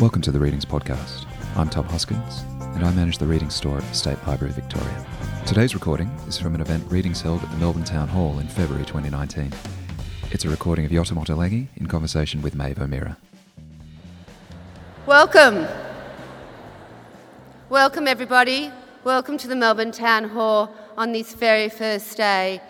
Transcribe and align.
Welcome 0.00 0.22
to 0.22 0.32
the 0.32 0.40
Readings 0.40 0.64
Podcast. 0.64 1.26
I'm 1.56 1.68
Tom 1.68 1.84
Hoskins, 1.84 2.40
and 2.74 2.86
I 2.86 2.90
manage 2.94 3.18
the 3.18 3.26
Readings 3.26 3.54
store 3.54 3.76
at 3.76 3.82
the 3.82 3.94
State 3.94 4.16
Library 4.26 4.54
Victoria. 4.54 5.06
Today's 5.44 5.74
recording 5.74 6.08
is 6.26 6.38
from 6.38 6.54
an 6.54 6.62
event 6.62 6.90
readings 6.90 7.20
held 7.20 7.42
at 7.42 7.50
the 7.50 7.56
Melbourne 7.58 7.84
Town 7.84 8.08
Hall 8.08 8.38
in 8.38 8.48
February 8.48 8.86
2019. 8.86 9.52
It's 10.30 10.46
a 10.46 10.48
recording 10.48 10.86
of 10.86 10.90
Yotam 10.90 11.22
Ottolenghi 11.22 11.66
in 11.76 11.86
conversation 11.86 12.40
with 12.40 12.54
Maeve 12.54 12.80
O'Meara. 12.80 13.18
Welcome. 15.04 15.66
Welcome, 17.68 18.08
everybody. 18.08 18.72
Welcome 19.04 19.36
to 19.36 19.48
the 19.48 19.56
Melbourne 19.56 19.92
Town 19.92 20.30
Hall 20.30 20.74
on 20.96 21.12
this 21.12 21.34
very 21.34 21.68
first 21.68 22.16
day 22.16 22.62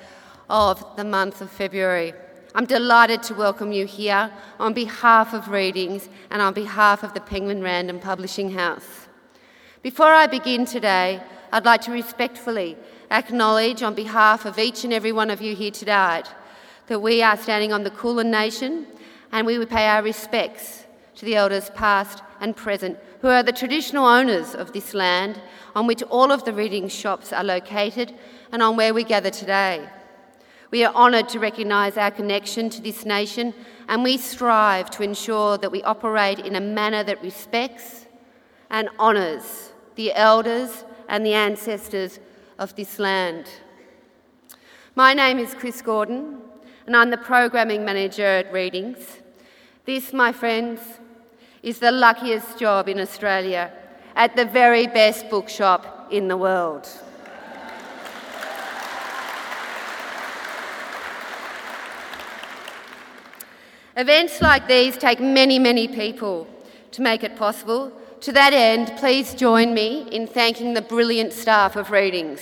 of 0.49 0.85
the 0.97 1.05
month 1.05 1.41
of 1.41 1.49
February. 1.49 2.13
I'm 2.53 2.65
delighted 2.65 3.23
to 3.25 3.35
welcome 3.35 3.71
you 3.71 3.87
here 3.87 4.29
on 4.59 4.75
behalf 4.75 5.35
of 5.35 5.51
Readings 5.51 6.09
and 6.31 6.43
on 6.43 6.53
behalf 6.53 7.05
of 7.05 7.15
the 7.15 7.21
Penguin 7.21 7.63
Random 7.63 8.01
Publishing 8.01 8.51
House. 8.51 9.07
Before 9.83 10.13
I 10.13 10.27
begin 10.27 10.65
today, 10.65 11.23
I'd 11.53 11.65
like 11.65 11.83
to 11.83 11.93
respectfully 11.93 12.77
acknowledge 13.09 13.85
on 13.85 13.95
behalf 13.95 14.47
of 14.47 14.59
each 14.59 14.83
and 14.83 14.93
every 14.93 15.13
one 15.13 15.31
of 15.31 15.41
you 15.41 15.55
here 15.55 15.71
tonight 15.71 16.27
that 16.89 16.99
we 16.99 17.23
are 17.23 17.37
standing 17.37 17.73
on 17.73 17.85
the 17.85 17.91
Kulin 17.91 18.33
Nation 18.33 18.85
and 19.31 19.47
we 19.47 19.57
would 19.57 19.71
pay 19.71 19.87
our 19.87 20.03
respects 20.03 20.87
to 21.15 21.25
the 21.25 21.37
elders 21.37 21.71
past 21.77 22.21
and 22.41 22.57
present 22.57 22.99
who 23.21 23.29
are 23.29 23.45
the 23.45 23.53
traditional 23.53 24.07
owners 24.07 24.57
of 24.57 24.73
this 24.73 24.93
land 24.93 25.41
on 25.77 25.87
which 25.87 26.03
all 26.03 26.33
of 26.33 26.45
the 26.45 26.53
reading 26.53 26.89
shops 26.89 27.33
are 27.33 27.45
located 27.45 28.13
and 28.51 28.61
on 28.61 28.77
where 28.77 28.93
we 28.93 29.05
gather 29.05 29.31
today. 29.31 29.89
We 30.71 30.85
are 30.85 30.95
honoured 30.95 31.29
to 31.31 31.41
recognise 31.41 31.97
our 31.97 32.13
connection 32.13 32.71
to 32.71 32.81
this 32.81 33.05
nation 33.05 33.55
and 33.89 34.05
we 34.05 34.17
strive 34.17 34.89
to 34.91 35.03
ensure 35.03 35.59
that 35.59 35.73
we 35.73 35.83
operate 35.83 36.39
in 36.39 36.55
a 36.55 36.61
manner 36.61 37.03
that 37.03 37.23
respects 37.23 38.07
and 38.71 38.89
honours 38.99 39.73
the 39.97 40.15
elders 40.15 40.85
and 41.09 41.27
the 41.27 41.35
ancestors 41.35 42.21
of 42.59 42.77
this 42.77 43.01
land. 43.01 43.47
My 44.95 45.13
name 45.13 45.41
is 45.41 45.55
Chris 45.55 45.83
Gordon 45.83 46.39
and 46.87 46.97
I'm 46.97 47.11
the 47.11 47.19
Programming 47.19 47.85
Manager 47.85 48.25
at 48.25 48.53
Readings. 48.53 49.19
This, 49.87 50.13
my 50.13 50.31
friends, 50.31 50.81
is 51.65 51.81
the 51.81 51.91
luckiest 51.91 52.59
job 52.59 52.89
in 52.89 53.01
Australia 53.01 53.73
at 54.15 54.37
the 54.37 54.45
very 54.45 54.87
best 54.87 55.29
bookshop 55.31 56.09
in 56.13 56.29
the 56.29 56.37
world. 56.37 56.89
Events 64.01 64.41
like 64.41 64.67
these 64.67 64.97
take 64.97 65.21
many, 65.21 65.59
many 65.59 65.87
people 65.87 66.47
to 66.91 67.03
make 67.03 67.23
it 67.23 67.37
possible. 67.37 67.93
To 68.23 68.33
that 68.33 68.55
end, 68.55 68.95
please 68.97 69.35
join 69.35 69.75
me 69.75 70.09
in 70.11 70.27
thanking 70.27 70.73
the 70.73 70.81
brilliant 70.81 71.35
staff 71.35 71.77
of 71.77 71.91
Readings. 71.91 72.41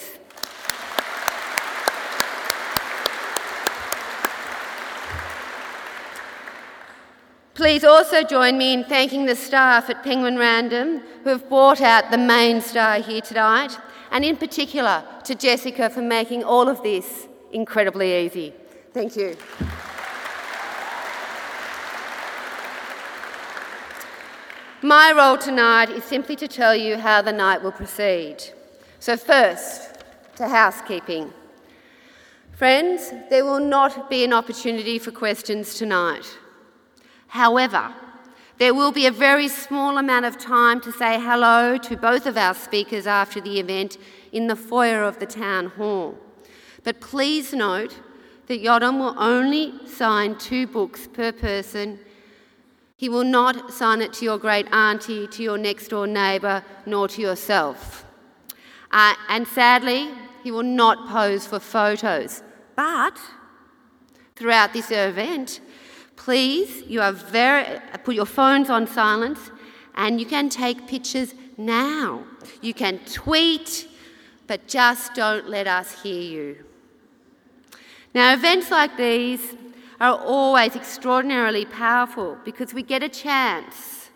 Please 7.54 7.82
also 7.82 8.22
join 8.22 8.56
me 8.56 8.72
in 8.74 8.84
thanking 8.84 9.26
the 9.26 9.34
staff 9.34 9.90
at 9.90 10.04
Penguin 10.04 10.38
Random 10.38 11.00
who 11.24 11.30
have 11.30 11.48
brought 11.48 11.80
out 11.80 12.12
the 12.12 12.18
main 12.18 12.60
star 12.60 13.00
here 13.00 13.20
tonight, 13.20 13.76
and 14.12 14.24
in 14.24 14.36
particular 14.36 15.02
to 15.24 15.34
Jessica 15.34 15.90
for 15.90 16.02
making 16.02 16.44
all 16.44 16.68
of 16.68 16.84
this 16.84 17.26
incredibly 17.50 18.14
easy. 18.24 18.54
Thank 18.92 19.16
you. 19.16 19.36
My 24.82 25.10
role 25.10 25.36
tonight 25.36 25.90
is 25.90 26.04
simply 26.04 26.36
to 26.36 26.46
tell 26.46 26.72
you 26.72 26.98
how 26.98 27.20
the 27.20 27.32
night 27.32 27.64
will 27.64 27.72
proceed. 27.72 28.36
So, 29.00 29.16
first, 29.16 30.04
to 30.36 30.46
housekeeping. 30.46 31.32
Friends, 32.52 33.12
there 33.28 33.44
will 33.44 33.58
not 33.58 34.08
be 34.08 34.22
an 34.22 34.32
opportunity 34.32 35.00
for 35.00 35.10
questions 35.10 35.74
tonight. 35.74 36.38
However, 37.26 37.92
there 38.58 38.72
will 38.72 38.92
be 38.92 39.06
a 39.06 39.10
very 39.10 39.48
small 39.48 39.98
amount 39.98 40.26
of 40.26 40.38
time 40.38 40.80
to 40.82 40.92
say 40.92 41.18
hello 41.18 41.76
to 41.78 41.96
both 41.96 42.24
of 42.24 42.36
our 42.36 42.54
speakers 42.54 43.08
after 43.08 43.40
the 43.40 43.58
event 43.58 43.98
in 44.30 44.46
the 44.46 44.54
foyer 44.54 45.02
of 45.02 45.18
the 45.18 45.26
town 45.26 45.66
hall. 45.70 46.16
But 46.84 47.00
please 47.00 47.52
note 47.52 47.98
that 48.46 48.62
Yotam 48.62 49.00
will 49.00 49.18
only 49.18 49.74
sign 49.88 50.38
two 50.38 50.68
books 50.68 51.08
per 51.08 51.32
person 51.32 51.98
he 52.98 53.08
will 53.08 53.22
not 53.22 53.72
sign 53.72 54.02
it 54.02 54.12
to 54.12 54.24
your 54.24 54.38
great 54.38 54.66
auntie, 54.72 55.28
to 55.28 55.40
your 55.40 55.56
next 55.56 55.86
door 55.88 56.04
neighbour, 56.04 56.64
nor 56.84 57.06
to 57.06 57.22
yourself. 57.22 58.04
Uh, 58.90 59.14
and 59.28 59.46
sadly, 59.46 60.10
he 60.42 60.50
will 60.50 60.64
not 60.64 61.08
pose 61.08 61.46
for 61.46 61.60
photos. 61.60 62.42
But 62.74 63.16
throughout 64.34 64.72
this 64.72 64.90
event, 64.90 65.60
please, 66.16 66.82
you 66.88 67.00
are 67.00 67.12
very, 67.12 67.78
put 68.02 68.16
your 68.16 68.26
phones 68.26 68.68
on 68.68 68.88
silence 68.88 69.52
and 69.94 70.18
you 70.18 70.26
can 70.26 70.48
take 70.48 70.88
pictures 70.88 71.34
now. 71.56 72.24
You 72.60 72.74
can 72.74 72.98
tweet, 73.06 73.86
but 74.48 74.66
just 74.66 75.14
don't 75.14 75.48
let 75.48 75.68
us 75.68 76.02
hear 76.02 76.20
you. 76.20 76.64
Now, 78.12 78.34
events 78.34 78.72
like 78.72 78.96
these 78.96 79.54
are 80.00 80.16
always 80.18 80.76
extraordinarily 80.76 81.64
powerful 81.64 82.36
because 82.44 82.72
we 82.72 82.82
get 82.82 83.02
a 83.02 83.08
chance 83.08 84.10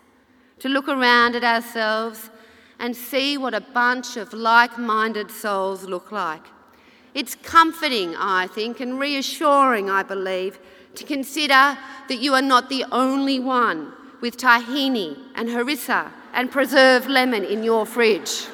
to 0.61 0.69
look 0.69 0.89
around 0.89 1.35
at 1.35 1.43
ourselves 1.43 2.31
and 2.79 2.97
see 2.97 3.37
what 3.37 3.55
a 3.55 3.61
bunch 3.61 4.17
of 4.17 4.33
like 4.33 4.79
minded 4.79 5.31
souls 5.31 5.85
look 5.85 6.13
like. 6.13 6.45
It's 7.15 7.35
comforting, 7.35 8.15
I 8.17 8.47
think, 8.47 8.81
and 8.81 8.99
reassuring, 8.99 9.91
I 9.91 10.03
believe, 10.03 10.59
to 10.95 11.05
consider 11.05 11.77
that 12.09 12.19
you 12.21 12.35
are 12.35 12.43
not 12.43 12.69
the 12.69 12.85
only 12.93 13.39
one 13.41 13.93
with 14.21 14.37
tahini 14.37 15.19
and 15.35 15.49
harissa 15.49 16.11
and 16.33 16.51
preserved 16.51 17.09
lemon 17.09 17.45
in 17.45 17.63
your 17.63 17.85
fridge. 17.85 18.47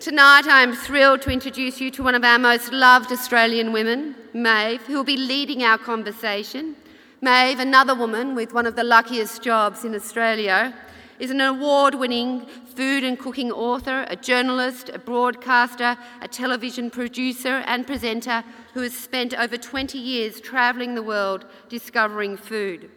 Tonight, 0.00 0.46
I 0.46 0.62
am 0.62 0.72
thrilled 0.72 1.20
to 1.22 1.30
introduce 1.30 1.78
you 1.78 1.90
to 1.90 2.02
one 2.02 2.14
of 2.14 2.24
our 2.24 2.38
most 2.38 2.72
loved 2.72 3.12
Australian 3.12 3.70
women, 3.70 4.14
Maeve, 4.32 4.80
who 4.86 4.94
will 4.94 5.04
be 5.04 5.18
leading 5.18 5.62
our 5.62 5.76
conversation. 5.76 6.74
Maeve, 7.20 7.60
another 7.60 7.94
woman 7.94 8.34
with 8.34 8.54
one 8.54 8.64
of 8.64 8.76
the 8.76 8.82
luckiest 8.82 9.42
jobs 9.42 9.84
in 9.84 9.94
Australia, 9.94 10.74
is 11.18 11.30
an 11.30 11.42
award 11.42 11.94
winning 11.94 12.46
food 12.74 13.04
and 13.04 13.18
cooking 13.18 13.52
author, 13.52 14.06
a 14.08 14.16
journalist, 14.16 14.88
a 14.88 14.98
broadcaster, 14.98 15.98
a 16.22 16.28
television 16.28 16.88
producer, 16.88 17.62
and 17.66 17.86
presenter 17.86 18.42
who 18.72 18.80
has 18.80 18.96
spent 18.96 19.34
over 19.34 19.58
20 19.58 19.98
years 19.98 20.40
travelling 20.40 20.94
the 20.94 21.02
world 21.02 21.44
discovering 21.68 22.38
food. 22.38 22.90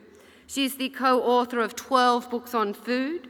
She 0.48 0.64
is 0.64 0.78
the 0.78 0.88
co 0.88 1.22
author 1.22 1.60
of 1.60 1.76
12 1.76 2.30
books 2.30 2.54
on 2.56 2.74
food 2.74 3.30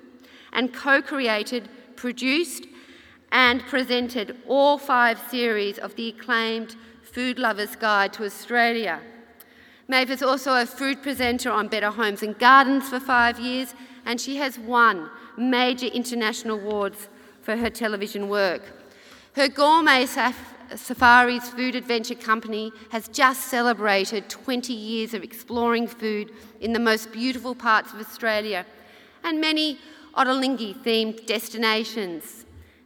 and 0.51 0.71
co 0.71 1.01
created, 1.01 1.69
produced, 1.95 2.67
and 3.33 3.63
presented 3.63 4.37
all 4.47 4.77
five 4.77 5.19
series 5.29 5.79
of 5.79 5.95
the 5.95 6.09
acclaimed 6.09 6.75
Food 7.01 7.39
Lover's 7.39 7.75
Guide 7.75 8.13
to 8.13 8.25
Australia. 8.25 9.01
Maeve 9.87 10.11
is 10.11 10.21
also 10.21 10.53
a 10.53 10.67
food 10.67 11.01
presenter 11.01 11.49
on 11.49 11.67
Better 11.67 11.89
Homes 11.89 12.21
and 12.21 12.37
Gardens 12.37 12.87
for 12.89 12.99
five 12.99 13.39
years, 13.39 13.73
and 14.05 14.21
she 14.21 14.37
has 14.37 14.59
won 14.59 15.09
major 15.35 15.87
international 15.87 16.59
awards 16.59 17.09
for 17.41 17.57
her 17.57 17.71
television 17.71 18.29
work. 18.29 18.61
Her 19.35 19.47
Gourmet 19.47 20.05
Saf- 20.05 20.35
Safaris 20.75 21.49
food 21.49 21.75
adventure 21.75 22.15
company 22.15 22.71
has 22.91 23.07
just 23.07 23.47
celebrated 23.47 24.29
20 24.29 24.73
years 24.73 25.15
of 25.15 25.23
exploring 25.23 25.87
food 25.87 26.31
in 26.61 26.71
the 26.71 26.79
most 26.79 27.11
beautiful 27.11 27.55
parts 27.55 27.93
of 27.93 27.99
Australia 27.99 28.65
and 29.23 29.41
many 29.41 29.79
Ottolenghi 30.15 30.75
themed 30.83 31.25
destinations 31.25 32.43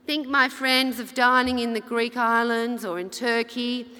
Think, 0.08 0.30
my 0.30 0.48
friends, 0.48 1.02
of 1.02 1.14
dining 1.14 1.60
in 1.60 1.74
the 1.74 1.82
Greek 1.82 2.16
islands 2.16 2.86
or 2.86 2.98
in 2.98 3.10
Turkey 3.10 3.92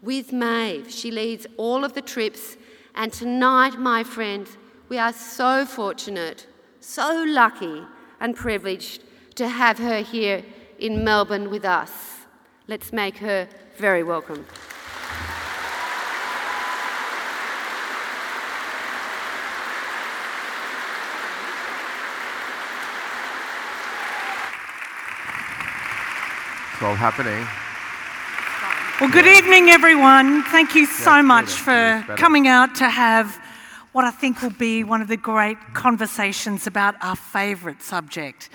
with 0.00 0.32
Maeve. 0.32 0.88
She 0.88 1.10
leads 1.10 1.48
all 1.56 1.84
of 1.84 1.94
the 1.94 2.00
trips, 2.00 2.56
and 2.94 3.12
tonight, 3.12 3.76
my 3.76 4.04
friends, 4.04 4.56
we 4.88 4.98
are 4.98 5.12
so 5.12 5.66
fortunate, 5.66 6.46
so 6.78 7.24
lucky 7.26 7.82
and 8.20 8.36
privileged 8.36 9.02
to 9.34 9.48
have 9.48 9.78
her 9.78 10.00
here 10.00 10.44
in 10.78 11.02
Melbourne 11.02 11.50
with 11.50 11.64
us. 11.64 12.18
Let's 12.68 12.92
make 12.92 13.18
her 13.18 13.48
very 13.76 14.04
welcome. 14.04 14.46
It's 26.78 26.84
all 26.84 26.94
happening. 26.94 27.44
Well, 29.00 29.10
good 29.10 29.26
evening, 29.26 29.68
everyone. 29.68 30.44
Thank 30.44 30.76
you 30.76 30.86
so 30.86 31.24
much 31.24 31.50
for 31.50 32.04
coming 32.16 32.46
out 32.46 32.76
to 32.76 32.88
have 32.88 33.36
what 33.90 34.04
I 34.04 34.12
think 34.12 34.40
will 34.42 34.50
be 34.50 34.84
one 34.84 35.02
of 35.02 35.08
the 35.08 35.16
great 35.16 35.58
conversations 35.74 36.68
about 36.68 36.94
our 37.00 37.16
favourite 37.16 37.82
subject. 37.82 38.50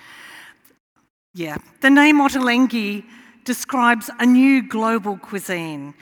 Yeah, 1.34 1.58
the 1.82 1.90
name 1.90 2.20
Ottolenghi 2.20 3.04
describes 3.44 4.10
a 4.20 4.26
new 4.26 4.66
global 4.66 5.18
cuisine, 5.18 5.94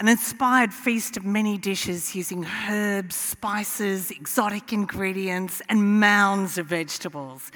an 0.00 0.08
inspired 0.08 0.72
feast 0.72 1.18
of 1.18 1.26
many 1.26 1.58
dishes 1.58 2.14
using 2.14 2.46
herbs, 2.70 3.14
spices, 3.14 4.10
exotic 4.10 4.72
ingredients, 4.72 5.60
and 5.68 6.00
mounds 6.00 6.56
of 6.56 6.64
vegetables. 6.64 7.52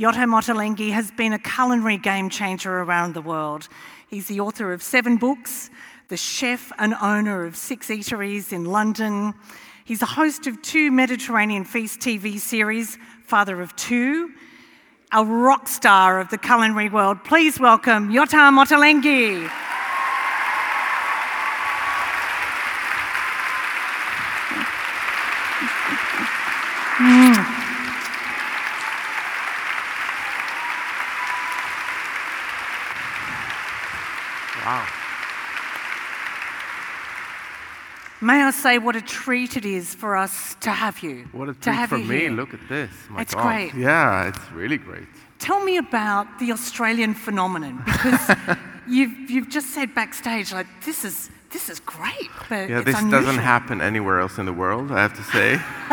Yotam 0.00 0.32
Ottolenghi 0.32 0.92
has 0.92 1.10
been 1.10 1.34
a 1.34 1.38
culinary 1.38 1.98
game 1.98 2.30
changer 2.30 2.80
around 2.80 3.12
the 3.12 3.20
world. 3.20 3.68
He's 4.08 4.28
the 4.28 4.40
author 4.40 4.72
of 4.72 4.82
seven 4.82 5.18
books, 5.18 5.68
the 6.08 6.16
chef 6.16 6.72
and 6.78 6.94
owner 7.02 7.44
of 7.44 7.54
six 7.54 7.88
eateries 7.88 8.50
in 8.50 8.64
London. 8.64 9.34
He's 9.84 9.98
the 9.98 10.06
host 10.06 10.46
of 10.46 10.62
two 10.62 10.90
Mediterranean 10.90 11.66
Feast 11.66 12.00
TV 12.00 12.38
series, 12.38 12.96
father 13.26 13.60
of 13.60 13.76
two, 13.76 14.30
a 15.12 15.22
rock 15.22 15.68
star 15.68 16.18
of 16.18 16.30
the 16.30 16.38
culinary 16.38 16.88
world. 16.88 17.22
Please 17.22 17.60
welcome 17.60 18.08
Yotam 18.08 18.56
Ottolenghi. 18.56 19.50
Mm. 26.96 27.59
Wow. 34.70 34.86
May 38.20 38.42
I 38.44 38.50
say 38.52 38.78
what 38.78 38.94
a 38.94 39.00
treat 39.00 39.56
it 39.56 39.64
is 39.64 39.94
for 39.94 40.14
us 40.16 40.54
to 40.60 40.70
have 40.70 41.02
you. 41.02 41.26
What 41.32 41.48
a 41.48 41.54
treat 41.54 41.88
for 41.88 41.98
me. 41.98 42.18
here. 42.20 42.30
Look 42.30 42.54
at 42.54 42.60
this. 42.68 42.90
My 43.08 43.22
It's 43.22 43.34
God. 43.34 43.42
great. 43.46 43.74
Yeah, 43.74 44.28
it's 44.28 44.52
really 44.52 44.76
great. 44.78 45.08
Tell 45.40 45.60
me 45.64 45.76
about 45.78 46.26
the 46.38 46.52
Australian 46.52 47.14
phenomenon 47.14 47.82
because 47.86 48.36
you've, 48.86 49.28
you've 49.30 49.48
just 49.48 49.70
said 49.70 49.92
backstage, 49.94 50.52
like, 50.52 50.68
this 50.84 51.04
is, 51.04 51.30
this 51.50 51.68
is 51.68 51.80
great, 51.80 52.30
but 52.48 52.68
Yeah, 52.70 52.82
this 52.82 52.96
unusual. 53.00 53.10
doesn't 53.22 53.42
happen 53.42 53.80
anywhere 53.80 54.20
else 54.20 54.38
in 54.38 54.46
the 54.46 54.52
world, 54.52 54.92
I 54.92 55.00
have 55.02 55.14
to 55.16 55.24
say. 55.34 55.54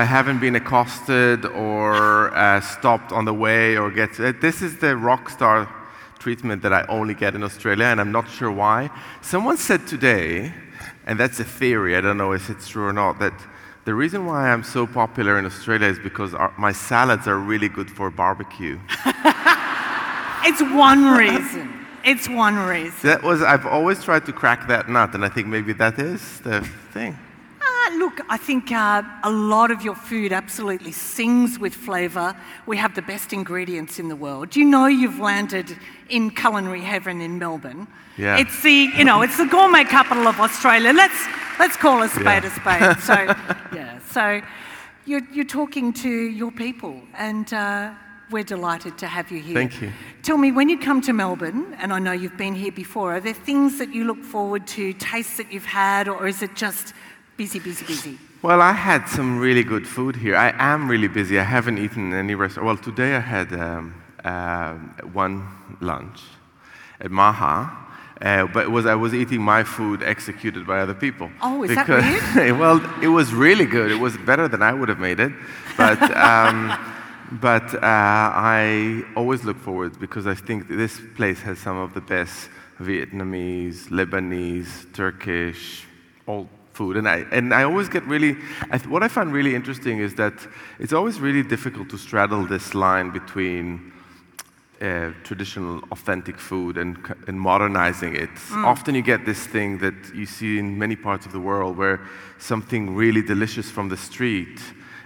I 0.00 0.04
haven't 0.04 0.38
been 0.38 0.56
accosted 0.56 1.44
or 1.44 2.34
uh, 2.34 2.60
stopped 2.62 3.12
on 3.12 3.26
the 3.26 3.34
way 3.34 3.76
or 3.76 3.90
get. 3.90 4.18
Uh, 4.18 4.32
this 4.40 4.62
is 4.62 4.78
the 4.78 4.96
rock 4.96 5.28
star 5.28 5.68
treatment 6.22 6.62
that 6.62 6.72
I 6.72 6.82
only 6.88 7.14
get 7.14 7.34
in 7.34 7.42
Australia, 7.42 7.86
and 7.86 8.00
I'm 8.00 8.12
not 8.12 8.30
sure 8.30 8.50
why. 8.50 8.90
Someone 9.20 9.56
said 9.56 9.86
today, 9.86 10.52
and 11.06 11.18
that's 11.20 11.40
a 11.40 11.44
theory, 11.44 11.96
I 11.96 12.00
don't 12.00 12.16
know 12.16 12.32
if 12.32 12.48
it's 12.48 12.68
true 12.68 12.86
or 12.86 12.92
not, 12.92 13.18
that 13.18 13.34
the 13.84 13.94
reason 13.94 14.26
why 14.26 14.50
I'm 14.50 14.62
so 14.62 14.86
popular 14.86 15.38
in 15.38 15.44
Australia 15.44 15.88
is 15.88 15.98
because 15.98 16.32
our, 16.34 16.52
my 16.56 16.72
salads 16.72 17.26
are 17.26 17.38
really 17.38 17.68
good 17.68 17.90
for 17.90 18.10
barbecue. 18.10 18.78
It's 20.44 20.60
one 20.60 21.04
reason. 21.16 21.86
It's 22.04 22.28
one 22.28 22.56
reason. 22.56 22.98
That 23.08 23.22
was, 23.22 23.42
I've 23.42 23.64
always 23.64 24.02
tried 24.02 24.26
to 24.26 24.32
crack 24.32 24.66
that 24.66 24.88
nut, 24.88 25.14
and 25.14 25.24
I 25.24 25.28
think 25.28 25.46
maybe 25.46 25.72
that 25.74 26.00
is 26.00 26.40
the 26.40 26.62
thing. 26.92 27.16
Look, 27.98 28.20
I 28.28 28.36
think 28.36 28.72
uh, 28.72 29.02
a 29.22 29.30
lot 29.30 29.70
of 29.70 29.82
your 29.82 29.94
food 29.94 30.32
absolutely 30.32 30.92
sings 30.92 31.58
with 31.58 31.74
flavour. 31.74 32.34
We 32.66 32.76
have 32.76 32.94
the 32.94 33.02
best 33.02 33.32
ingredients 33.32 33.98
in 33.98 34.08
the 34.08 34.16
world. 34.16 34.56
You 34.56 34.64
know 34.64 34.86
you've 34.86 35.18
landed 35.18 35.76
in 36.08 36.30
culinary 36.30 36.80
heaven 36.80 37.20
in 37.20 37.38
Melbourne. 37.38 37.86
Yeah. 38.16 38.38
It's 38.38 38.62
the, 38.62 38.90
you 38.96 39.04
know, 39.04 39.22
it's 39.22 39.36
the 39.36 39.46
gourmet 39.46 39.84
capital 39.84 40.26
of 40.28 40.38
Australia. 40.40 40.92
Let's, 40.92 41.26
let's 41.58 41.76
call 41.76 42.02
a 42.02 42.08
spade 42.08 42.44
Yeah. 42.44 42.44
a 42.44 42.50
spade. 42.50 42.98
So, 43.02 43.14
yeah, 43.74 43.98
so 44.10 44.40
you're, 45.06 45.22
you're 45.32 45.44
talking 45.44 45.92
to 45.94 46.08
your 46.10 46.50
people 46.52 47.00
and 47.14 47.52
uh, 47.52 47.92
we're 48.30 48.44
delighted 48.44 48.98
to 48.98 49.06
have 49.06 49.30
you 49.30 49.40
here. 49.40 49.54
Thank 49.54 49.80
you. 49.80 49.92
Tell 50.22 50.38
me, 50.38 50.52
when 50.52 50.68
you 50.68 50.78
come 50.78 51.00
to 51.02 51.12
Melbourne, 51.12 51.74
and 51.78 51.92
I 51.92 51.98
know 51.98 52.12
you've 52.12 52.36
been 52.38 52.54
here 52.54 52.72
before, 52.72 53.16
are 53.16 53.20
there 53.20 53.34
things 53.34 53.78
that 53.78 53.92
you 53.94 54.04
look 54.04 54.22
forward 54.24 54.66
to, 54.68 54.92
tastes 54.94 55.36
that 55.36 55.52
you've 55.52 55.64
had, 55.66 56.08
or 56.08 56.26
is 56.26 56.42
it 56.42 56.54
just 56.54 56.94
busy, 57.36 57.58
busy, 57.58 57.84
busy? 57.84 58.18
Well, 58.42 58.60
I 58.60 58.72
had 58.72 59.06
some 59.06 59.38
really 59.38 59.62
good 59.62 59.86
food 59.86 60.16
here. 60.16 60.36
I 60.36 60.52
am 60.58 60.88
really 60.88 61.08
busy. 61.08 61.38
I 61.38 61.44
haven't 61.44 61.78
eaten 61.78 62.12
any 62.12 62.34
restaurant. 62.34 62.66
Well, 62.66 62.76
today 62.76 63.14
I 63.14 63.20
had 63.20 63.52
um, 63.52 64.02
uh, 64.24 64.74
one 65.12 65.46
lunch 65.80 66.20
at 67.00 67.10
Maha. 67.10 67.78
Uh, 68.20 68.46
but 68.46 68.64
it 68.64 68.70
was 68.70 68.86
I 68.86 68.94
was 68.94 69.14
eating 69.14 69.42
my 69.42 69.64
food 69.64 70.00
executed 70.02 70.64
by 70.64 70.78
other 70.78 70.94
people. 70.94 71.28
Oh, 71.40 71.64
is 71.64 71.74
that 71.74 71.88
weird? 71.88 72.58
well, 72.58 72.80
it 73.02 73.08
was 73.08 73.34
really 73.34 73.64
good. 73.64 73.90
It 73.90 73.98
was 73.98 74.16
better 74.16 74.46
than 74.46 74.62
I 74.62 74.72
would 74.72 74.88
have 74.88 75.00
made 75.00 75.18
it, 75.18 75.32
but 75.76 76.00
um, 76.16 76.78
but 77.40 77.74
uh, 77.74 77.80
I 77.82 79.04
always 79.16 79.42
look 79.42 79.58
forward 79.58 79.98
because 79.98 80.28
I 80.28 80.34
think 80.34 80.68
this 80.68 81.00
place 81.16 81.40
has 81.40 81.58
some 81.58 81.76
of 81.76 81.94
the 81.94 82.00
best 82.00 82.48
Vietnamese, 82.80 83.88
Lebanese, 83.88 84.92
Turkish, 84.92 85.84
all 86.26 86.48
food. 86.74 86.96
And 86.96 87.08
I, 87.08 87.24
and 87.30 87.52
I 87.52 87.64
always 87.64 87.88
get 87.88 88.04
really, 88.04 88.36
I, 88.70 88.78
th- 88.78 88.88
what 88.88 89.02
I 89.02 89.08
find 89.08 89.32
really 89.32 89.54
interesting 89.54 89.98
is 89.98 90.14
that 90.14 90.34
it's 90.78 90.92
always 90.92 91.20
really 91.20 91.42
difficult 91.42 91.90
to 91.90 91.98
straddle 91.98 92.46
this 92.46 92.74
line 92.74 93.10
between 93.10 93.92
uh, 94.80 95.12
traditional, 95.22 95.80
authentic 95.92 96.38
food 96.38 96.76
and, 96.76 96.98
and 97.28 97.40
modernizing 97.40 98.16
it. 98.16 98.30
Often 98.50 98.96
you 98.96 99.02
get 99.02 99.24
this 99.24 99.46
thing 99.46 99.78
that 99.78 99.94
you 100.14 100.26
see 100.26 100.58
in 100.58 100.76
many 100.76 100.96
parts 100.96 101.24
of 101.24 101.32
the 101.32 101.40
world 101.40 101.76
where 101.76 102.00
something 102.38 102.96
really 102.96 103.22
delicious 103.22 103.70
from 103.70 103.88
the 103.88 103.96
street 103.96 104.60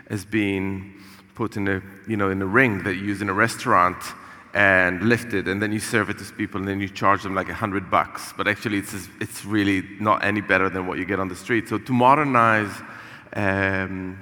is 0.08 0.24
being 0.24 0.94
put 1.34 1.56
in 1.58 1.68
a, 1.68 1.82
you 2.08 2.16
know, 2.16 2.30
in 2.30 2.40
a 2.40 2.46
ring 2.46 2.82
that 2.84 2.94
you 2.94 3.04
use 3.04 3.20
in 3.20 3.28
a 3.28 3.34
restaurant 3.34 3.96
and 4.56 5.02
lift 5.02 5.34
it, 5.34 5.48
and 5.48 5.60
then 5.60 5.70
you 5.70 5.78
serve 5.78 6.08
it 6.08 6.16
to 6.16 6.24
people, 6.32 6.58
and 6.58 6.66
then 6.66 6.80
you 6.80 6.88
charge 6.88 7.22
them 7.22 7.34
like 7.34 7.50
a 7.50 7.54
hundred 7.54 7.90
bucks. 7.90 8.32
But 8.34 8.48
actually, 8.48 8.78
it's, 8.78 8.94
it's 9.20 9.44
really 9.44 9.84
not 10.00 10.24
any 10.24 10.40
better 10.40 10.70
than 10.70 10.86
what 10.86 10.96
you 10.96 11.04
get 11.04 11.20
on 11.20 11.28
the 11.28 11.36
street. 11.36 11.68
So 11.68 11.76
to 11.76 11.92
modernize 11.92 12.70
um, 13.34 14.18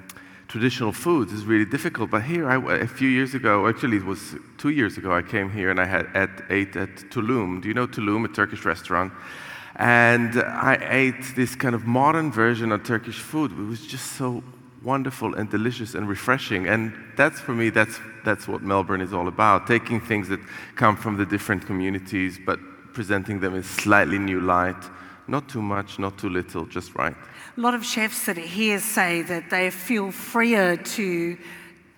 traditional 0.49 0.93
foods 0.93 1.33
is 1.33 1.45
really 1.45 1.65
difficult. 1.65 2.11
But 2.11 2.25
here, 2.25 2.49
I, 2.49 2.57
a 2.79 2.87
few 2.89 3.09
years 3.09 3.37
ago, 3.37 3.69
actually, 3.69 3.99
it 3.99 4.05
was 4.05 4.35
two 4.59 4.71
years 4.71 4.99
ago, 4.99 5.15
I 5.15 5.23
came 5.23 5.51
here 5.51 5.71
and 5.71 5.79
I 5.79 5.85
had 5.85 6.07
at, 6.15 6.31
ate 6.51 6.75
at 6.75 6.97
Tulum. 7.13 7.63
Do 7.63 7.69
you 7.69 7.75
know 7.75 7.87
Tulum, 7.87 8.25
a 8.25 8.29
Turkish 8.29 8.65
restaurant? 8.65 9.13
And 9.77 10.43
I 10.43 10.79
ate 10.81 11.37
this 11.37 11.55
kind 11.55 11.77
of 11.77 11.87
modern 11.87 12.33
version 12.33 12.73
of 12.73 12.83
Turkish 12.83 13.21
food. 13.21 13.53
It 13.53 13.69
was 13.69 13.87
just 13.87 14.15
so 14.15 14.43
wonderful 14.85 15.35
and 15.35 15.51
delicious 15.51 15.95
and 15.95 16.09
refreshing. 16.09 16.69
And 16.69 16.93
that's 17.17 17.41
for 17.41 17.53
me, 17.53 17.71
that's, 17.71 17.99
that's 18.25 18.47
what 18.47 18.63
Melbourne 18.63 19.01
is 19.01 19.13
all 19.13 19.29
about 19.29 19.67
taking 19.67 20.01
things 20.01 20.29
that 20.29 20.41
come 20.77 20.97
from 20.97 21.17
the 21.17 21.27
different 21.27 21.67
communities, 21.67 22.39
but 22.45 22.59
presenting 22.93 23.41
them 23.41 23.55
in 23.55 23.63
slightly 23.63 24.19
new 24.19 24.41
light. 24.41 24.77
Not 25.27 25.49
too 25.49 25.63
much, 25.63 25.99
not 25.99 26.19
too 26.19 26.29
little, 26.29 26.67
just 26.67 26.95
right. 26.95 27.15
A 27.57 27.61
lot 27.61 27.75
of 27.75 27.85
chefs 27.85 28.27
that 28.27 28.37
are 28.37 28.43
here 28.43 28.79
say 28.79 29.23
that 29.23 29.49
they 29.49 29.71
feel 29.71 30.13
freer 30.13 30.77
to 30.77 31.39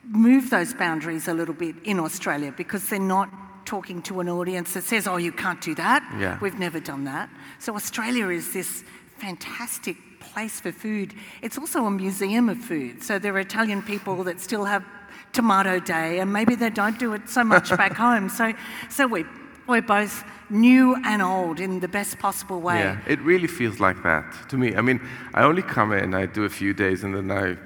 move 0.08 0.50
those 0.50 0.72
boundaries 0.72 1.26
a 1.26 1.34
little 1.34 1.54
bit 1.54 1.74
in 1.82 1.98
Australia 1.98 2.54
because 2.56 2.88
they're 2.88 3.00
not 3.00 3.28
talking 3.66 4.00
to 4.02 4.20
an 4.20 4.28
audience 4.28 4.74
that 4.74 4.84
says, 4.84 5.08
oh, 5.08 5.16
you 5.16 5.32
can't 5.32 5.60
do 5.60 5.74
that. 5.74 6.08
Yeah. 6.20 6.38
We've 6.40 6.58
never 6.58 6.78
done 6.78 7.04
that. 7.04 7.28
So 7.58 7.74
Australia 7.74 8.28
is 8.28 8.52
this 8.52 8.84
fantastic 9.18 9.96
place 10.32 10.60
for 10.60 10.72
food. 10.72 11.14
It's 11.42 11.58
also 11.58 11.86
a 11.86 11.90
museum 11.90 12.48
of 12.48 12.58
food. 12.58 13.02
So 13.02 13.18
there 13.18 13.34
are 13.34 13.40
Italian 13.40 13.82
people 13.82 14.24
that 14.24 14.40
still 14.40 14.64
have 14.64 14.84
tomato 15.32 15.78
day 15.78 16.20
and 16.20 16.32
maybe 16.32 16.54
they 16.54 16.70
don't 16.70 16.98
do 16.98 17.12
it 17.12 17.28
so 17.28 17.44
much 17.44 17.68
back 17.70 17.92
home. 18.06 18.28
So, 18.28 18.52
so 18.88 19.06
we, 19.06 19.24
we're 19.66 19.82
both 19.82 20.24
new 20.48 20.96
and 21.04 21.22
old 21.22 21.60
in 21.60 21.80
the 21.80 21.88
best 21.88 22.18
possible 22.18 22.60
way. 22.60 22.78
Yeah, 22.78 22.98
it 23.06 23.20
really 23.20 23.48
feels 23.48 23.80
like 23.80 24.02
that 24.02 24.24
to 24.48 24.56
me. 24.56 24.76
I 24.76 24.80
mean, 24.80 25.00
I 25.34 25.42
only 25.42 25.62
come 25.62 25.92
in, 25.92 26.14
I 26.14 26.26
do 26.26 26.44
a 26.44 26.48
few 26.48 26.72
days, 26.72 27.04
and 27.04 27.14
then 27.14 27.30
I 27.30 27.56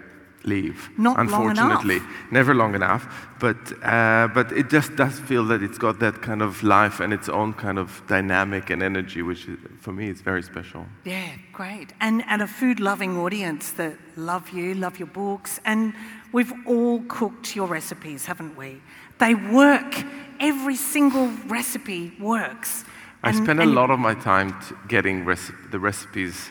leave. 0.45 0.89
Not 0.97 1.17
long 1.17 1.51
unfortunately, 1.51 1.97
enough. 1.97 2.31
never 2.33 2.55
long 2.55 2.75
enough. 2.75 3.07
But 3.39 3.73
uh, 3.83 4.29
but 4.35 4.53
it 4.53 4.71
just 4.71 4.97
does 4.97 5.19
feel 5.21 5.45
that 5.47 5.63
it's 5.63 5.79
got 5.79 5.99
that 6.01 6.23
kind 6.23 6.43
of 6.43 6.63
life 6.63 7.01
and 7.01 7.13
its 7.13 7.29
own 7.29 7.53
kind 7.55 7.79
of 7.79 8.03
dynamic 8.09 8.71
and 8.71 8.83
energy, 8.83 9.23
which 9.23 9.47
is, 9.49 9.59
for 9.81 9.93
me 9.93 10.09
is 10.09 10.21
very 10.23 10.43
special. 10.43 10.87
Yeah, 11.05 11.29
great. 11.53 11.93
And, 12.01 12.23
and 12.27 12.43
a 12.43 12.47
food 12.47 12.81
loving 12.81 13.17
audience 13.19 13.73
that 13.73 13.97
love 14.17 14.51
you, 14.51 14.75
love 14.75 14.99
your 14.99 15.09
books, 15.09 15.61
and 15.65 15.93
we've 16.33 16.53
all 16.67 17.03
cooked 17.09 17.55
your 17.57 17.67
recipes, 17.67 18.27
haven't 18.27 18.57
we? 18.57 18.81
They 19.19 19.35
work. 19.35 19.95
Every 20.41 20.77
single 20.77 21.29
recipe 21.49 22.13
works. 22.19 22.85
I 23.23 23.29
And- 23.29 23.37
spend 23.45 23.61
a 23.61 23.67
lot 23.67 23.91
of 23.91 23.99
my 23.99 24.15
time 24.15 24.53
t- 24.53 24.75
getting 24.89 25.27
reci- 25.27 25.55
the 25.71 25.79
recipes 25.79 26.51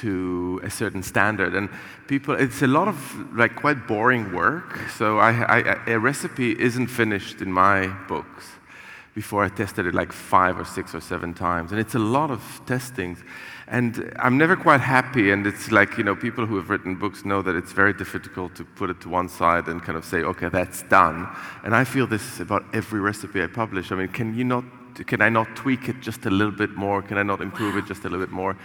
to 0.00 0.60
a 0.62 0.70
certain 0.70 1.02
standard, 1.02 1.54
and 1.54 1.68
people, 2.06 2.34
it's 2.34 2.62
a 2.62 2.66
lot 2.66 2.88
of 2.88 2.96
like 3.36 3.56
quite 3.56 3.86
boring 3.86 4.32
work. 4.32 4.78
So 4.96 5.18
I, 5.18 5.30
I, 5.58 5.90
a 5.92 5.98
recipe 5.98 6.58
isn't 6.58 6.88
finished 6.88 7.40
in 7.40 7.52
my 7.52 7.88
books 8.08 8.44
before 9.14 9.44
I 9.44 9.48
tested 9.48 9.86
it 9.86 9.94
like 9.94 10.12
five 10.12 10.58
or 10.58 10.64
six 10.64 10.94
or 10.94 11.00
seven 11.00 11.34
times. 11.34 11.70
And 11.70 11.80
it's 11.80 11.94
a 11.94 12.00
lot 12.00 12.30
of 12.30 12.60
testings. 12.66 13.22
And 13.68 14.12
I'm 14.18 14.36
never 14.36 14.56
quite 14.56 14.80
happy. 14.80 15.30
And 15.30 15.46
it's 15.46 15.70
like, 15.70 15.96
you 15.96 16.04
know, 16.04 16.16
people 16.16 16.46
who 16.46 16.56
have 16.56 16.68
written 16.68 16.96
books 16.96 17.24
know 17.24 17.40
that 17.42 17.54
it's 17.54 17.72
very 17.72 17.92
difficult 17.92 18.54
to 18.56 18.64
put 18.64 18.90
it 18.90 19.00
to 19.02 19.08
one 19.08 19.28
side 19.28 19.68
and 19.68 19.80
kind 19.82 19.96
of 19.96 20.04
say, 20.04 20.18
okay, 20.18 20.48
that's 20.48 20.82
done. 20.82 21.28
And 21.62 21.74
I 21.74 21.84
feel 21.84 22.06
this 22.06 22.40
about 22.40 22.64
every 22.74 23.00
recipe 23.00 23.42
I 23.42 23.46
publish. 23.46 23.92
I 23.92 23.94
mean, 23.94 24.08
can 24.08 24.36
you 24.36 24.44
not, 24.44 24.64
can 25.06 25.22
I 25.22 25.28
not 25.28 25.54
tweak 25.54 25.88
it 25.88 26.00
just 26.00 26.26
a 26.26 26.30
little 26.30 26.52
bit 26.52 26.70
more? 26.70 27.00
Can 27.00 27.16
I 27.16 27.22
not 27.22 27.40
improve 27.40 27.76
it 27.76 27.86
just 27.86 28.04
a 28.04 28.08
little 28.08 28.26
bit 28.26 28.32
more? 28.32 28.56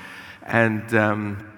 And 0.46 0.94
um, 0.94 1.50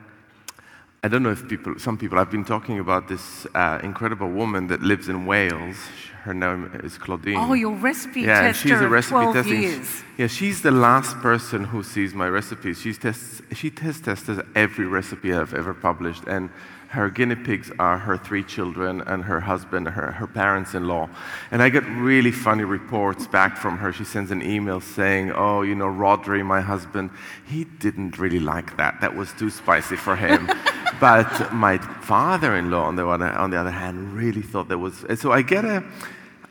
I 1.03 1.07
don't 1.07 1.23
know 1.23 1.31
if 1.31 1.47
people, 1.47 1.79
some 1.79 1.97
people, 1.97 2.19
I've 2.19 2.29
been 2.29 2.45
talking 2.45 2.79
about 2.79 3.07
this 3.07 3.47
uh, 3.55 3.79
incredible 3.81 4.29
woman 4.29 4.67
that 4.67 4.81
lives 4.81 5.09
in 5.09 5.25
Wales. 5.25 5.77
Her 6.23 6.33
name 6.35 6.69
is 6.83 6.99
Claudine. 6.99 7.37
Oh, 7.37 7.53
your 7.53 7.73
recipe 7.73 8.21
yeah, 8.21 8.41
tester 8.41 8.67
she's 8.69 8.81
a 8.81 8.87
recipe 8.87 9.11
12 9.11 9.33
testing. 9.33 9.61
years. 9.61 10.03
Yeah, 10.19 10.27
she's 10.27 10.61
the 10.61 10.69
last 10.69 11.17
person 11.17 11.63
who 11.63 11.81
sees 11.81 12.13
my 12.13 12.27
recipes. 12.27 12.79
She's 12.79 12.99
tests, 12.99 13.41
she 13.53 13.71
test 13.71 14.05
tests 14.05 14.29
every 14.53 14.85
recipe 14.85 15.33
I've 15.33 15.55
ever 15.55 15.73
published, 15.73 16.25
and 16.27 16.51
her 16.91 17.09
guinea 17.09 17.35
pigs 17.35 17.71
are 17.79 17.97
her 17.97 18.17
three 18.17 18.43
children 18.43 18.99
and 18.99 19.23
her 19.23 19.39
husband, 19.39 19.87
her, 19.87 20.11
her 20.11 20.27
parents-in-law. 20.27 21.09
And 21.49 21.63
I 21.63 21.69
get 21.69 21.85
really 21.85 22.33
funny 22.33 22.65
reports 22.65 23.27
back 23.27 23.55
from 23.55 23.77
her. 23.77 23.93
She 23.93 24.03
sends 24.03 24.29
an 24.29 24.41
email 24.41 24.81
saying, 24.81 25.31
"Oh, 25.31 25.61
you 25.61 25.73
know, 25.73 25.87
Rodri, 25.87 26.45
my 26.45 26.59
husband, 26.59 27.11
he 27.45 27.63
didn't 27.63 28.19
really 28.19 28.41
like 28.41 28.75
that. 28.75 28.99
That 28.99 29.15
was 29.15 29.31
too 29.31 29.49
spicy 29.49 29.95
for 29.95 30.17
him." 30.17 30.49
but 30.99 31.53
my 31.53 31.77
father-in-law, 31.77 32.83
on 32.83 32.97
the, 32.97 33.07
other, 33.07 33.29
on 33.29 33.51
the 33.51 33.57
other 33.57 33.71
hand, 33.71 34.11
really 34.11 34.41
thought 34.41 34.67
that 34.67 34.77
was. 34.77 35.05
and 35.05 35.17
So 35.17 35.31
I 35.31 35.43
get 35.43 35.63
a, 35.63 35.85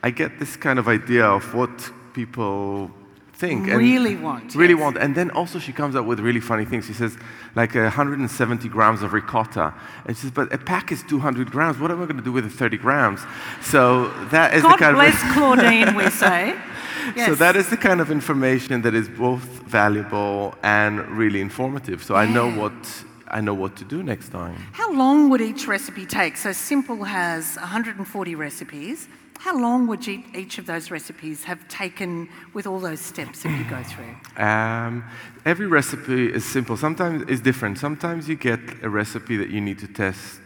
I 0.02 0.10
get 0.10 0.38
this 0.38 0.56
kind 0.56 0.78
of 0.78 0.88
idea 0.88 1.26
of 1.26 1.54
what 1.54 1.90
people 2.14 2.90
think 3.40 3.60
and 3.68 3.78
Really 3.78 4.16
want, 4.26 4.54
really 4.62 4.74
yes. 4.74 4.82
want 4.84 4.96
and 5.04 5.10
then 5.18 5.28
also 5.38 5.56
she 5.66 5.72
comes 5.80 5.94
up 5.98 6.04
with 6.10 6.18
really 6.28 6.40
funny 6.50 6.66
things 6.70 6.82
she 6.90 6.96
says 7.02 7.12
like 7.60 7.72
uh, 7.76 7.80
170 7.80 8.68
grams 8.76 9.00
of 9.04 9.08
ricotta 9.18 9.66
and 10.06 10.16
she 10.16 10.22
says 10.22 10.30
but 10.40 10.46
a 10.52 10.58
pack 10.72 10.86
is 10.94 11.00
200 11.02 11.50
grams 11.50 11.78
what 11.80 11.90
am 11.90 11.98
i 12.02 12.04
going 12.10 12.16
to 12.24 12.28
do 12.30 12.34
with 12.38 12.44
the 12.44 12.50
30 12.50 12.76
grams 12.86 13.20
so 13.74 13.80
that 14.30 14.48
is 14.56 14.62
God 14.62 14.74
the 14.74 14.84
kind 14.84 14.94
bless 14.96 15.18
of 15.24 15.28
Claudine, 15.36 15.94
we 16.00 16.06
say. 16.10 16.42
Yes. 17.16 17.26
so 17.28 17.34
that 17.44 17.54
is 17.56 17.66
the 17.74 17.76
kind 17.88 18.00
of 18.04 18.08
information 18.10 18.82
that 18.82 18.94
is 18.94 19.08
both 19.08 19.44
valuable 19.80 20.54
and 20.62 20.92
really 21.22 21.40
informative 21.40 21.98
so 22.08 22.12
i 22.14 22.26
know 22.36 22.48
what 22.60 22.74
i 23.28 23.40
know 23.46 23.54
what 23.62 23.72
to 23.80 23.84
do 23.94 23.98
next 24.12 24.28
time 24.40 24.54
How 24.82 24.90
long 25.02 25.30
would 25.30 25.40
each 25.50 25.62
recipe 25.76 26.04
take? 26.18 26.34
So 26.44 26.50
Simple 26.52 27.04
has 27.04 27.42
140 27.56 28.34
recipes. 28.46 29.08
How 29.40 29.58
long 29.58 29.86
would 29.86 30.06
each, 30.06 30.26
each 30.34 30.58
of 30.58 30.66
those 30.66 30.90
recipes 30.90 31.44
have 31.44 31.66
taken 31.66 32.28
with 32.52 32.66
all 32.66 32.78
those 32.78 33.00
steps 33.00 33.42
that 33.42 33.56
you 33.56 33.64
go 33.70 33.82
through? 33.82 34.14
Um, 34.36 35.02
every 35.46 35.66
recipe 35.66 36.30
is 36.30 36.44
simple. 36.44 36.76
Sometimes 36.76 37.24
it's 37.26 37.40
different. 37.40 37.78
Sometimes 37.78 38.28
you 38.28 38.36
get 38.36 38.60
a 38.82 38.90
recipe 38.90 39.38
that 39.38 39.48
you 39.48 39.62
need 39.62 39.78
to 39.78 39.86
test. 39.86 40.42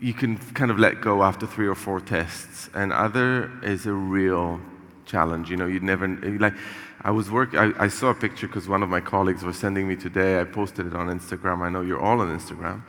You 0.00 0.14
can 0.14 0.38
kind 0.54 0.70
of 0.70 0.78
let 0.78 1.02
go 1.02 1.22
after 1.22 1.46
three 1.46 1.66
or 1.66 1.74
four 1.74 2.00
tests, 2.00 2.70
and 2.72 2.90
other 2.90 3.52
is 3.62 3.84
a 3.84 3.92
real 3.92 4.60
challenge. 5.04 5.50
You 5.50 5.58
know, 5.58 5.66
you'd 5.66 5.82
never 5.82 6.08
like. 6.38 6.54
I 7.02 7.10
was 7.10 7.30
work. 7.30 7.54
I, 7.54 7.72
I 7.78 7.88
saw 7.88 8.10
a 8.10 8.14
picture 8.14 8.46
because 8.46 8.68
one 8.68 8.82
of 8.82 8.90
my 8.90 9.00
colleagues 9.00 9.42
was 9.42 9.56
sending 9.56 9.88
me 9.88 9.96
today. 9.96 10.38
I 10.38 10.44
posted 10.44 10.86
it 10.86 10.94
on 10.94 11.06
Instagram. 11.08 11.62
I 11.62 11.70
know 11.70 11.80
you're 11.80 12.00
all 12.00 12.20
on 12.20 12.28
Instagram. 12.38 12.82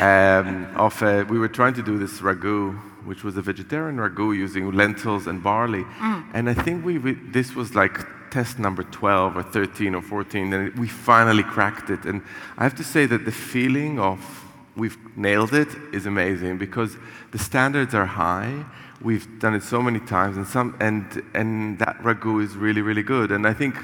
Um, 0.00 0.68
of 0.76 1.02
uh, 1.02 1.24
we 1.28 1.38
were 1.38 1.48
trying 1.48 1.74
to 1.74 1.82
do 1.82 1.98
this 1.98 2.20
ragu, 2.20 2.78
which 3.04 3.24
was 3.24 3.36
a 3.36 3.42
vegetarian 3.42 3.96
ragu 3.96 4.36
using 4.36 4.70
lentils 4.70 5.26
and 5.26 5.42
barley, 5.42 5.84
and 6.32 6.48
I 6.48 6.54
think 6.54 6.84
we, 6.84 6.98
we 6.98 7.14
this 7.14 7.56
was 7.56 7.74
like 7.74 8.06
test 8.30 8.58
number 8.58 8.82
12 8.84 9.36
or 9.36 9.42
13 9.42 9.94
or 9.94 10.02
14, 10.02 10.52
and 10.52 10.78
we 10.78 10.86
finally 10.86 11.42
cracked 11.42 11.90
it. 11.90 12.04
And 12.04 12.22
I 12.58 12.62
have 12.64 12.74
to 12.76 12.84
say 12.84 13.06
that 13.06 13.24
the 13.24 13.32
feeling 13.32 13.98
of 13.98 14.44
we've 14.76 14.98
nailed 15.16 15.54
it 15.54 15.68
is 15.92 16.06
amazing 16.06 16.58
because 16.58 16.96
the 17.32 17.38
standards 17.38 17.94
are 17.94 18.06
high. 18.06 18.64
We've 19.00 19.26
done 19.38 19.54
it 19.54 19.62
so 19.62 19.82
many 19.82 20.00
times, 20.00 20.36
and 20.36 20.46
some 20.46 20.76
and 20.80 21.04
and 21.34 21.78
that 21.78 21.98
ragu 22.02 22.42
is 22.42 22.56
really 22.56 22.82
really 22.82 23.02
good. 23.02 23.30
And 23.30 23.46
I 23.46 23.52
think 23.52 23.76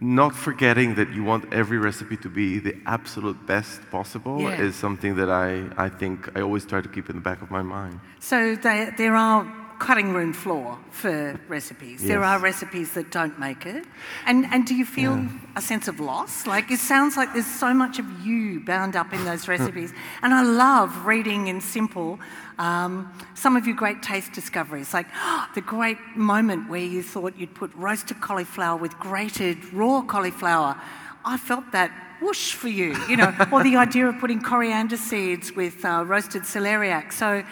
not 0.00 0.34
forgetting 0.34 0.94
that 0.94 1.12
you 1.12 1.22
want 1.22 1.52
every 1.52 1.76
recipe 1.78 2.16
to 2.16 2.28
be 2.30 2.58
the 2.58 2.74
absolute 2.86 3.46
best 3.46 3.80
possible 3.90 4.40
Yeah. 4.40 4.62
is 4.62 4.74
something 4.74 5.14
that 5.16 5.28
I, 5.28 5.68
I 5.76 5.90
think 5.90 6.34
I 6.34 6.40
always 6.40 6.64
try 6.64 6.80
to 6.80 6.88
keep 6.88 7.10
in 7.10 7.16
the 7.16 7.22
back 7.22 7.42
of 7.42 7.50
my 7.50 7.60
mind. 7.60 8.00
So 8.18 8.56
there, 8.56 8.94
there 8.96 9.14
are 9.14 9.44
cutting 9.78 10.12
room 10.12 10.32
floor 10.32 10.78
for 10.90 11.40
recipes. 11.48 12.02
There 12.02 12.22
are 12.22 12.38
recipes 12.38 12.92
that 12.92 13.10
don't 13.10 13.38
make 13.38 13.64
it. 13.64 13.84
And, 14.26 14.44
and 14.52 14.66
do 14.66 14.74
you 14.74 14.84
feel 14.84 15.26
a 15.56 15.62
sense 15.62 15.88
of 15.88 16.00
loss? 16.00 16.46
Like 16.46 16.70
it 16.70 16.78
sounds 16.78 17.16
like 17.16 17.32
there's 17.32 17.46
so 17.46 17.72
much 17.74 17.98
of 17.98 18.06
you 18.24 18.60
bound 18.60 18.94
up 18.94 19.12
in 19.12 19.24
those 19.24 19.48
recipes. 19.48 19.92
and 20.22 20.34
I 20.34 20.42
love 20.42 21.06
reading 21.06 21.48
in 21.48 21.60
Simple 21.62 22.20
um, 22.60 23.10
some 23.34 23.56
of 23.56 23.66
your 23.66 23.74
great 23.74 24.02
taste 24.02 24.32
discoveries, 24.32 24.92
like 24.92 25.06
the 25.54 25.62
great 25.62 25.98
moment 26.14 26.68
where 26.68 26.84
you 26.84 27.02
thought 27.02 27.36
you'd 27.36 27.54
put 27.54 27.74
roasted 27.74 28.20
cauliflower 28.20 28.76
with 28.76 28.96
grated 28.98 29.72
raw 29.72 30.02
cauliflower. 30.02 30.80
I 31.24 31.36
felt 31.38 31.72
that 31.72 31.90
whoosh 32.20 32.52
for 32.52 32.68
you, 32.68 32.94
you 33.08 33.16
know, 33.16 33.34
or 33.52 33.64
the 33.64 33.76
idea 33.76 34.06
of 34.06 34.18
putting 34.18 34.42
coriander 34.42 34.98
seeds 34.98 35.52
with 35.56 35.84
uh, 35.84 36.04
roasted 36.06 36.42
celeriac. 36.42 37.12
So 37.12 37.42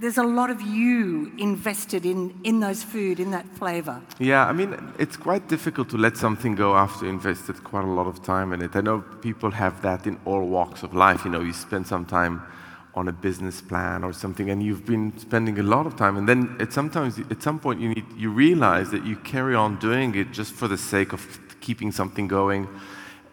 there's 0.00 0.18
a 0.18 0.24
lot 0.24 0.50
of 0.50 0.60
you 0.60 1.32
invested 1.38 2.04
in, 2.04 2.34
in 2.42 2.58
those 2.58 2.82
food, 2.82 3.20
in 3.20 3.30
that 3.30 3.46
flavour. 3.50 4.02
Yeah, 4.18 4.46
I 4.46 4.52
mean, 4.52 4.76
it's 4.98 5.16
quite 5.16 5.46
difficult 5.46 5.88
to 5.90 5.96
let 5.96 6.16
something 6.16 6.56
go 6.56 6.74
after 6.74 7.04
you 7.04 7.12
invested 7.12 7.62
quite 7.62 7.84
a 7.84 7.94
lot 7.98 8.08
of 8.08 8.20
time 8.24 8.52
in 8.52 8.62
it. 8.62 8.74
I 8.74 8.80
know 8.80 9.02
people 9.20 9.52
have 9.52 9.80
that 9.82 10.08
in 10.08 10.18
all 10.24 10.44
walks 10.44 10.82
of 10.82 10.92
life. 10.92 11.24
You 11.24 11.30
know, 11.30 11.40
you 11.40 11.52
spend 11.52 11.86
some 11.86 12.04
time 12.04 12.42
on 12.94 13.08
a 13.08 13.12
business 13.12 13.60
plan 13.60 14.04
or 14.04 14.12
something, 14.12 14.50
and 14.50 14.62
you've 14.62 14.86
been 14.86 15.16
spending 15.18 15.58
a 15.58 15.62
lot 15.62 15.86
of 15.86 15.96
time, 15.96 16.16
and 16.16 16.28
then 16.28 16.56
at 16.60 16.72
sometimes 16.72 17.18
at 17.18 17.42
some 17.42 17.58
point 17.58 17.80
you 17.80 17.88
need 17.88 18.04
you 18.16 18.30
realize 18.30 18.90
that 18.90 19.04
you 19.04 19.16
carry 19.16 19.54
on 19.54 19.78
doing 19.78 20.14
it 20.14 20.30
just 20.32 20.52
for 20.52 20.68
the 20.68 20.78
sake 20.78 21.12
of 21.12 21.38
keeping 21.60 21.92
something 21.92 22.28
going. 22.28 22.68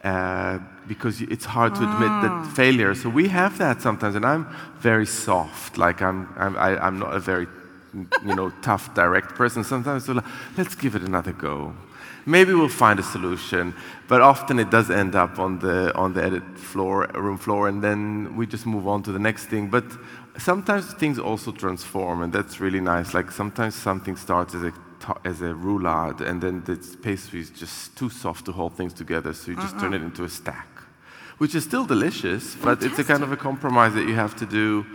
Uh, 0.04 0.58
because 0.88 1.22
it's 1.22 1.46
hard 1.46 1.76
to 1.76 1.84
admit 1.84 2.10
that 2.24 2.52
failure. 2.56 2.96
So 2.96 3.08
we 3.08 3.28
have 3.28 3.60
that 3.60 3.82
sometimes, 3.82 4.16
and 4.16 4.26
I'm 4.26 4.48
very 4.80 5.06
soft. 5.06 5.78
Like 5.78 6.02
I'm, 6.02 6.28
I'm, 6.38 6.58
I, 6.58 6.70
I'm 6.86 6.98
not 6.98 7.14
a 7.14 7.20
very, 7.20 7.48
you 8.26 8.36
know, 8.36 8.50
tough, 8.64 8.96
direct 8.96 9.36
person. 9.36 9.64
Sometimes 9.64 10.06
so 10.06 10.14
like, 10.14 10.26
let's 10.58 10.74
give 10.74 10.96
it 10.96 11.04
another 11.04 11.34
go. 11.34 11.76
Maybe 12.26 12.54
we'll 12.54 12.70
find 12.70 13.00
a 13.00 13.04
solution, 13.04 13.74
but 14.08 14.22
often 14.22 14.60
it 14.60 14.70
does 14.70 14.92
end 14.92 15.16
up 15.16 15.40
on 15.40 15.60
the 15.60 15.94
on 15.96 16.14
the 16.14 16.24
edit 16.24 16.44
floor, 16.58 17.08
room 17.16 17.38
floor, 17.38 17.68
and 17.68 17.84
then 17.84 18.36
we 18.36 18.46
just 18.46 18.66
move 18.66 18.88
on 18.88 19.02
to 19.04 19.12
the 19.12 19.20
next 19.20 19.46
thing. 19.46 19.70
But 19.70 19.86
sometimes 20.38 20.94
things 20.94 21.18
also 21.20 21.52
transform, 21.52 22.22
and 22.22 22.32
that's 22.32 22.60
really 22.60 22.82
nice. 22.82 23.14
Like 23.14 23.32
sometimes 23.32 23.76
something 23.76 24.16
starts 24.16 24.54
as 24.56 24.64
a 24.64 24.74
as 25.26 25.42
a 25.42 25.54
roulade, 25.54 26.22
and 26.22 26.42
then 26.42 26.64
the 26.64 26.78
pastry 27.02 27.40
is 27.40 27.50
just 27.50 27.96
too 27.96 28.10
soft 28.10 28.46
to 28.46 28.52
hold 28.52 28.76
things 28.78 28.94
together, 28.94 29.34
so 29.34 29.52
you 29.52 29.58
just 29.58 29.80
turn 29.80 29.94
it 29.94 30.04
into 30.04 30.24
a 30.24 30.30
stack, 30.30 30.68
which 31.40 31.56
is 31.56 31.64
still 31.64 31.86
delicious, 31.86 32.56
but 32.56 32.84
it's 32.84 33.00
a 33.00 33.04
kind 33.04 33.24
of 33.24 33.32
a 33.32 33.38
compromise 33.38 33.96
that 33.96 34.08
you 34.08 34.14
have 34.14 34.36
to 34.36 34.46
do 34.46 34.86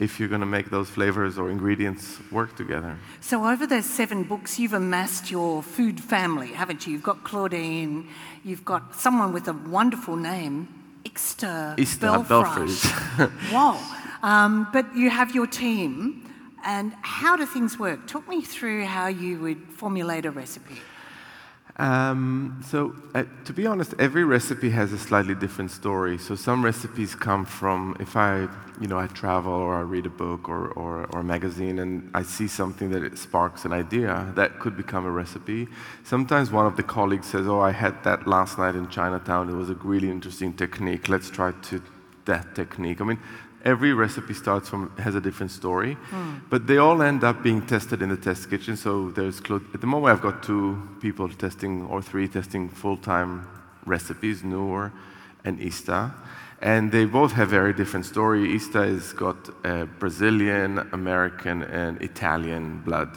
if 0.00 0.18
you're 0.18 0.28
going 0.28 0.40
to 0.40 0.46
make 0.46 0.70
those 0.70 0.88
flavors 0.88 1.38
or 1.38 1.50
ingredients 1.50 2.18
work 2.32 2.56
together. 2.56 2.96
So, 3.20 3.46
over 3.46 3.66
those 3.66 3.84
seven 3.84 4.24
books, 4.24 4.58
you've 4.58 4.72
amassed 4.72 5.30
your 5.30 5.62
food 5.62 6.00
family, 6.00 6.48
haven't 6.48 6.86
you? 6.86 6.94
You've 6.94 7.02
got 7.02 7.22
Claudine, 7.22 8.08
you've 8.42 8.64
got 8.64 8.96
someone 8.96 9.32
with 9.32 9.46
a 9.46 9.52
wonderful 9.52 10.16
name, 10.16 10.68
Ixta 11.04 11.78
Ista 11.78 12.24
Belfrage. 12.26 12.82
wow. 13.52 13.78
Um, 14.22 14.66
but 14.72 14.86
you 14.96 15.10
have 15.10 15.34
your 15.34 15.46
team, 15.46 16.26
and 16.64 16.92
how 17.02 17.36
do 17.36 17.46
things 17.46 17.78
work? 17.78 18.06
Talk 18.06 18.26
me 18.28 18.40
through 18.40 18.86
how 18.86 19.06
you 19.06 19.38
would 19.40 19.62
formulate 19.76 20.24
a 20.24 20.30
recipe. 20.30 20.76
Um, 21.76 22.60
so, 22.66 22.94
uh, 23.14 23.24
to 23.44 23.52
be 23.52 23.66
honest, 23.66 23.94
every 23.98 24.24
recipe 24.24 24.70
has 24.70 24.92
a 24.92 24.98
slightly 24.98 25.34
different 25.34 25.70
story. 25.70 26.18
So, 26.18 26.34
some 26.34 26.64
recipes 26.64 27.14
come 27.14 27.44
from 27.44 27.96
if 28.00 28.16
I, 28.16 28.48
you 28.80 28.88
know, 28.88 28.98
I 28.98 29.06
travel 29.06 29.52
or 29.52 29.76
I 29.76 29.80
read 29.82 30.06
a 30.06 30.10
book 30.10 30.48
or, 30.48 30.68
or, 30.72 31.06
or 31.06 31.20
a 31.20 31.24
magazine 31.24 31.78
and 31.78 32.10
I 32.14 32.22
see 32.22 32.48
something 32.48 32.90
that 32.90 33.02
it 33.02 33.16
sparks 33.18 33.64
an 33.64 33.72
idea 33.72 34.32
that 34.36 34.58
could 34.58 34.76
become 34.76 35.06
a 35.06 35.10
recipe. 35.10 35.68
Sometimes 36.04 36.50
one 36.50 36.66
of 36.66 36.76
the 36.76 36.82
colleagues 36.82 37.28
says, 37.28 37.46
"Oh, 37.46 37.60
I 37.60 37.72
had 37.72 38.02
that 38.04 38.26
last 38.26 38.58
night 38.58 38.74
in 38.74 38.88
Chinatown. 38.88 39.48
It 39.48 39.54
was 39.54 39.70
a 39.70 39.74
really 39.74 40.10
interesting 40.10 40.52
technique. 40.52 41.08
Let's 41.08 41.30
try 41.30 41.52
to 41.52 41.82
that 42.24 42.54
technique." 42.54 43.00
I 43.00 43.04
mean, 43.04 43.20
every 43.64 43.92
recipe 43.92 44.34
starts 44.34 44.68
from 44.68 44.90
has 44.98 45.14
a 45.14 45.20
different 45.20 45.52
story, 45.52 45.96
but 46.48 46.66
they 46.66 46.78
all 46.78 47.02
end 47.02 47.24
up 47.24 47.42
being 47.42 47.66
tested 47.66 48.02
in 48.02 48.08
the 48.08 48.16
test 48.16 48.50
kitchen. 48.50 48.76
So 48.76 49.10
there's 49.10 49.40
at 49.74 49.80
the 49.80 49.86
moment 49.86 50.12
I've 50.12 50.22
got 50.22 50.42
two 50.42 50.80
people 51.00 51.28
testing 51.28 51.86
or 51.86 52.02
three 52.02 52.28
testing 52.28 52.68
full-time 52.68 53.46
recipes, 53.86 54.42
Noor 54.44 54.92
and 55.44 55.58
Ixta, 55.58 56.12
and 56.60 56.92
they 56.92 57.06
both 57.06 57.32
have 57.32 57.48
very 57.48 57.72
different 57.72 58.06
story. 58.06 58.48
Ixta 58.48 58.86
has 58.94 59.12
got 59.12 59.36
uh, 59.64 59.86
Brazilian, 59.98 60.78
American, 60.92 61.62
and 61.62 62.00
Italian 62.02 62.82
blood. 62.82 63.10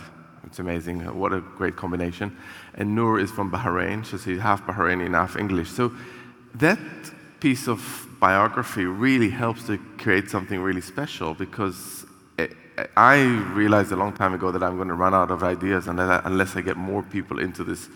it's 0.45 0.59
amazing. 0.59 0.99
What 1.17 1.33
a 1.33 1.41
great 1.41 1.75
combination. 1.75 2.37
And 2.75 2.95
Noor 2.95 3.19
is 3.19 3.31
from 3.31 3.51
Bahrain. 3.51 4.05
so 4.05 4.17
She's 4.17 4.39
half 4.39 4.65
Bahraini 4.65 5.05
and 5.05 5.15
half 5.15 5.35
English. 5.35 5.69
So 5.69 5.91
that 6.55 6.79
piece 7.39 7.67
of 7.67 8.07
biography 8.23 8.85
really 8.85 9.27
helps 9.27 9.67
to 9.67 9.77
create 9.97 10.29
something 10.29 10.61
really 10.61 10.79
special 10.79 11.33
because 11.33 12.02
I 12.97 13.21
realized 13.53 13.91
a 13.91 13.95
long 13.95 14.13
time 14.13 14.33
ago 14.33 14.51
that 14.51 14.63
I'm 14.63 14.77
going 14.77 14.87
to 14.87 14.95
run 14.95 15.13
out 15.13 15.29
of 15.29 15.43
ideas 15.43 15.87
unless 15.87 16.55
I 16.55 16.61
get 16.61 16.75
more 16.77 17.03
people 17.03 17.39
into 17.39 17.63
this 17.63 17.89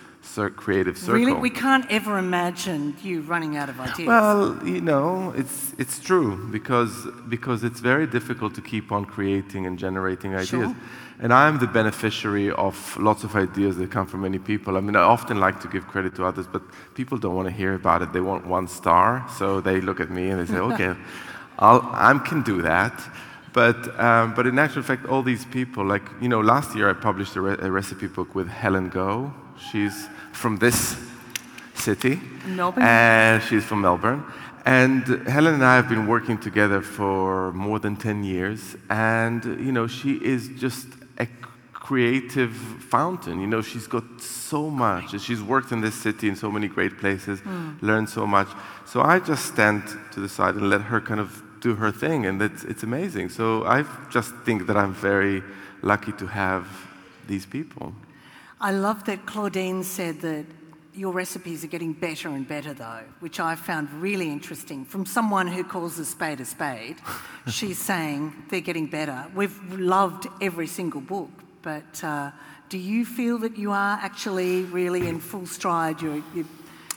creative 0.56 0.98
circle. 0.98 1.16
Really? 1.16 1.34
We 1.34 1.50
can't 1.50 1.90
ever 1.90 2.18
imagine 2.18 2.96
you 3.02 3.22
running 3.22 3.58
out 3.58 3.70
of 3.70 3.80
ideas. 3.80 4.08
Well, 4.08 4.60
you 4.64 4.82
know, 4.82 5.34
it's, 5.36 5.74
it's 5.80 6.00
true 6.00 6.48
because, 6.52 7.08
because 7.28 7.64
it's 7.64 7.80
very 7.80 8.06
difficult 8.06 8.54
to 8.56 8.62
keep 8.62 8.92
on 8.92 9.06
creating 9.06 9.66
and 9.66 9.80
generating 9.80 10.36
ideas. 10.36 10.50
Sure. 10.50 10.76
And 11.20 11.34
I'm 11.34 11.58
the 11.58 11.66
beneficiary 11.66 12.52
of 12.52 12.76
lots 12.98 13.24
of 13.24 13.36
ideas 13.36 13.78
that 13.78 13.90
come 13.90 14.06
from 14.06 14.22
many 14.22 14.38
people. 14.38 14.78
I 14.78 14.82
mean, 14.82 14.96
I 14.96 15.02
often 15.02 15.40
like 15.40 15.60
to 15.62 15.68
give 15.68 15.88
credit 15.88 16.14
to 16.16 16.26
others, 16.26 16.46
but 16.46 16.62
people 16.94 17.18
don't 17.18 17.36
want 17.36 17.48
to 17.48 17.54
hear 17.54 17.74
about 17.74 18.04
it. 18.04 18.14
They 18.14 18.22
want 18.22 18.46
one 18.46 18.68
star. 18.68 19.26
So 19.38 19.60
they 19.60 19.82
look 19.82 20.00
at 20.00 20.12
me 20.12 20.30
and 20.30 20.40
they 20.40 20.46
say, 20.46 20.60
okay, 20.70 20.94
I 21.58 22.22
can 22.24 22.44
do 22.44 22.62
that. 22.62 22.94
But, 23.58 24.00
um, 24.00 24.36
but 24.36 24.46
in 24.46 24.60
actual 24.60 24.84
fact, 24.84 25.08
all 25.08 25.24
these 25.24 25.44
people, 25.46 25.84
like, 25.84 26.04
you 26.22 26.30
know, 26.30 26.42
last 26.42 26.76
year 26.76 26.92
I 26.92 26.94
published 26.94 27.36
a, 27.38 27.42
re- 27.42 27.58
a 27.60 27.72
recipe 27.72 28.06
book 28.06 28.36
with 28.36 28.48
Helen 28.48 28.92
Goh. 28.92 29.34
She's 29.72 30.08
from 30.32 30.58
this 30.58 30.96
city. 31.74 32.20
Melbourne. 32.46 32.84
And 32.84 33.42
she's 33.42 33.64
from 33.64 33.82
Melbourne. 33.82 34.24
And 34.64 35.08
Helen 35.28 35.56
and 35.56 35.66
I 35.66 35.76
have 35.76 35.90
been 35.90 36.06
working 36.06 36.38
together 36.38 36.84
for 36.84 37.52
more 37.54 37.80
than 37.80 37.96
10 37.96 38.24
years. 38.24 38.76
And, 38.92 39.44
you 39.44 39.72
know, 39.72 39.88
she 39.88 40.24
is 40.24 40.50
just 40.50 40.86
a 41.18 41.26
creative 41.74 42.56
fountain. 42.92 43.42
You 43.42 43.48
know, 43.48 43.64
she's 43.64 43.88
got 43.88 44.22
so 44.22 44.70
much. 44.70 45.20
She's 45.20 45.42
worked 45.42 45.72
in 45.72 45.82
this 45.82 45.96
city 45.96 46.30
in 46.30 46.36
so 46.36 46.52
many 46.52 46.68
great 46.68 47.00
places, 47.00 47.42
mm. 47.42 47.82
learned 47.82 48.10
so 48.10 48.28
much. 48.28 48.50
So 48.86 49.02
I 49.02 49.18
just 49.18 49.48
stand 49.48 49.82
to 50.12 50.20
the 50.20 50.30
side 50.30 50.54
and 50.54 50.70
let 50.70 50.82
her 50.82 51.02
kind 51.02 51.20
of 51.20 51.42
do 51.62 51.76
her 51.76 51.92
thing, 51.92 52.26
and 52.26 52.42
it's, 52.42 52.64
it's 52.64 52.84
amazing. 52.84 53.30
So 53.30 53.66
I 53.66 53.86
just 54.10 54.36
think 54.46 54.68
that 54.68 54.78
I'm 54.78 54.94
very 54.94 55.44
lucky 55.82 56.12
to 56.14 56.28
have 56.28 56.68
these 57.28 57.46
people. 57.46 57.94
I 58.60 58.72
love 58.72 59.04
that 59.06 59.26
Claudine 59.26 59.84
said 59.84 60.22
that 60.22 60.46
your 60.94 61.14
recipes 61.14 61.64
are 61.64 61.68
getting 61.68 61.94
better 61.94 62.30
and 62.30 62.48
better, 62.48 62.74
though, 62.74 63.04
which 63.20 63.40
I 63.40 63.56
found 63.56 63.92
really 64.02 64.32
interesting. 64.32 64.84
From 64.84 65.06
someone 65.06 65.48
who 65.48 65.64
calls 65.64 66.00
a 66.00 66.06
spade 66.06 66.40
a 66.40 66.46
spade, 66.46 66.98
she's 67.48 67.78
saying 67.78 68.34
they're 68.50 68.62
getting 68.62 68.88
better. 68.88 69.26
We've 69.36 69.60
loved 69.74 70.28
every 70.42 70.68
single 70.68 71.02
book, 71.02 71.30
but 71.62 72.04
uh, 72.04 72.32
do 72.70 72.78
you 72.78 73.06
feel 73.06 73.38
that 73.40 73.58
you 73.58 73.72
are 73.72 74.00
actually 74.02 74.64
really 74.64 75.08
in 75.08 75.20
full 75.20 75.46
stride? 75.46 76.02
You're, 76.02 76.24
you're 76.34 76.46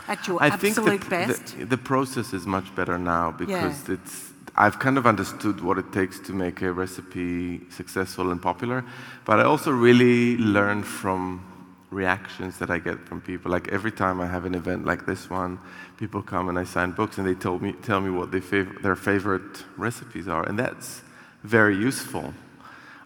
at 0.08 0.26
your 0.26 0.42
I 0.42 0.48
absolute 0.48 0.74
think 0.74 1.04
the, 1.04 1.10
best? 1.10 1.58
The, 1.58 1.64
the, 1.66 1.78
process 1.78 2.32
is 2.32 2.46
much 2.46 2.74
better 2.74 2.98
now 2.98 3.30
because 3.30 3.88
yeah. 3.88 3.94
it's 3.94 4.29
I've 4.56 4.78
kind 4.78 4.98
of 4.98 5.06
understood 5.06 5.60
what 5.60 5.78
it 5.78 5.92
takes 5.92 6.18
to 6.20 6.32
make 6.32 6.62
a 6.62 6.72
recipe 6.72 7.60
successful 7.70 8.30
and 8.30 8.40
popular, 8.40 8.84
but 9.24 9.40
I 9.40 9.44
also 9.44 9.70
really 9.70 10.36
learn 10.36 10.82
from 10.82 11.46
reactions 11.90 12.58
that 12.58 12.70
I 12.70 12.78
get 12.78 12.98
from 13.06 13.20
people. 13.20 13.50
Like 13.50 13.68
every 13.68 13.90
time 13.92 14.20
I 14.20 14.26
have 14.26 14.44
an 14.44 14.54
event 14.54 14.84
like 14.84 15.06
this 15.06 15.28
one, 15.28 15.58
people 15.96 16.22
come 16.22 16.48
and 16.48 16.58
I 16.58 16.64
sign 16.64 16.92
books 16.92 17.18
and 17.18 17.26
they 17.26 17.34
tell 17.34 17.58
me, 17.58 17.72
tell 17.72 18.00
me 18.00 18.10
what 18.10 18.30
fav- 18.30 18.82
their 18.82 18.96
favorite 18.96 19.64
recipes 19.76 20.28
are, 20.28 20.44
and 20.48 20.58
that's 20.58 21.02
very 21.42 21.76
useful. 21.76 22.32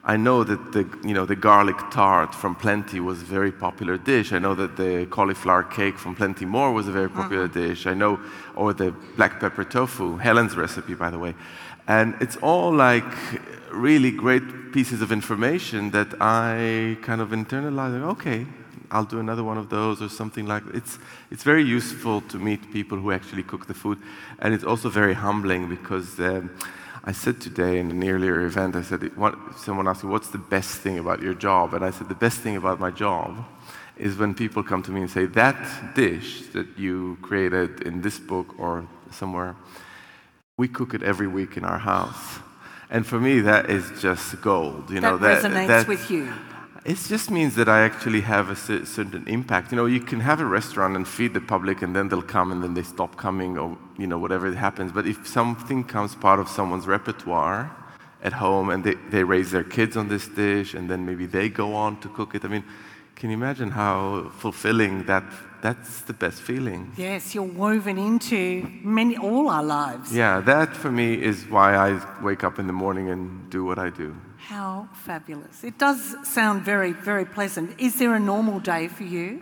I 0.07 0.19
know 0.19 0.45
that 0.45 0.73
the, 0.73 0.87
you 1.03 1.15
know, 1.15 1.25
the 1.25 1.37
garlic 1.37 1.77
tart 1.91 2.35
from 2.35 2.55
Plenty 2.55 3.01
was 3.01 3.23
a 3.23 3.25
very 3.25 3.51
popular 3.51 3.97
dish. 3.97 4.33
I 4.35 4.39
know 4.39 4.55
that 4.55 4.77
the 4.77 5.07
cauliflower 5.07 5.63
cake 5.63 5.99
from 5.99 6.15
Plenty 6.15 6.45
More 6.45 6.73
was 6.73 6.87
a 6.89 6.93
very 6.93 7.09
popular 7.09 7.49
mm-hmm. 7.49 7.69
dish. 7.69 7.87
I 7.87 7.95
know, 7.95 8.21
or 8.55 8.75
the 8.75 8.93
black 9.17 9.41
pepper 9.41 9.65
tofu, 9.65 10.19
Helen's 10.19 10.57
recipe, 10.57 10.95
by 10.95 11.09
the 11.09 11.19
way. 11.19 11.35
And 11.89 12.17
it's 12.21 12.37
all 12.37 12.71
like 12.71 13.05
really 13.73 14.11
great 14.11 14.73
pieces 14.73 15.01
of 15.01 15.11
information 15.11 15.91
that 15.93 16.09
I 16.21 16.99
kind 17.01 17.23
of 17.23 17.31
internalize. 17.31 18.03
Okay, 18.13 18.47
I'll 18.91 19.05
do 19.07 19.21
another 19.21 19.43
one 19.43 19.57
of 19.57 19.71
those 19.71 20.03
or 20.03 20.11
something 20.11 20.47
like 20.47 20.67
that. 20.67 20.75
It's, 20.75 20.99
it's 21.31 21.43
very 21.43 21.65
useful 21.65 22.21
to 22.23 22.39
meet 22.39 22.71
people 22.73 22.99
who 22.99 23.11
actually 23.11 23.43
cook 23.43 23.67
the 23.67 23.75
food. 23.75 23.99
And 24.39 24.53
it's 24.53 24.65
also 24.65 24.91
very 24.91 25.15
humbling 25.15 25.69
because 25.69 26.21
um, 26.21 26.51
I 27.07 27.13
said 27.13 27.39
today 27.39 27.79
in 27.79 27.91
an 27.91 28.03
earlier 28.03 28.41
event, 28.47 28.75
I 28.75 28.83
said, 28.83 29.15
what, 29.15 29.35
someone 29.59 29.87
asked 29.87 30.05
me, 30.05 30.11
what's 30.11 30.31
the 30.31 30.39
best 30.39 30.79
thing 30.79 30.99
about 30.99 31.21
your 31.21 31.35
job? 31.35 31.75
And 31.75 31.85
I 31.85 31.91
said, 31.91 32.09
the 32.09 32.15
best 32.15 32.41
thing 32.41 32.57
about 32.57 32.81
my 32.81 32.91
job 32.91 33.45
is 33.99 34.17
when 34.17 34.35
people 34.35 34.63
come 34.63 34.83
to 34.85 34.91
me 34.91 35.03
and 35.03 35.11
say, 35.11 35.27
that 35.27 35.95
dish 35.95 36.47
that 36.55 36.67
you 36.79 37.19
created 37.21 37.83
in 37.83 38.01
this 38.01 38.19
book 38.19 38.59
or 38.59 38.89
somewhere, 39.11 39.55
we 40.57 40.67
cook 40.67 40.95
it 40.95 41.03
every 41.03 41.27
week 41.27 41.59
in 41.59 41.65
our 41.65 41.79
house. 41.79 42.39
And 42.89 43.07
for 43.07 43.21
me, 43.21 43.41
that 43.41 43.69
is 43.69 43.85
just 44.01 44.41
gold. 44.41 44.89
You 44.89 45.01
that 45.01 45.11
know, 45.11 45.19
that 45.19 45.43
resonates 45.43 45.87
with 45.87 46.11
you. 46.11 46.33
It 46.85 46.99
just 47.09 47.31
means 47.31 47.55
that 47.55 47.67
I 47.67 47.81
actually 47.81 48.21
have 48.21 48.51
a 48.51 48.57
certain 48.57 49.25
impact. 49.27 49.73
You 49.73 49.77
know, 49.77 49.87
you 49.87 50.01
can 50.01 50.21
have 50.21 50.41
a 50.41 50.45
restaurant 50.45 50.97
and 50.97 51.09
feed 51.09 51.33
the 51.33 51.41
public, 51.41 51.81
and 51.81 51.97
then 51.97 52.09
they'll 52.09 52.21
come, 52.21 52.53
and 52.53 52.63
then 52.63 52.75
they 52.75 52.83
stop 52.83 53.17
coming, 53.17 53.57
or 53.57 53.79
you 53.97 54.07
know, 54.07 54.19
whatever 54.19 54.47
it 54.47 54.55
happens. 54.55 54.93
But 54.93 55.07
if 55.07 55.27
something 55.27 55.85
comes 55.85 56.15
part 56.15 56.41
of 56.41 56.49
someone's 56.49 56.87
repertoire 56.87 57.75
at 58.23 58.35
home, 58.35 58.69
and 58.69 58.85
they, 58.85 58.97
they 59.11 59.25
raise 59.25 59.51
their 59.51 59.65
kids 59.65 59.97
on 59.97 60.09
this 60.09 60.29
dish, 60.29 60.75
and 60.75 60.91
then 60.91 61.07
maybe 61.07 61.25
they 61.25 61.49
go 61.49 61.75
on 61.75 62.01
to 62.01 62.09
cook 62.11 62.35
it, 62.35 62.45
I 62.45 62.49
mean, 62.49 62.65
can 63.17 63.31
you 63.31 63.37
imagine 63.37 63.71
how 63.71 64.31
fulfilling 64.37 65.05
that? 65.07 65.25
That's 65.63 66.03
the 66.03 66.13
best 66.13 66.43
feeling. 66.43 66.93
Yes, 66.99 67.35
you're 67.35 67.45
woven 67.45 67.97
into 67.97 68.69
many 68.83 69.17
all 69.17 69.49
our 69.49 69.63
lives. 69.63 70.15
Yeah, 70.15 70.41
that 70.41 70.77
for 70.77 70.93
me 70.93 71.15
is 71.15 71.47
why 71.49 71.75
I 71.75 72.23
wake 72.23 72.45
up 72.45 72.59
in 72.59 72.67
the 72.67 72.75
morning 72.75 73.09
and 73.09 73.49
do 73.49 73.65
what 73.65 73.79
I 73.79 73.89
do. 73.89 74.15
How 74.49 74.89
fabulous. 74.93 75.65
It 75.65 75.79
does 75.79 76.17
sound 76.29 76.63
very, 76.63 76.93
very 76.93 77.25
pleasant. 77.25 77.81
Is 77.81 77.99
there 77.99 78.15
a 78.15 78.21
normal 78.21 78.61
day 78.61 78.89
for 78.89 79.05
you? 79.05 79.41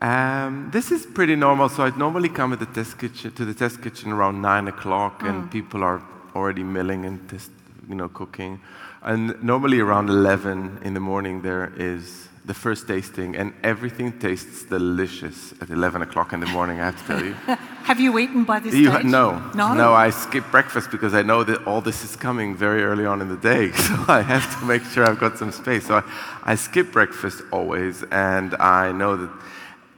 Um, 0.00 0.70
this 0.72 0.90
is 0.90 1.04
pretty 1.04 1.36
normal. 1.36 1.68
So 1.68 1.84
I 1.84 1.90
normally 1.96 2.30
come 2.30 2.52
at 2.54 2.58
the 2.58 2.66
test 2.66 2.98
kitchen, 2.98 3.32
to 3.32 3.44
the 3.44 3.52
test 3.52 3.82
kitchen 3.82 4.12
around 4.12 4.40
nine 4.40 4.68
o'clock, 4.68 5.20
mm. 5.20 5.28
and 5.28 5.50
people 5.50 5.82
are 5.82 6.02
already 6.34 6.62
milling 6.62 7.04
and 7.04 7.28
test, 7.28 7.50
you 7.88 7.94
know, 7.94 8.08
cooking. 8.08 8.60
And 9.02 9.42
normally 9.42 9.80
around 9.80 10.08
11 10.08 10.80
in 10.82 10.94
the 10.94 11.00
morning, 11.00 11.42
there 11.42 11.72
is 11.76 12.25
the 12.46 12.54
first 12.54 12.86
tasting, 12.86 13.34
and 13.36 13.52
everything 13.64 14.18
tastes 14.20 14.62
delicious 14.62 15.52
at 15.60 15.68
11 15.68 16.02
o'clock 16.02 16.32
in 16.32 16.38
the 16.38 16.46
morning, 16.46 16.80
I 16.80 16.86
have 16.86 17.00
to 17.00 17.06
tell 17.06 17.24
you. 17.24 17.32
have 17.82 17.98
you 17.98 18.16
eaten 18.18 18.44
by 18.44 18.60
this 18.60 18.72
you, 18.72 18.88
stage? 18.90 19.04
No. 19.04 19.50
No? 19.52 19.74
No, 19.74 19.92
I 19.92 20.10
skip 20.10 20.44
breakfast 20.52 20.92
because 20.92 21.12
I 21.12 21.22
know 21.22 21.42
that 21.42 21.66
all 21.66 21.80
this 21.80 22.04
is 22.04 22.14
coming 22.14 22.54
very 22.54 22.84
early 22.84 23.04
on 23.04 23.20
in 23.20 23.28
the 23.28 23.36
day, 23.36 23.72
so 23.86 24.04
I 24.06 24.22
have 24.22 24.58
to 24.60 24.64
make 24.64 24.84
sure 24.84 25.04
I've 25.04 25.18
got 25.18 25.38
some 25.38 25.50
space. 25.50 25.88
So 25.88 25.96
I, 25.96 26.02
I 26.44 26.54
skip 26.54 26.92
breakfast 26.92 27.42
always, 27.52 28.04
and 28.04 28.54
I 28.54 28.92
know 28.92 29.16
that. 29.16 29.30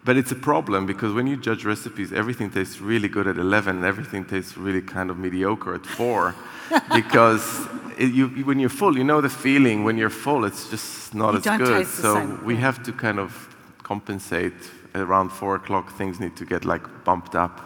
But 0.05 0.17
it's 0.17 0.33
a 0.33 0.37
problem 0.37 0.87
because 0.87 1.13
when 1.13 1.27
you 1.27 1.37
judge 1.37 1.65
recipes, 1.65 2.13
everything 2.13 2.51
tastes 2.51 2.81
really 2.81 3.09
good 3.09 3.27
at 3.27 3.37
11 3.37 3.77
and 3.77 3.85
everything 3.85 4.25
tastes 4.25 4.57
really 4.57 4.81
kind 4.81 5.11
of 5.11 5.19
mediocre 5.19 5.75
at 5.75 5.85
4 5.85 6.35
because 6.95 7.67
it, 7.99 8.13
you, 8.13 8.29
when 8.45 8.59
you're 8.59 8.71
full, 8.71 8.97
you 8.97 9.05
know 9.05 9.21
the 9.21 9.29
feeling. 9.29 9.85
When 9.85 9.99
you're 9.99 10.11
full, 10.11 10.45
it's 10.45 10.71
just 10.71 11.15
not 11.15 11.45
you 11.45 11.51
as 11.51 11.59
good. 11.59 11.87
so 11.87 12.41
we 12.45 12.57
have 12.57 12.83
to 12.85 12.93
kind 12.93 13.19
of 13.19 13.49
compensate. 13.83 14.55
Around 14.95 15.29
four 15.29 15.55
o'clock, 15.57 15.93
things 15.93 16.19
need 16.19 16.35
to 16.37 16.47
get 16.47 16.65
like 16.65 16.83
bumped 17.05 17.35
up 17.35 17.61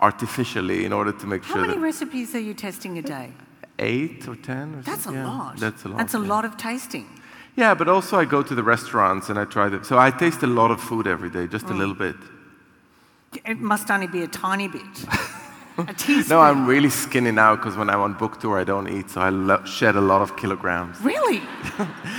artificially 0.00 0.84
in 0.84 0.92
order 0.92 1.10
to 1.10 1.26
make 1.26 1.42
How 1.42 1.54
sure. 1.54 1.62
How 1.62 1.68
many 1.68 1.80
recipes 1.80 2.34
are 2.34 2.40
you 2.40 2.54
testing 2.54 2.98
a 2.98 3.02
day? 3.02 3.32
Eight 3.78 4.28
or 4.28 4.36
ten. 4.36 4.74
Or 4.74 4.82
that's 4.82 5.06
a 5.06 5.12
yeah, 5.12 5.26
lot. 5.26 5.56
That's 5.56 5.84
a 5.84 5.88
lot. 5.88 5.98
That's 5.98 6.14
a 6.14 6.18
yeah. 6.20 6.28
lot 6.28 6.44
of 6.44 6.56
tasting. 6.56 7.08
Yeah, 7.56 7.74
but 7.74 7.88
also 7.88 8.18
I 8.18 8.26
go 8.26 8.42
to 8.42 8.54
the 8.54 8.62
restaurants 8.62 9.30
and 9.30 9.38
I 9.38 9.44
try 9.46 9.68
them. 9.68 9.82
So 9.82 9.98
I 9.98 10.10
taste 10.10 10.42
a 10.42 10.46
lot 10.46 10.70
of 10.70 10.80
food 10.80 11.06
every 11.06 11.30
day, 11.30 11.46
just 11.46 11.66
mm. 11.66 11.70
a 11.70 11.74
little 11.74 11.94
bit. 11.94 12.16
It 13.44 13.58
must 13.60 13.90
only 13.90 14.06
be 14.06 14.22
a 14.22 14.28
tiny 14.28 14.68
bit. 14.68 14.82
A 15.78 15.92
teaspoon. 15.92 16.28
No, 16.30 16.40
I'm 16.40 16.66
really 16.66 16.88
skinny 16.88 17.32
now 17.32 17.54
because 17.54 17.76
when 17.76 17.90
I'm 17.90 18.00
on 18.00 18.14
book 18.14 18.40
tour, 18.40 18.58
I 18.58 18.64
don't 18.64 18.88
eat, 18.88 19.10
so 19.10 19.20
I 19.20 19.28
lo- 19.28 19.62
shed 19.66 19.94
a 19.94 20.00
lot 20.00 20.22
of 20.22 20.36
kilograms. 20.36 20.98
Really? 21.02 21.42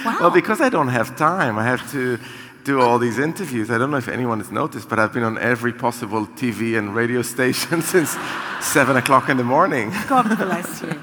Wow. 0.06 0.18
well, 0.20 0.30
because 0.30 0.62
I 0.62 0.70
don't 0.70 0.90
have 0.90 1.16
time, 1.16 1.58
I 1.58 1.64
have 1.64 1.92
to 1.92 2.20
do 2.64 2.80
all 2.80 3.00
these 3.00 3.18
interviews. 3.18 3.72
I 3.72 3.80
don't 3.80 3.90
know 3.90 3.98
if 3.98 4.08
anyone 4.08 4.38
has 4.40 4.52
noticed, 4.52 4.88
but 4.88 5.00
I've 5.00 5.12
been 5.12 5.24
on 5.24 5.40
every 5.40 5.74
possible 5.74 6.28
TV 6.28 6.78
and 6.78 6.94
radio 6.94 7.24
station 7.24 7.82
since 7.94 8.16
seven 8.62 8.96
o'clock 8.96 9.30
in 9.30 9.38
the 9.38 9.44
morning. 9.44 9.92
God 10.08 10.38
bless 10.38 10.84
you. 10.84 10.94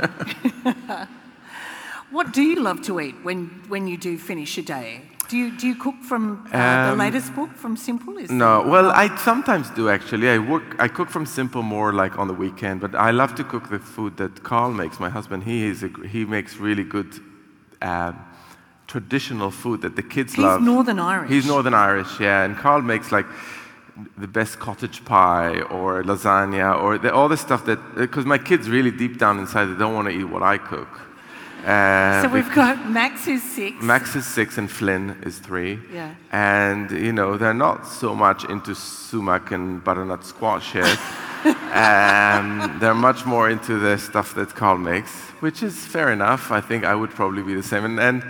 What 2.15 2.33
do 2.33 2.43
you 2.43 2.63
love 2.63 2.81
to 2.83 3.01
eat 3.01 3.17
when, 3.25 3.47
when 3.69 3.89
you 3.89 3.97
do 3.97 4.17
finish 4.17 4.57
a 4.57 4.63
day? 4.63 5.03
Do 5.29 5.37
you, 5.37 5.57
do 5.57 5.67
you 5.67 5.75
cook 5.75 5.97
from 6.03 6.47
uh, 6.53 6.59
um, 6.59 6.91
the 6.91 7.05
latest 7.05 7.35
book 7.35 7.51
from 7.57 7.77
Simple? 7.77 8.17
Is 8.19 8.31
no, 8.31 8.63
well, 8.63 8.91
I 8.91 9.15
sometimes 9.17 9.71
do 9.71 9.89
actually. 9.89 10.29
I 10.29 10.39
work, 10.39 10.63
I 10.79 10.87
cook 10.87 11.11
from 11.11 11.27
Simple 11.27 11.63
more 11.63 11.93
like 11.93 12.19
on 12.19 12.29
the 12.29 12.35
weekend, 12.35 12.81
but 12.81 12.95
I 12.95 13.11
love 13.11 13.35
to 13.37 13.45
cook 13.45 13.69
the 13.69 13.79
food 13.79 14.17
that 14.19 14.45
Carl 14.45 14.71
makes. 14.73 15.01
My 15.01 15.09
husband, 15.09 15.43
he 15.43 15.65
is 15.65 15.83
a, 15.83 15.91
he 16.07 16.25
makes 16.25 16.59
really 16.59 16.85
good 16.85 17.21
uh, 17.83 18.13
traditional 18.87 19.51
food 19.51 19.81
that 19.81 19.97
the 19.97 20.03
kids 20.03 20.35
He's 20.35 20.45
love. 20.45 20.63
Northern 20.63 21.01
Irish. 21.01 21.31
He's 21.31 21.47
Northern 21.47 21.75
Irish, 21.75 22.21
yeah. 22.21 22.45
And 22.45 22.57
Carl 22.57 22.83
makes 22.83 23.11
like 23.11 23.27
the 24.19 24.29
best 24.29 24.59
cottage 24.61 25.05
pie 25.05 25.61
or 25.63 26.05
lasagna 26.05 26.81
or 26.81 26.99
the, 26.99 27.13
all 27.13 27.29
the 27.29 27.37
stuff 27.37 27.65
that 27.65 27.79
because 27.97 28.27
my 28.27 28.39
kids 28.39 28.69
really 28.69 28.91
deep 28.91 29.19
down 29.19 29.39
inside 29.39 29.67
they 29.67 29.79
don't 29.79 29.95
want 29.95 30.07
to 30.09 30.15
eat 30.15 30.25
what 30.25 30.43
I 30.43 30.59
cook. 30.59 31.14
Uh, 31.65 32.23
So 32.23 32.29
we've 32.29 32.47
bec- 32.47 32.55
got 32.55 32.91
Max 32.91 33.25
who's 33.25 33.43
six. 33.43 33.83
Max 33.83 34.15
is 34.17 34.27
six 34.27 34.59
and 34.59 34.71
Flynn 34.71 35.17
is 35.23 35.39
three. 35.39 35.79
Yeah. 35.93 36.15
And, 36.33 36.91
you 36.91 37.13
know, 37.13 37.37
they're 37.39 37.55
not 37.69 37.87
so 37.87 38.15
much 38.15 38.45
into 38.45 38.75
sumac 38.75 39.51
and 39.53 39.83
butternut 39.83 40.25
squash 40.25 40.75
yet. 40.75 40.99
um, 41.75 42.79
they're 42.81 42.95
much 42.95 43.25
more 43.27 43.49
into 43.51 43.79
the 43.79 43.97
stuff 43.99 44.35
that 44.35 44.55
Carl 44.55 44.79
makes, 44.79 45.11
which 45.41 45.63
is 45.63 45.75
fair 45.87 46.13
enough. 46.13 46.51
I 46.51 46.61
think 46.61 46.85
I 46.85 46.95
would 46.95 47.11
probably 47.11 47.43
be 47.43 47.55
the 47.55 47.63
same. 47.63 47.85
And, 47.85 48.01
and, 48.01 48.25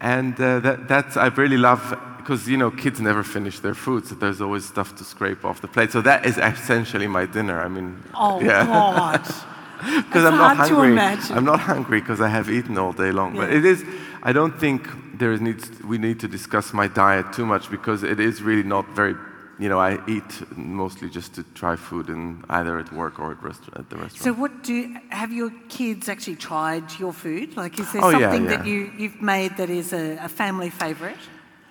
and 0.00 0.40
uh, 0.40 0.60
that, 0.60 0.88
that's, 0.88 1.16
I 1.16 1.26
really 1.28 1.56
love, 1.58 1.96
because, 2.18 2.48
you 2.48 2.56
know, 2.56 2.70
kids 2.70 3.00
never 3.00 3.22
finish 3.22 3.58
their 3.60 3.74
food, 3.74 4.06
so 4.06 4.14
there's 4.14 4.40
always 4.40 4.64
stuff 4.64 4.94
to 4.96 5.04
scrape 5.04 5.44
off 5.44 5.60
the 5.60 5.68
plate. 5.68 5.90
So 5.92 6.00
that 6.02 6.26
is 6.26 6.36
essentially 6.38 7.06
my 7.06 7.26
dinner. 7.26 7.60
I 7.60 7.68
mean, 7.68 8.02
Oh, 8.14 8.40
yeah. 8.40 8.64
God. 8.66 9.22
because 9.78 10.24
I'm 10.24 10.36
not 10.36 10.56
hungry. 10.56 10.98
I'm 11.36 11.44
not 11.44 11.60
hungry 11.60 12.00
because 12.00 12.20
I 12.20 12.28
have 12.28 12.50
eaten 12.50 12.76
all 12.78 12.92
day 12.92 13.10
long. 13.12 13.36
But 13.36 13.50
it 13.52 13.64
is. 13.64 13.84
I 14.22 14.32
don't 14.32 14.58
think 14.58 14.88
there 15.18 15.32
is 15.32 15.40
needs. 15.40 15.70
We 15.82 15.98
need 15.98 16.18
to 16.20 16.28
discuss 16.28 16.72
my 16.72 16.88
diet 16.88 17.32
too 17.32 17.46
much 17.46 17.70
because 17.70 18.02
it 18.02 18.18
is 18.20 18.42
really 18.42 18.62
not 18.76 18.86
very. 18.94 19.14
You 19.60 19.68
know, 19.68 19.80
I 19.80 19.98
eat 20.06 20.30
mostly 20.56 21.08
just 21.10 21.34
to 21.34 21.42
try 21.54 21.74
food, 21.74 22.08
in 22.10 22.44
either 22.48 22.78
at 22.78 22.92
work 22.92 23.18
or 23.18 23.32
at, 23.32 23.42
rest- 23.42 23.68
at 23.74 23.90
the 23.90 23.96
restaurant. 23.96 24.22
So, 24.22 24.32
what 24.32 24.62
do 24.62 24.94
have 25.10 25.32
your 25.32 25.50
kids 25.68 26.08
actually 26.08 26.36
tried 26.36 26.84
your 27.00 27.12
food? 27.12 27.56
Like, 27.56 27.76
is 27.80 27.90
there 27.92 28.04
Oh, 28.04 28.10
yeah, 28.10 28.18
something 28.30 28.44
yeah. 28.44 28.56
that 28.56 28.66
you, 28.66 28.92
you've 28.96 29.20
made 29.20 29.56
that 29.56 29.68
is 29.68 29.92
a, 29.92 30.16
a 30.22 30.28
family 30.28 30.70
favourite? 30.70 31.16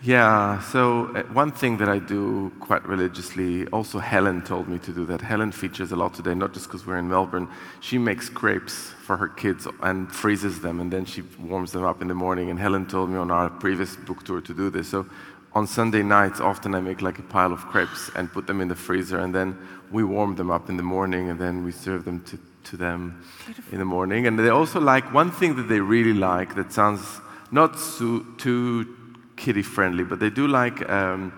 Yeah, 0.03 0.60
so 0.62 1.07
uh, 1.15 1.23
one 1.33 1.51
thing 1.51 1.77
that 1.77 1.89
I 1.89 1.97
do 1.97 2.51
quite 2.60 2.88
religiously, 2.88 3.65
also 3.69 3.97
Helen 3.97 4.43
told 4.43 4.67
me 4.67 4.77
to 4.79 4.91
do 4.91 5.07
that. 5.07 5.21
Helen 5.21 5.51
features 5.51 5.91
a 5.91 5.95
lot 5.95 6.13
today, 6.13 6.36
not 6.36 6.53
just 6.53 6.67
because 6.67 6.86
we're 6.86 6.99
in 6.99 7.10
Melbourne. 7.10 7.47
She 7.79 7.97
makes 7.97 8.29
crepes 8.29 8.91
for 9.01 9.17
her 9.17 9.27
kids 9.27 9.67
and 9.81 10.13
freezes 10.13 10.62
them, 10.62 10.79
and 10.79 10.93
then 10.93 11.05
she 11.05 11.23
warms 11.39 11.71
them 11.71 11.83
up 11.83 12.03
in 12.03 12.10
the 12.10 12.13
morning. 12.13 12.51
And 12.51 12.60
Helen 12.60 12.86
told 12.86 13.10
me 13.10 13.17
on 13.17 13.31
our 13.31 13.49
previous 13.49 13.95
book 13.95 14.23
tour 14.23 14.39
to 14.39 14.53
do 14.53 14.69
this. 14.69 14.89
So 14.89 15.07
on 15.53 15.65
Sunday 15.65 16.03
nights, 16.03 16.39
often 16.39 16.75
I 16.75 16.79
make 16.79 17.01
like 17.01 17.17
a 17.17 17.23
pile 17.23 17.51
of 17.51 17.62
crepes 17.62 18.12
and 18.15 18.31
put 18.31 18.45
them 18.45 18.62
in 18.62 18.67
the 18.67 18.75
freezer, 18.75 19.17
and 19.17 19.33
then 19.33 19.57
we 19.91 20.03
warm 20.03 20.36
them 20.36 20.51
up 20.51 20.69
in 20.69 20.77
the 20.77 20.83
morning, 20.83 21.31
and 21.31 21.39
then 21.39 21.63
we 21.63 21.71
serve 21.71 22.05
them 22.05 22.23
to, 22.25 22.38
to 22.65 22.77
them 22.77 23.23
in 23.71 23.79
the 23.79 23.86
morning. 23.86 24.27
And 24.27 24.38
they 24.38 24.49
also 24.49 24.79
like 24.79 25.12
one 25.12 25.31
thing 25.31 25.55
that 25.55 25.67
they 25.67 25.79
really 25.79 26.13
like 26.13 26.53
that 26.53 26.71
sounds 26.71 27.19
not 27.49 27.79
so, 27.79 28.23
too 28.38 28.96
kiddie 29.38 29.62
friendly, 29.62 30.04
but 30.04 30.19
they 30.19 30.30
do 30.30 30.47
like 30.47 30.88
um, 30.89 31.32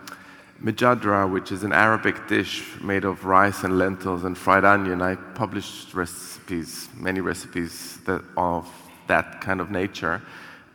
majadra, 0.64 1.32
which 1.32 1.52
is 1.52 1.64
an 1.64 1.72
Arabic 1.72 2.28
dish 2.28 2.64
made 2.82 3.06
of 3.06 3.26
rice 3.26 3.64
and 3.64 3.78
lentils 3.78 4.24
and 4.24 4.38
fried 4.38 4.66
onion. 4.66 5.02
I 5.02 5.16
published 5.16 5.94
recipes, 5.94 6.90
many 6.96 7.22
recipes 7.22 8.00
that, 8.06 8.24
of 8.36 8.68
that 9.08 9.42
kind 9.42 9.62
of 9.62 9.70
nature, 9.70 10.22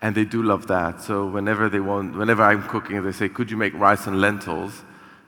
and 0.03 0.15
they 0.15 0.25
do 0.25 0.43
love 0.43 0.67
that. 0.69 1.01
So 1.01 1.27
whenever 1.27 1.69
they 1.69 1.81
want, 1.81 2.17
whenever 2.17 2.43
I'm 2.43 2.63
cooking, 2.63 3.03
they 3.03 3.13
say, 3.13 3.29
"Could 3.29 3.51
you 3.51 3.57
make 3.57 3.75
rice 3.75 4.07
and 4.07 4.21
lentils?" 4.21 4.83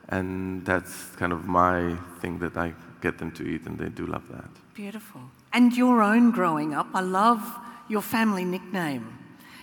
And 0.09 0.63
that's 0.65 1.15
kind 1.17 1.33
of 1.33 1.45
my 1.47 1.97
thing 2.21 2.39
that 2.39 2.55
I 2.55 2.73
get 3.01 3.17
them 3.17 3.31
to 3.31 3.43
eat, 3.43 3.65
and 3.65 3.77
they 3.77 3.89
do 3.89 4.05
love 4.05 4.27
that. 4.29 4.49
Beautiful. 4.73 5.21
And 5.51 5.75
your 5.75 6.01
own 6.01 6.31
growing 6.31 6.73
up, 6.73 6.87
I 6.93 7.01
love 7.01 7.41
your 7.89 8.01
family 8.01 8.45
nickname 8.45 9.16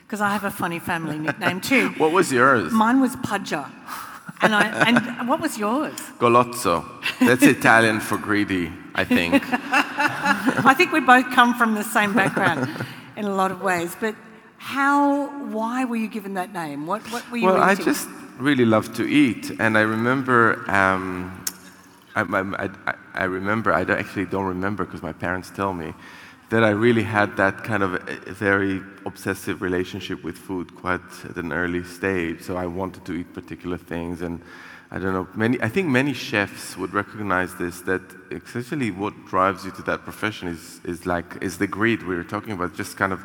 because 0.07 0.21
I 0.21 0.33
have 0.33 0.45
a 0.45 0.51
funny 0.51 0.79
family 0.79 1.19
nickname 1.19 1.61
too. 1.61 1.89
What 1.99 2.13
was 2.13 2.33
yours? 2.33 2.73
Mine 2.73 3.01
was 3.01 3.17
Pudger. 3.17 3.67
And, 4.43 4.55
I, 4.55 4.65
and 4.89 5.29
what 5.29 5.41
was 5.41 5.57
yours? 5.59 5.95
Golozzo. 6.19 6.85
That's 7.21 7.43
Italian 7.43 8.01
for 8.01 8.19
greedy, 8.19 8.71
I 8.95 9.05
think. 9.05 9.43
I 10.71 10.75
think 10.77 10.93
we 10.93 11.01
both 11.01 11.31
come 11.31 11.55
from 11.55 11.75
the 11.75 11.85
same 11.85 12.13
background 12.13 12.69
in 13.17 13.25
a 13.25 13.35
lot 13.35 13.51
of 13.51 13.63
ways. 13.63 13.97
But 13.99 14.15
how, 14.59 15.29
why 15.51 15.85
were 15.85 15.97
you 15.97 16.09
given 16.09 16.35
that 16.35 16.53
name? 16.53 16.87
What, 16.87 17.03
what 17.11 17.31
were 17.31 17.39
you 17.39 17.47
Well, 17.47 17.63
I 17.63 17.75
just 17.75 18.09
really 18.39 18.65
love 18.67 18.93
to 18.95 19.05
eat, 19.09 19.53
and 19.59 19.79
I 19.79 19.83
remember. 19.83 20.65
Um, 20.71 21.45
I, 22.17 22.23
I, 22.23 22.69
I, 22.87 22.95
I 23.15 23.25
remember. 23.25 23.73
I 23.73 23.85
don't- 23.85 23.99
actually 23.99 24.27
don't 24.27 24.47
remember 24.47 24.85
because 24.85 25.03
my 25.03 25.13
parents 25.13 25.51
tell 25.51 25.73
me 25.73 25.95
that 26.51 26.63
I 26.63 26.71
really 26.71 27.03
had 27.03 27.37
that 27.37 27.65
kind 27.65 27.83
of 27.83 28.03
very 28.29 28.83
obsessive 29.07 29.63
relationship 29.63 30.23
with 30.23 30.37
food 30.37 30.75
quite 30.75 31.01
at 31.25 31.37
an 31.37 31.53
early 31.53 31.85
stage. 31.85 32.43
So 32.43 32.57
I 32.57 32.67
wanted 32.67 33.05
to 33.07 33.13
eat 33.13 33.33
particular 33.33 33.79
things, 33.79 34.23
and 34.23 34.41
I 34.91 34.99
don't 34.99 35.13
know. 35.13 35.27
Many. 35.35 35.61
I 35.61 35.69
think 35.69 35.89
many 35.89 36.13
chefs 36.13 36.77
would 36.77 36.93
recognize 36.93 37.55
this. 37.57 37.81
That 37.83 38.03
essentially 38.31 38.91
what 38.91 39.15
drives 39.27 39.65
you 39.65 39.71
to 39.73 39.83
that 39.83 40.05
profession 40.05 40.49
is 40.49 40.81
is 40.85 41.07
like 41.07 41.43
is 41.43 41.59
the 41.59 41.67
greed 41.67 42.03
we 42.03 42.15
were 42.15 42.25
talking 42.25 42.53
about. 42.53 42.75
Just 42.75 42.97
kind 42.97 43.13
of 43.13 43.25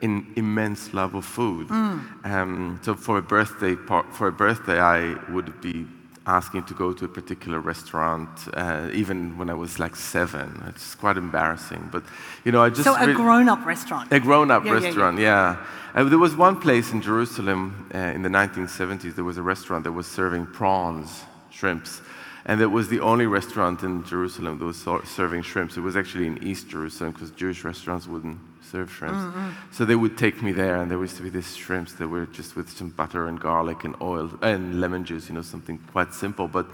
an 0.00 0.32
immense 0.36 0.94
love 0.94 1.14
of 1.14 1.24
food. 1.24 1.70
Um, 1.70 2.78
so 2.82 2.94
for 2.94 3.18
a 3.18 3.22
birthday 3.22 3.74
for 4.12 4.28
a 4.28 4.32
birthday, 4.32 4.78
I 4.78 5.16
would 5.32 5.60
be 5.60 5.86
asking 6.28 6.62
to 6.64 6.74
go 6.74 6.92
to 6.92 7.06
a 7.06 7.08
particular 7.08 7.58
restaurant, 7.58 8.28
uh, 8.52 8.90
even 8.92 9.38
when 9.38 9.48
I 9.48 9.54
was 9.54 9.78
like 9.78 9.96
seven. 9.96 10.62
It's 10.68 10.94
quite 10.94 11.16
embarrassing, 11.16 11.88
but 11.90 12.04
you 12.44 12.52
know, 12.52 12.62
I 12.62 12.68
just 12.68 12.84
so 12.84 12.94
a 12.94 13.14
grown-up 13.14 13.64
restaurant. 13.64 14.12
a 14.12 14.20
grown-up 14.20 14.64
Yeah, 14.64 14.72
yeah, 14.72 14.78
yeah. 14.78 14.84
restaurant, 14.86 15.18
yeah. 15.18 15.56
Uh, 15.94 16.04
there 16.04 16.18
was 16.18 16.36
one 16.36 16.60
place 16.60 16.92
in 16.92 17.00
Jerusalem 17.00 17.90
uh, 17.94 17.98
in 17.98 18.22
the 18.22 18.28
1970s. 18.28 19.14
There 19.14 19.24
was 19.24 19.38
a 19.38 19.42
restaurant 19.42 19.84
that 19.84 19.92
was 19.92 20.06
serving 20.06 20.46
prawns, 20.46 21.24
shrimps, 21.50 22.02
and 22.44 22.60
it 22.60 22.70
was 22.70 22.88
the 22.88 23.00
only 23.00 23.26
restaurant 23.26 23.82
in 23.82 24.04
Jerusalem 24.04 24.58
that 24.58 24.64
was 24.66 24.86
serving 25.04 25.42
shrimps. 25.42 25.78
It 25.78 25.80
was 25.80 25.96
actually 25.96 26.26
in 26.26 26.44
East 26.44 26.68
Jerusalem 26.68 27.12
because 27.12 27.30
Jewish 27.30 27.64
restaurants 27.64 28.06
wouldn't 28.06 28.38
serve 28.70 28.90
shrimps. 28.92 29.18
Mm-hmm. 29.18 29.50
So 29.72 29.84
they 29.84 29.96
would 29.96 30.16
take 30.16 30.42
me 30.42 30.52
there, 30.52 30.76
and 30.80 30.90
there 30.90 30.98
used 30.98 31.16
to 31.16 31.22
be 31.22 31.30
these 31.30 31.56
shrimps 31.56 31.92
that 31.94 32.08
were 32.08 32.26
just 32.26 32.56
with 32.56 32.68
some 32.70 32.90
butter 32.90 33.26
and 33.26 33.40
garlic 33.40 33.84
and 33.84 33.94
oil 34.00 34.30
and 34.42 34.80
lemon 34.80 35.04
juice. 35.04 35.28
You 35.28 35.34
know, 35.34 35.42
something 35.42 35.78
quite 35.92 36.14
simple, 36.14 36.48
but. 36.48 36.66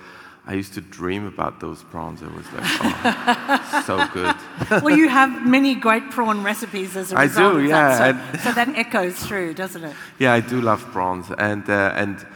I 0.46 0.52
used 0.52 0.74
to 0.74 0.82
dream 0.82 1.26
about 1.26 1.60
those 1.60 1.82
prawns. 1.84 2.22
I 2.22 2.26
was 2.26 2.44
like, 2.52 2.64
oh, 2.66 3.82
so 3.86 4.06
good. 4.12 4.82
well, 4.82 4.94
you 4.94 5.08
have 5.08 5.46
many 5.46 5.74
great 5.74 6.10
prawn 6.10 6.42
recipes 6.42 6.96
as 6.96 7.12
a 7.12 7.16
result 7.16 7.56
I 7.56 7.60
do, 7.60 7.66
yeah, 7.66 8.12
that. 8.12 8.40
So, 8.42 8.50
so 8.50 8.52
that 8.52 8.68
echoes 8.76 9.16
through, 9.16 9.54
doesn't 9.54 9.82
it? 9.82 9.96
Yeah, 10.18 10.34
I 10.34 10.40
do 10.40 10.60
love 10.60 10.82
prawns, 10.92 11.30
and 11.38 11.66
uh, 11.70 11.92
and 11.96 12.26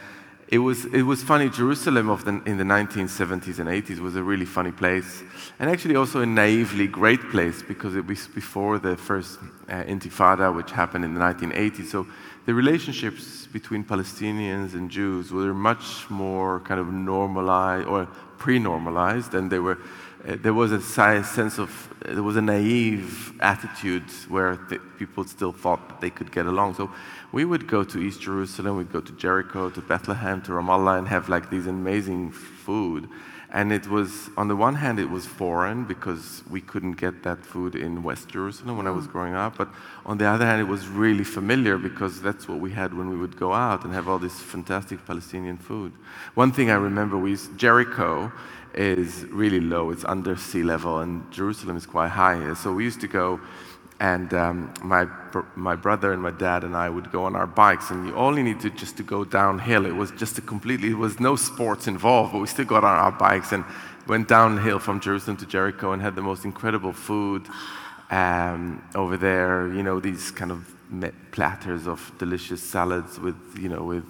it 0.51 0.57
was 0.57 0.85
it 0.85 1.03
was 1.03 1.21
funny. 1.21 1.47
Jerusalem 1.47 2.09
of 2.09 2.25
the 2.25 2.41
in 2.45 2.57
the 2.57 2.63
1970s 2.63 3.59
and 3.59 3.69
80s 3.69 3.99
was 3.99 4.15
a 4.15 4.23
really 4.23 4.45
funny 4.45 4.71
place, 4.71 5.21
and 5.59 5.69
actually 5.69 5.95
also 5.95 6.21
a 6.21 6.25
naively 6.25 6.87
great 6.87 7.21
place 7.29 7.61
because 7.61 7.95
it 7.95 8.05
was 8.07 8.27
before 8.27 8.79
the 8.79 8.97
first 8.97 9.37
uh, 9.69 9.83
Intifada, 9.83 10.53
which 10.53 10.71
happened 10.71 11.05
in 11.05 11.13
the 11.13 11.19
1980s. 11.19 11.85
So 11.85 12.07
the 12.47 12.55
relationships 12.55 13.45
between 13.45 13.83
Palestinians 13.83 14.73
and 14.73 14.89
Jews 14.89 15.31
were 15.31 15.53
much 15.53 16.09
more 16.09 16.61
kind 16.61 16.79
of 16.79 16.91
normalized 16.91 17.87
or 17.87 18.07
pre-normalized, 18.39 19.35
and 19.35 19.51
they 19.51 19.59
were. 19.59 19.77
Uh, 20.27 20.35
there 20.41 20.53
was 20.53 20.71
a 20.71 20.81
sense 20.81 21.59
of 21.59 21.93
there 22.05 22.23
was 22.23 22.35
a 22.35 22.41
naive 22.41 23.33
attitude 23.41 24.09
where 24.27 24.57
th- 24.69 24.81
people 24.97 25.23
still 25.23 25.51
thought 25.51 25.87
that 25.89 26.01
they 26.01 26.09
could 26.09 26.31
get 26.31 26.45
along. 26.45 26.75
So 26.75 26.91
we 27.31 27.45
would 27.45 27.67
go 27.67 27.83
to 27.83 27.99
East 27.99 28.21
Jerusalem, 28.21 28.77
we'd 28.77 28.91
go 28.91 29.01
to 29.01 29.11
Jericho, 29.13 29.69
to 29.69 29.81
Bethlehem, 29.81 30.41
to 30.43 30.51
Ramallah, 30.51 30.97
and 30.97 31.07
have 31.07 31.29
like 31.29 31.49
these 31.49 31.67
amazing 31.67 32.31
food. 32.31 33.09
And 33.51 33.73
it 33.73 33.87
was, 33.87 34.29
on 34.37 34.47
the 34.47 34.55
one 34.55 34.75
hand, 34.75 34.99
it 34.99 35.09
was 35.09 35.25
foreign 35.25 35.83
because 35.83 36.43
we 36.47 36.61
couldn't 36.61 36.93
get 36.93 37.23
that 37.23 37.43
food 37.43 37.73
in 37.73 38.03
West 38.03 38.29
Jerusalem 38.29 38.77
when 38.77 38.85
I 38.85 38.91
was 38.91 39.07
growing 39.07 39.33
up. 39.33 39.57
But 39.57 39.69
on 40.05 40.19
the 40.19 40.25
other 40.25 40.45
hand, 40.45 40.61
it 40.61 40.65
was 40.65 40.87
really 40.87 41.23
familiar 41.23 41.79
because 41.79 42.21
that's 42.21 42.47
what 42.47 42.59
we 42.59 42.71
had 42.71 42.93
when 42.93 43.09
we 43.09 43.17
would 43.17 43.37
go 43.37 43.51
out 43.51 43.85
and 43.85 43.93
have 43.93 44.07
all 44.07 44.19
this 44.19 44.39
fantastic 44.39 45.03
Palestinian 45.03 45.57
food. 45.57 45.93
One 46.35 46.51
thing 46.51 46.69
I 46.69 46.75
remember, 46.75 47.17
we 47.17 47.31
used, 47.31 47.57
Jericho 47.57 48.31
is 48.73 49.25
really 49.25 49.59
low, 49.59 49.91
it's 49.91 50.05
under 50.05 50.35
sea 50.35 50.63
level, 50.63 50.99
and 50.99 51.29
Jerusalem 51.31 51.77
is 51.77 51.85
quite 51.85 52.09
high. 52.09 52.53
So 52.53 52.73
we 52.73 52.83
used 52.83 53.01
to 53.01 53.07
go 53.07 53.39
and 53.99 54.33
um, 54.33 54.73
my, 54.81 55.07
my 55.55 55.75
brother 55.75 56.13
and 56.13 56.21
my 56.21 56.31
dad 56.31 56.63
and 56.63 56.75
I 56.75 56.89
would 56.89 57.11
go 57.11 57.25
on 57.25 57.35
our 57.35 57.47
bikes, 57.47 57.91
and 57.91 58.07
you 58.07 58.15
only 58.15 58.43
needed 58.43 58.77
just 58.77 58.95
to 58.97 59.03
go 59.03 59.25
downhill. 59.25 59.85
It 59.85 59.95
was 59.95 60.11
just 60.11 60.37
a 60.37 60.41
completely, 60.41 60.91
it 60.91 60.97
was 60.97 61.19
no 61.19 61.35
sports 61.35 61.87
involved, 61.87 62.31
but 62.31 62.39
we 62.39 62.47
still 62.47 62.65
got 62.65 62.83
on 62.85 62.97
our 62.97 63.11
bikes 63.11 63.51
and 63.51 63.65
went 64.07 64.27
downhill 64.27 64.79
from 64.79 64.99
Jerusalem 65.01 65.37
to 65.37 65.45
Jericho 65.45 65.91
and 65.91 66.01
had 66.01 66.15
the 66.15 66.21
most 66.21 66.45
incredible 66.45 66.93
food 66.93 67.45
um, 68.09 68.81
over 68.95 69.17
there. 69.17 69.67
You 69.73 69.83
know, 69.83 69.99
these 69.99 70.31
kind 70.31 70.51
of 70.51 70.73
platters 71.31 71.85
of 71.85 72.11
delicious 72.17 72.63
salads 72.63 73.19
with, 73.19 73.35
you 73.59 73.67
know, 73.67 73.83
with 73.83 74.05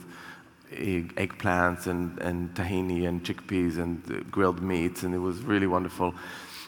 eggplants 0.72 1.88
and, 1.88 2.18
and 2.20 2.54
tahini 2.54 3.08
and 3.08 3.24
chickpeas 3.24 3.78
and 3.78 4.02
uh, 4.12 4.20
grilled 4.32 4.62
meats, 4.62 5.04
and 5.04 5.14
it 5.14 5.20
was 5.20 5.42
really 5.44 5.68
wonderful. 5.68 6.14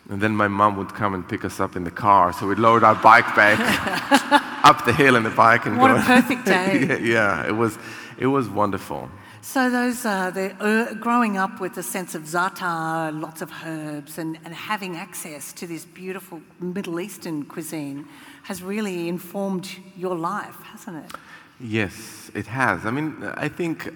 And 0.10 0.20
then 0.22 0.36
my 0.36 0.48
mom 0.48 0.78
would 0.78 0.94
come 0.94 1.14
and 1.14 1.28
pick 1.28 1.46
us 1.46 1.60
up 1.60 1.76
in 1.76 1.84
the 1.84 1.92
car, 1.92 2.34
so 2.34 2.48
we'd 2.48 2.58
load 2.60 2.84
our 2.84 2.96
bike 2.96 3.36
back 3.36 3.60
up 4.64 4.84
the 4.86 4.94
hill 4.94 5.16
in 5.16 5.24
the 5.24 5.30
bike 5.30 5.66
and 5.66 5.78
What 5.78 5.90
going. 5.90 6.02
a 6.02 6.04
perfect 6.06 6.46
day. 6.56 6.86
yeah, 6.88 6.98
yeah, 6.98 7.48
it 7.48 7.52
was, 7.56 7.78
it 8.18 8.28
was 8.28 8.50
wonderful. 8.50 9.10
So 9.44 9.70
those 9.72 10.06
uh, 10.06 10.30
the, 10.32 10.54
uh, 10.64 10.94
growing 10.96 11.38
up 11.38 11.60
with 11.60 11.76
a 11.78 11.84
sense 11.84 12.14
of 12.14 12.24
za'atar, 12.24 13.12
lots 13.20 13.42
of 13.42 13.52
herbs, 13.66 14.18
and, 14.20 14.38
and 14.46 14.54
having 14.54 14.98
access 14.98 15.52
to 15.54 15.66
this 15.68 15.86
beautiful 15.86 16.42
Middle 16.60 17.00
Eastern 17.00 17.46
cuisine 17.46 18.08
has 18.44 18.62
really 18.62 19.08
informed 19.08 19.68
your 19.98 20.16
life, 20.16 20.58
hasn't 20.64 20.98
it? 21.06 21.12
Yes, 21.60 22.21
it 22.36 22.48
has. 22.48 22.86
I 22.86 22.92
mean, 22.92 23.24
I 23.36 23.48
think 23.48 23.94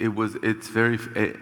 it 0.00 0.14
was. 0.14 0.36
It's 0.36 0.68
very. 0.68 0.98
Uh, 1.16 1.36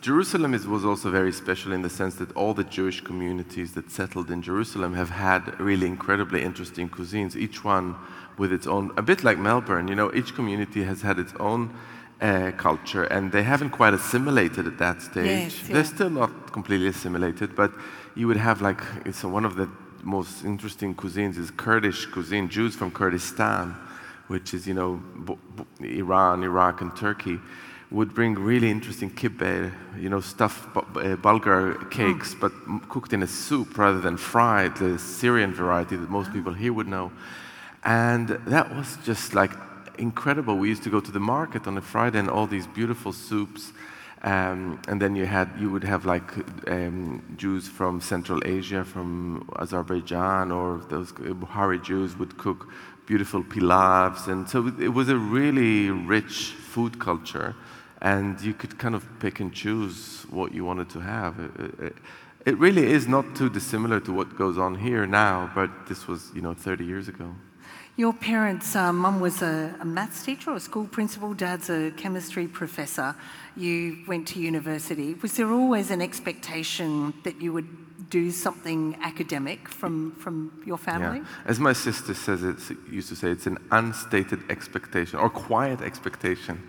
Jerusalem 0.00 0.54
is, 0.54 0.66
was 0.66 0.84
also 0.84 1.10
very 1.10 1.32
special 1.32 1.72
in 1.72 1.82
the 1.82 1.90
sense 1.90 2.14
that 2.16 2.30
all 2.36 2.54
the 2.54 2.62
Jewish 2.64 3.00
communities 3.00 3.72
that 3.74 3.90
settled 3.90 4.30
in 4.30 4.42
Jerusalem 4.42 4.94
have 4.94 5.10
had 5.10 5.58
really 5.58 5.86
incredibly 5.86 6.42
interesting 6.42 6.88
cuisines. 6.88 7.34
Each 7.34 7.64
one 7.64 7.96
with 8.36 8.52
its 8.52 8.66
own, 8.66 8.92
a 8.96 9.02
bit 9.02 9.24
like 9.24 9.38
Melbourne. 9.38 9.88
You 9.88 9.96
know, 9.96 10.12
each 10.14 10.34
community 10.34 10.84
has 10.84 11.02
had 11.02 11.18
its 11.18 11.32
own. 11.40 11.74
Uh, 12.20 12.50
culture, 12.50 13.04
and 13.04 13.30
they 13.30 13.44
haven't 13.44 13.70
quite 13.70 13.94
assimilated 13.94 14.66
at 14.66 14.76
that 14.76 15.00
stage. 15.00 15.54
Yes, 15.54 15.68
They're 15.68 15.84
still 15.84 16.10
not 16.10 16.50
completely 16.50 16.88
assimilated, 16.88 17.54
but 17.54 17.70
you 18.16 18.26
would 18.26 18.36
have 18.36 18.60
like 18.60 18.80
it's 19.04 19.22
one 19.22 19.44
of 19.44 19.54
the 19.54 19.70
most 20.02 20.44
interesting 20.44 20.94
cuisines 20.94 21.38
is 21.38 21.50
Kurdish 21.50 22.06
cuisine. 22.06 22.48
Jews 22.48 22.74
from 22.74 22.90
Kurdistan, 22.90 23.76
which 24.28 24.54
is 24.54 24.66
you 24.66 24.74
know 24.74 25.02
b- 25.26 25.38
b- 25.80 25.98
Iran, 25.98 26.44
Iraq, 26.44 26.80
and 26.80 26.96
Turkey, 26.96 27.38
would 27.90 28.14
bring 28.14 28.34
really 28.34 28.70
interesting 28.70 29.10
kibbeh, 29.10 29.72
you 29.98 30.08
know, 30.08 30.20
stuffed 30.20 30.76
uh, 30.76 31.16
bulgur 31.16 31.90
cakes, 31.90 32.34
but 32.34 32.52
m- 32.66 32.80
cooked 32.88 33.12
in 33.12 33.22
a 33.22 33.26
soup 33.26 33.78
rather 33.78 34.00
than 34.00 34.16
fried. 34.16 34.76
The 34.76 34.98
Syrian 34.98 35.52
variety 35.54 35.96
that 35.96 36.10
most 36.10 36.32
people 36.32 36.52
here 36.52 36.72
would 36.72 36.88
know, 36.88 37.10
and 37.84 38.28
that 38.28 38.74
was 38.74 38.98
just 39.04 39.34
like 39.34 39.52
incredible. 39.98 40.56
We 40.56 40.68
used 40.68 40.82
to 40.84 40.90
go 40.90 41.00
to 41.00 41.10
the 41.10 41.20
market 41.20 41.66
on 41.66 41.76
a 41.78 41.80
Friday 41.80 42.18
and 42.18 42.30
all 42.30 42.46
these 42.46 42.66
beautiful 42.66 43.12
soups. 43.12 43.72
Um, 44.22 44.82
and 44.88 45.00
then 45.00 45.14
you 45.14 45.26
had 45.26 45.48
you 45.60 45.70
would 45.70 45.84
have 45.84 46.04
like 46.04 46.32
um, 46.66 47.22
Jews 47.36 47.68
from 47.68 48.00
Central 48.00 48.40
Asia, 48.44 48.84
from 48.84 49.48
Azerbaijan, 49.60 50.50
or 50.50 50.82
those 50.88 51.12
Bukhari 51.12 51.80
Jews 51.82 52.16
would 52.18 52.36
cook 52.36 52.68
beautiful 53.08 53.42
pilavs, 53.42 54.28
and 54.28 54.46
so 54.46 54.70
it 54.78 54.90
was 54.90 55.08
a 55.08 55.16
really 55.16 55.90
rich 55.90 56.52
food 56.72 56.98
culture, 56.98 57.56
and 58.02 58.38
you 58.42 58.52
could 58.52 58.78
kind 58.78 58.94
of 58.94 59.02
pick 59.18 59.40
and 59.40 59.50
choose 59.52 60.26
what 60.28 60.52
you 60.52 60.62
wanted 60.62 60.90
to 60.90 61.00
have. 61.00 61.40
It, 61.40 61.80
it, 61.86 61.96
it 62.44 62.58
really 62.58 62.84
is 62.92 63.08
not 63.08 63.24
too 63.34 63.48
dissimilar 63.48 63.98
to 64.00 64.12
what 64.12 64.36
goes 64.36 64.58
on 64.58 64.74
here 64.74 65.06
now, 65.06 65.50
but 65.54 65.70
this 65.88 66.06
was 66.06 66.30
you 66.34 66.42
know 66.42 66.52
30 66.52 66.84
years 66.84 67.08
ago. 67.08 67.34
Your 67.96 68.12
parents, 68.12 68.76
uh, 68.76 68.92
mum 68.92 69.20
was 69.20 69.42
a, 69.42 69.74
a 69.80 69.84
maths 69.84 70.22
teacher 70.22 70.50
or 70.50 70.56
a 70.56 70.60
school 70.60 70.86
principal, 70.86 71.34
dad's 71.34 71.70
a 71.70 71.90
chemistry 71.96 72.46
professor. 72.46 73.16
You 73.56 74.04
went 74.06 74.28
to 74.28 74.38
university. 74.38 75.14
Was 75.14 75.32
there 75.32 75.50
always 75.50 75.90
an 75.90 76.00
expectation 76.00 77.14
that 77.24 77.40
you 77.40 77.52
would 77.54 77.87
do 78.10 78.30
something 78.30 78.96
academic 79.02 79.68
from, 79.68 80.12
from 80.12 80.62
your 80.64 80.78
family? 80.78 81.18
Yeah. 81.18 81.26
As 81.46 81.58
my 81.60 81.72
sister 81.72 82.14
says, 82.14 82.42
it 82.42 82.56
used 82.90 83.08
to 83.08 83.16
say, 83.16 83.30
it's 83.30 83.46
an 83.46 83.58
unstated 83.70 84.50
expectation 84.50 85.18
or 85.18 85.28
quiet 85.30 85.80
expectation. 85.82 86.62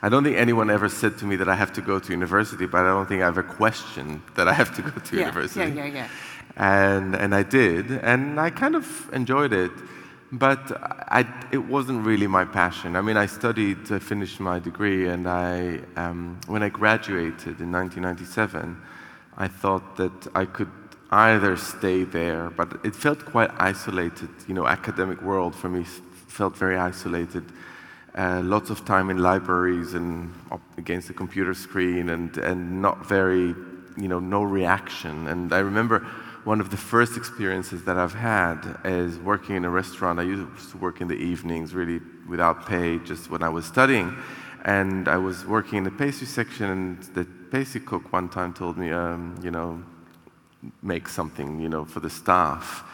I 0.00 0.08
don't 0.08 0.22
think 0.22 0.36
anyone 0.36 0.70
ever 0.70 0.88
said 0.88 1.18
to 1.18 1.24
me 1.24 1.36
that 1.36 1.48
I 1.48 1.56
have 1.56 1.72
to 1.74 1.80
go 1.80 1.98
to 1.98 2.12
university, 2.12 2.66
but 2.66 2.82
I 2.82 2.88
don't 2.88 3.06
think 3.06 3.22
I 3.22 3.26
ever 3.26 3.42
questioned 3.42 4.22
that 4.36 4.46
I 4.46 4.52
have 4.52 4.74
to 4.76 4.82
go 4.82 4.90
to 4.90 5.16
Yeah, 5.16 5.20
university. 5.22 5.60
yeah, 5.60 5.84
yeah, 5.84 5.86
yeah. 5.86 6.08
And, 6.56 7.14
and 7.16 7.34
I 7.34 7.42
did, 7.42 7.90
and 7.90 8.38
I 8.40 8.50
kind 8.50 8.74
of 8.76 9.10
enjoyed 9.12 9.52
it. 9.52 9.72
But 10.30 10.60
I, 11.10 11.24
it 11.52 11.64
wasn't 11.64 12.04
really 12.04 12.26
my 12.26 12.44
passion. 12.44 12.96
I 12.96 13.00
mean, 13.00 13.16
I 13.16 13.24
studied, 13.24 13.90
I 13.90 13.98
finished 13.98 14.40
my 14.40 14.58
degree, 14.58 15.08
and 15.08 15.26
I, 15.26 15.80
um, 15.96 16.38
when 16.46 16.62
I 16.62 16.68
graduated 16.68 17.60
in 17.60 17.72
1997, 17.72 18.76
I 19.38 19.48
thought 19.48 19.96
that 19.96 20.28
I 20.34 20.44
could 20.44 20.70
either 21.10 21.56
stay 21.56 22.04
there, 22.04 22.50
but 22.50 22.80
it 22.84 22.94
felt 22.94 23.24
quite 23.24 23.50
isolated. 23.58 24.28
You 24.46 24.54
know, 24.54 24.66
academic 24.66 25.22
world 25.22 25.54
for 25.54 25.68
me 25.68 25.84
felt 25.84 26.56
very 26.56 26.76
isolated. 26.76 27.44
Uh, 28.14 28.40
lots 28.44 28.70
of 28.70 28.84
time 28.84 29.10
in 29.10 29.18
libraries 29.18 29.94
and 29.94 30.34
against 30.76 31.08
the 31.08 31.14
computer 31.14 31.54
screen, 31.54 32.10
and, 32.10 32.36
and 32.38 32.82
not 32.82 33.06
very, 33.06 33.54
you 33.96 34.08
know, 34.08 34.18
no 34.18 34.42
reaction. 34.42 35.28
And 35.28 35.52
I 35.52 35.60
remember 35.60 36.00
one 36.44 36.60
of 36.60 36.70
the 36.70 36.76
first 36.76 37.16
experiences 37.16 37.84
that 37.84 37.98
I've 37.98 38.14
had 38.14 38.78
is 38.84 39.18
working 39.18 39.56
in 39.56 39.64
a 39.64 39.70
restaurant. 39.70 40.18
I 40.18 40.24
used 40.24 40.70
to 40.70 40.78
work 40.78 41.00
in 41.00 41.08
the 41.08 41.14
evenings, 41.14 41.74
really 41.74 42.00
without 42.28 42.66
pay, 42.66 42.98
just 42.98 43.30
when 43.30 43.42
I 43.42 43.48
was 43.48 43.64
studying. 43.64 44.16
And 44.64 45.08
I 45.08 45.16
was 45.16 45.46
working 45.46 45.78
in 45.78 45.84
the 45.84 45.90
pastry 45.90 46.26
section, 46.26 46.70
and 46.70 47.02
the 47.14 47.24
pastry 47.50 47.80
cook 47.80 48.12
one 48.12 48.28
time 48.28 48.52
told 48.52 48.76
me, 48.76 48.90
um, 48.90 49.38
you 49.42 49.50
know, 49.50 49.82
make 50.82 51.08
something, 51.08 51.60
you 51.60 51.68
know, 51.68 51.84
for 51.84 52.00
the 52.00 52.10
staff. 52.10 52.84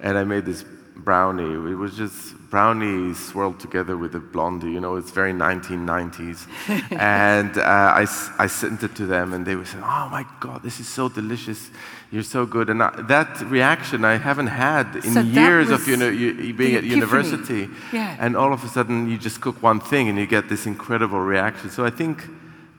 And 0.00 0.18
I 0.18 0.24
made 0.24 0.44
this 0.44 0.64
brownie. 0.96 1.72
It 1.72 1.76
was 1.76 1.96
just 1.96 2.34
brownie 2.50 3.14
swirled 3.14 3.58
together 3.58 3.96
with 3.96 4.14
a 4.14 4.20
blondie. 4.20 4.70
You 4.70 4.80
know, 4.80 4.96
it's 4.96 5.10
very 5.10 5.32
1990s. 5.32 6.46
and 6.92 7.58
uh, 7.58 7.62
I, 7.62 8.06
I 8.38 8.46
sent 8.46 8.82
it 8.82 8.94
to 8.96 9.06
them, 9.06 9.32
and 9.32 9.44
they 9.44 9.56
were 9.56 9.64
saying, 9.64 9.84
"Oh 9.84 10.08
my 10.10 10.24
God, 10.40 10.62
this 10.62 10.80
is 10.80 10.88
so 10.88 11.08
delicious! 11.08 11.70
You're 12.10 12.22
so 12.22 12.46
good." 12.46 12.70
And 12.70 12.82
I, 12.82 12.90
that 13.02 13.40
reaction 13.42 14.04
I 14.04 14.16
haven't 14.16 14.48
had 14.48 14.96
in 14.96 15.12
So 15.12 15.20
years 15.20 15.70
of 15.70 15.86
you 15.88 15.96
know, 15.96 16.08
you 16.08 16.54
being 16.54 16.76
at 16.76 16.84
university. 16.84 17.68
Yeah. 17.92 18.16
And 18.20 18.36
all 18.36 18.52
of 18.52 18.62
a 18.64 18.68
sudden, 18.68 19.10
you 19.10 19.18
just 19.18 19.40
cook 19.40 19.62
one 19.62 19.80
thing, 19.80 20.08
and 20.08 20.18
you 20.18 20.26
get 20.26 20.48
this 20.48 20.66
incredible 20.66 21.20
reaction. 21.20 21.70
So 21.70 21.84
I 21.84 21.90
think 21.90 22.24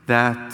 that 0.07 0.53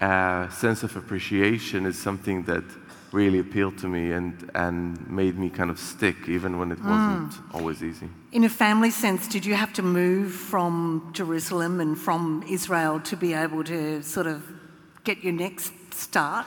uh, 0.00 0.48
sense 0.50 0.82
of 0.82 0.96
appreciation 0.96 1.86
is 1.86 1.98
something 1.98 2.44
that 2.44 2.64
really 3.14 3.38
appealed 3.38 3.78
to 3.78 3.88
me 3.88 4.12
and, 4.12 4.50
and 4.54 5.08
made 5.08 5.38
me 5.38 5.48
kind 5.48 5.70
of 5.70 5.78
stick, 5.78 6.28
even 6.28 6.58
when 6.58 6.72
it 6.72 6.80
wasn't 6.82 7.32
always 7.54 7.82
easy. 7.82 8.08
In 8.32 8.44
a 8.44 8.48
family 8.48 8.90
sense, 8.90 9.28
did 9.28 9.46
you 9.46 9.54
have 9.54 9.72
to 9.74 9.82
move 9.82 10.32
from 10.32 11.10
Jerusalem 11.12 11.80
and 11.80 11.96
from 11.96 12.44
Israel 12.48 13.00
to 13.00 13.16
be 13.16 13.32
able 13.32 13.62
to 13.64 14.02
sort 14.02 14.26
of 14.26 14.42
get 15.04 15.22
your 15.22 15.32
next 15.32 15.72
start? 15.94 16.46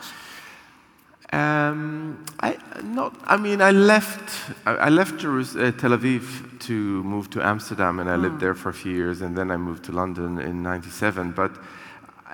Um, 1.33 2.23
I 2.39 2.57
not. 2.83 3.13
I 3.25 3.35
mean, 3.35 3.61
I 3.61 3.71
left. 3.71 4.53
I, 4.65 4.89
left 4.89 5.15
Jerus- 5.15 5.57
uh, 5.57 5.77
Tel 5.77 5.91
Aviv 5.91 6.57
to 6.67 7.03
move 7.03 7.29
to 7.31 7.45
Amsterdam, 7.45 7.99
and 7.99 8.09
I 8.09 8.15
lived 8.15 8.39
there 8.39 8.55
for 8.55 8.69
a 8.69 8.73
few 8.73 8.93
years, 8.93 9.21
and 9.21 9.37
then 9.37 9.51
I 9.51 9.57
moved 9.57 9.83
to 9.85 9.91
London 9.91 10.39
in 10.39 10.63
'97. 10.63 11.33
But 11.33 11.51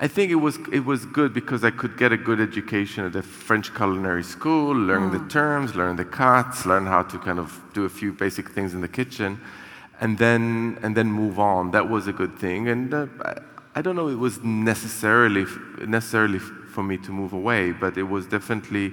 I 0.00 0.08
think 0.08 0.32
it 0.32 0.36
was 0.36 0.58
it 0.72 0.84
was 0.84 1.06
good 1.06 1.32
because 1.32 1.62
I 1.62 1.70
could 1.70 1.96
get 1.96 2.10
a 2.10 2.16
good 2.16 2.40
education 2.40 3.04
at 3.04 3.14
a 3.14 3.22
French 3.22 3.72
culinary 3.74 4.24
school, 4.24 4.74
learn 4.74 5.12
the 5.12 5.24
terms, 5.28 5.76
learn 5.76 5.94
the 5.94 6.04
cuts, 6.04 6.66
learn 6.66 6.84
how 6.86 7.02
to 7.04 7.18
kind 7.18 7.38
of 7.38 7.60
do 7.74 7.84
a 7.84 7.88
few 7.88 8.12
basic 8.12 8.50
things 8.50 8.74
in 8.74 8.80
the 8.80 8.88
kitchen, 8.88 9.40
and 10.00 10.18
then 10.18 10.78
and 10.82 10.96
then 10.96 11.06
move 11.06 11.38
on. 11.38 11.70
That 11.70 11.88
was 11.88 12.08
a 12.08 12.12
good 12.12 12.36
thing, 12.38 12.68
and 12.68 12.92
uh, 12.92 13.06
I, 13.24 13.34
I 13.76 13.82
don't 13.82 13.94
know. 13.94 14.08
It 14.08 14.18
was 14.18 14.42
necessarily 14.42 15.46
necessarily 15.86 16.40
for 16.40 16.82
me 16.82 16.96
to 16.98 17.12
move 17.12 17.32
away, 17.32 17.70
but 17.70 17.96
it 17.96 18.02
was 18.02 18.26
definitely 18.26 18.92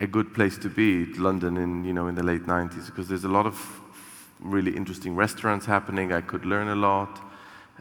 a 0.00 0.06
good 0.06 0.34
place 0.34 0.58
to 0.58 0.68
be, 0.68 1.06
London 1.14 1.56
in 1.56 1.82
you 1.82 1.94
know 1.94 2.08
in 2.08 2.14
the 2.14 2.22
late 2.22 2.44
'90s, 2.44 2.86
because 2.86 3.08
there's 3.08 3.24
a 3.24 3.34
lot 3.38 3.46
of 3.46 3.80
really 4.38 4.76
interesting 4.76 5.16
restaurants 5.16 5.64
happening. 5.64 6.12
I 6.12 6.20
could 6.20 6.44
learn 6.44 6.68
a 6.68 6.76
lot, 6.76 7.31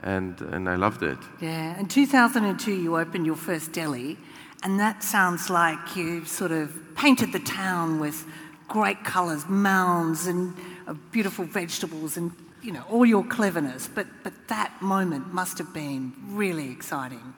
and 0.04 0.42
and 0.42 0.70
I 0.70 0.76
loved 0.76 1.04
it. 1.04 1.18
Yeah. 1.40 1.80
In 1.80 1.88
2002, 1.88 2.72
you 2.72 2.98
opened 2.98 3.26
your 3.26 3.36
first 3.36 3.72
deli, 3.72 4.18
and 4.64 4.80
that 4.80 5.04
sounds 5.04 5.50
like 5.50 5.96
you 5.96 6.26
sort 6.26 6.52
of 6.52 6.72
painted 6.96 7.32
the 7.32 7.40
town 7.40 8.00
with 8.00 8.26
great 8.68 9.04
colours, 9.04 9.48
mounds, 9.48 10.28
and 10.28 10.56
uh, 10.88 10.94
beautiful 11.12 11.46
vegetables, 11.46 12.18
and 12.18 12.32
you 12.62 12.72
know 12.72 12.84
all 12.90 13.06
your 13.06 13.24
cleverness. 13.24 13.88
But 13.88 14.08
but 14.24 14.34
that 14.48 14.82
moment 14.82 15.34
must 15.34 15.58
have 15.58 15.74
been 15.74 16.14
really 16.30 16.72
exciting. 16.72 17.34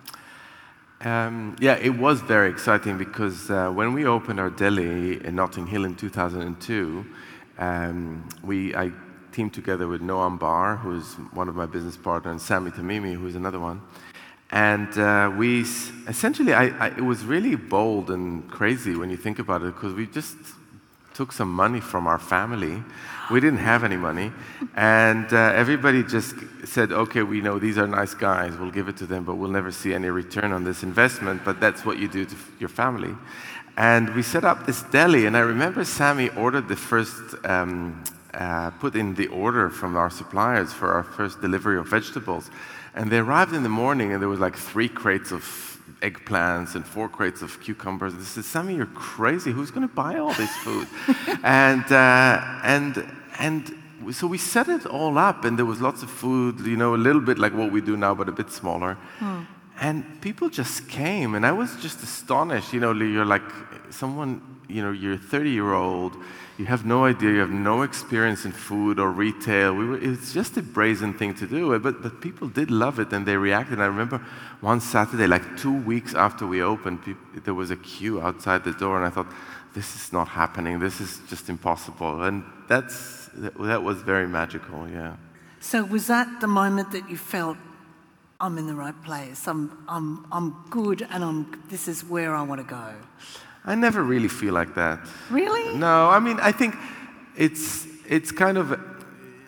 Um, 1.03 1.57
yeah, 1.59 1.75
it 1.81 1.97
was 1.97 2.21
very 2.21 2.49
exciting 2.49 2.97
because 2.97 3.51
uh, 3.51 3.69
when 3.69 3.93
we 3.93 4.05
opened 4.05 4.39
our 4.39 4.49
deli 4.49 5.23
in 5.25 5.35
Notting 5.35 5.67
Hill 5.67 5.83
in 5.83 5.95
2002, 5.95 7.05
um, 7.57 8.27
we, 8.41 8.73
I 8.73 8.91
teamed 9.33 9.53
together 9.53 9.87
with 9.87 10.01
Noam 10.01 10.37
Bar, 10.39 10.77
who's 10.77 11.15
one 11.33 11.49
of 11.49 11.55
my 11.55 11.65
business 11.65 11.97
partners, 11.97 12.31
and 12.31 12.41
Sami 12.41 12.71
Tamimi, 12.71 13.15
who's 13.15 13.35
another 13.35 13.59
one. 13.59 13.81
And 14.51 14.95
uh, 14.99 15.33
we 15.35 15.61
essentially, 16.07 16.53
I, 16.53 16.65
I, 16.77 16.87
it 16.89 17.03
was 17.03 17.25
really 17.25 17.55
bold 17.55 18.11
and 18.11 18.47
crazy 18.49 18.95
when 18.95 19.09
you 19.09 19.17
think 19.17 19.39
about 19.39 19.63
it 19.63 19.73
because 19.73 19.93
we 19.93 20.05
just 20.05 20.37
took 21.15 21.31
some 21.31 21.51
money 21.51 21.79
from 21.79 22.05
our 22.05 22.19
family. 22.19 22.83
We 23.31 23.39
didn't 23.39 23.59
have 23.59 23.83
any 23.83 23.97
money. 23.97 24.31
And 24.75 25.31
uh, 25.33 25.53
everybody 25.55 26.03
just 26.03 26.35
said, 26.65 26.91
okay, 26.91 27.23
we 27.23 27.41
know 27.41 27.57
these 27.57 27.79
are 27.79 27.87
nice 27.87 28.13
guys, 28.13 28.55
we'll 28.57 28.71
give 28.71 28.87
it 28.87 28.97
to 28.97 29.07
them, 29.07 29.23
but 29.23 29.35
we'll 29.35 29.49
never 29.49 29.71
see 29.71 29.93
any 29.93 30.09
return 30.09 30.51
on 30.51 30.63
this 30.63 30.83
investment. 30.83 31.43
But 31.43 31.59
that's 31.59 31.83
what 31.83 31.97
you 31.97 32.07
do 32.07 32.25
to 32.25 32.35
your 32.59 32.69
family. 32.69 33.15
And 33.75 34.13
we 34.13 34.21
set 34.21 34.43
up 34.43 34.67
this 34.67 34.83
deli. 34.83 35.25
And 35.25 35.35
I 35.35 35.39
remember 35.41 35.83
Sami 35.83 36.29
ordered 36.29 36.67
the 36.67 36.75
first 36.75 37.35
um, 37.43 38.03
uh, 38.33 38.71
put 38.71 38.95
in 38.95 39.15
the 39.15 39.27
order 39.27 39.69
from 39.69 39.95
our 39.95 40.09
suppliers 40.09 40.73
for 40.73 40.91
our 40.91 41.03
first 41.03 41.41
delivery 41.41 41.77
of 41.77 41.87
vegetables. 41.87 42.49
And 42.95 43.11
they 43.11 43.19
arrived 43.19 43.53
in 43.53 43.63
the 43.63 43.69
morning, 43.69 44.11
and 44.11 44.21
there 44.21 44.29
was 44.29 44.39
like 44.39 44.55
three 44.55 44.89
crates 44.89 45.31
of 45.31 45.43
eggplants 46.01 46.75
and 46.75 46.85
four 46.85 47.09
crates 47.09 47.41
of 47.41 47.59
cucumbers. 47.61 48.13
They 48.13 48.23
said, 48.23 48.45
Sami, 48.45 48.75
you're 48.75 48.85
crazy. 48.87 49.51
Who's 49.51 49.71
going 49.71 49.87
to 49.87 49.93
buy 49.93 50.17
all 50.17 50.33
this 50.33 50.53
food? 50.57 50.87
and, 51.43 51.85
uh, 51.91 52.59
and, 52.63 53.09
and 53.39 53.75
so 54.11 54.27
we 54.27 54.37
set 54.37 54.67
it 54.67 54.85
all 54.85 55.17
up, 55.17 55.45
and 55.45 55.57
there 55.57 55.65
was 55.65 55.81
lots 55.81 56.03
of 56.03 56.09
food, 56.09 56.59
you 56.61 56.77
know, 56.77 56.93
a 56.93 56.97
little 56.97 57.21
bit 57.21 57.39
like 57.39 57.53
what 57.53 57.71
we 57.71 57.81
do 57.81 57.95
now, 57.95 58.13
but 58.13 58.27
a 58.27 58.31
bit 58.31 58.51
smaller. 58.51 58.95
Hmm. 59.19 59.43
And 59.81 60.21
people 60.21 60.49
just 60.49 60.87
came, 60.87 61.35
and 61.35 61.45
I 61.45 61.51
was 61.51 61.75
just 61.77 62.03
astonished. 62.03 62.73
You 62.73 62.79
know, 62.79 62.93
you're 62.93 63.25
like 63.25 63.41
someone, 63.89 64.41
you 64.67 64.81
know, 64.83 64.91
you're 64.91 65.13
a 65.13 65.17
30 65.17 65.49
year 65.49 65.73
old, 65.73 66.15
you 66.63 66.69
have 66.69 66.85
no 66.85 67.03
idea, 67.03 67.31
you 67.31 67.39
have 67.39 67.49
no 67.49 67.81
experience 67.81 68.45
in 68.45 68.53
food 68.53 68.97
or 68.97 69.11
retail. 69.11 69.75
We 69.75 69.85
were, 69.85 69.97
it's 69.97 70.31
just 70.31 70.55
a 70.55 70.61
brazen 70.61 71.13
thing 71.13 71.33
to 71.35 71.45
do, 71.45 71.75
eh, 71.75 71.77
but, 71.77 72.01
but 72.01 72.21
people 72.21 72.47
did 72.47 72.71
love 72.71 72.99
it 72.99 73.11
and 73.11 73.25
they 73.25 73.35
reacted. 73.35 73.81
I 73.81 73.87
remember 73.87 74.19
one 74.61 74.79
Saturday, 74.79 75.27
like 75.27 75.57
two 75.57 75.77
weeks 75.81 76.15
after 76.15 76.47
we 76.47 76.61
opened, 76.61 77.03
people, 77.03 77.21
there 77.43 77.53
was 77.53 77.69
a 77.69 77.75
queue 77.75 78.21
outside 78.21 78.63
the 78.63 78.71
door, 78.71 78.95
and 78.95 79.05
I 79.05 79.09
thought, 79.09 79.27
this 79.75 79.93
is 79.93 80.13
not 80.13 80.29
happening, 80.29 80.79
this 80.79 81.01
is 81.01 81.19
just 81.27 81.49
impossible. 81.49 82.23
And 82.23 82.45
that's, 82.69 83.29
that 83.35 83.83
was 83.83 83.97
very 83.97 84.27
magical, 84.27 84.87
yeah. 84.87 85.17
So, 85.59 85.83
was 85.83 86.07
that 86.07 86.39
the 86.39 86.47
moment 86.47 86.93
that 86.93 87.09
you 87.09 87.17
felt 87.17 87.57
I'm 88.39 88.57
in 88.57 88.67
the 88.67 88.75
right 88.75 88.99
place. 89.03 89.47
I'm, 89.47 89.85
I'm, 89.87 90.27
I'm 90.29 90.65
good 90.69 91.07
and 91.09 91.23
I'm, 91.23 91.63
this 91.69 91.87
is 91.87 92.03
where 92.03 92.35
I 92.35 92.41
want 92.41 92.59
to 92.59 92.67
go. 92.67 92.93
I 93.65 93.75
never 93.75 94.03
really 94.03 94.27
feel 94.27 94.53
like 94.53 94.75
that. 94.75 94.99
Really? 95.29 95.77
No, 95.77 96.09
I 96.09 96.19
mean, 96.19 96.39
I 96.39 96.51
think 96.51 96.75
it's, 97.35 97.87
it's 98.07 98.31
kind 98.31 98.57
of, 98.57 98.79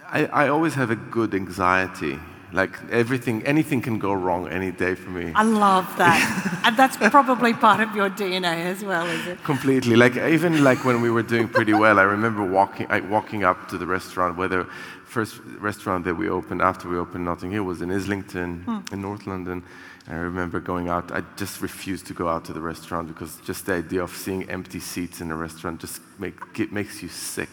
I, 0.08 0.25
I 0.25 0.47
always 0.47 0.73
have 0.75 0.89
a 0.89 0.95
good 0.95 1.36
anxiety. 1.36 2.19
Like 2.54 2.80
everything, 2.89 3.43
anything 3.43 3.82
can 3.82 3.99
go 3.99 4.13
wrong 4.13 4.47
any 4.47 4.71
day 4.71 4.95
for 4.95 5.10
me. 5.10 5.34
I 5.36 5.43
love 5.43 5.86
that. 5.97 6.62
and 6.63 6.78
that's 6.78 6.95
probably 6.95 7.54
part 7.54 7.82
of 7.82 7.93
your 7.93 8.10
DNA 8.10 8.65
as 8.65 8.82
well, 8.82 9.06
is 9.08 9.28
it? 9.28 9.43
Completely. 9.43 9.97
Like 9.97 10.15
even 10.15 10.63
like 10.63 10.86
when 10.86 11.01
we 11.01 11.10
were 11.10 11.23
doing 11.23 11.49
pretty 11.49 11.73
well, 11.73 11.99
I 11.99 12.04
remember 12.04 12.43
walking, 12.45 12.88
like, 12.88 13.10
walking 13.10 13.43
up 13.43 13.67
to 13.69 13.78
the 13.78 13.86
restaurant, 13.86 14.38
whether 14.38 14.65
first 15.04 15.41
restaurant 15.60 16.06
that 16.06 16.15
we 16.15 16.30
opened 16.30 16.62
after 16.62 16.88
we 16.88 16.97
opened 16.97 17.25
Notting 17.25 17.51
Hill 17.51 17.63
was 17.63 17.82
in 17.82 17.91
Islington 17.91 18.62
hmm. 18.63 18.93
in 18.93 19.01
North 19.01 19.28
London. 19.28 19.62
I 20.08 20.15
remember 20.15 20.60
going 20.60 20.88
out. 20.88 21.12
I 21.12 21.24
just 21.36 21.62
refused 21.62 22.06
to 22.08 22.13
go 22.13 22.28
out 22.28 22.46
to 22.46 22.54
the 22.54 22.62
restaurant 22.62 23.08
because 23.08 23.38
just 23.44 23.65
the 23.65 23.74
idea 23.74 24.04
of 24.04 24.12
seeing 24.12 24.48
empty 24.50 24.80
seats 24.80 25.20
in 25.20 25.32
a 25.32 25.36
restaurant 25.36 25.82
just 25.82 26.00
make, 26.20 26.36
it 26.60 26.72
makes 26.72 27.02
you 27.02 27.10
sick. 27.10 27.50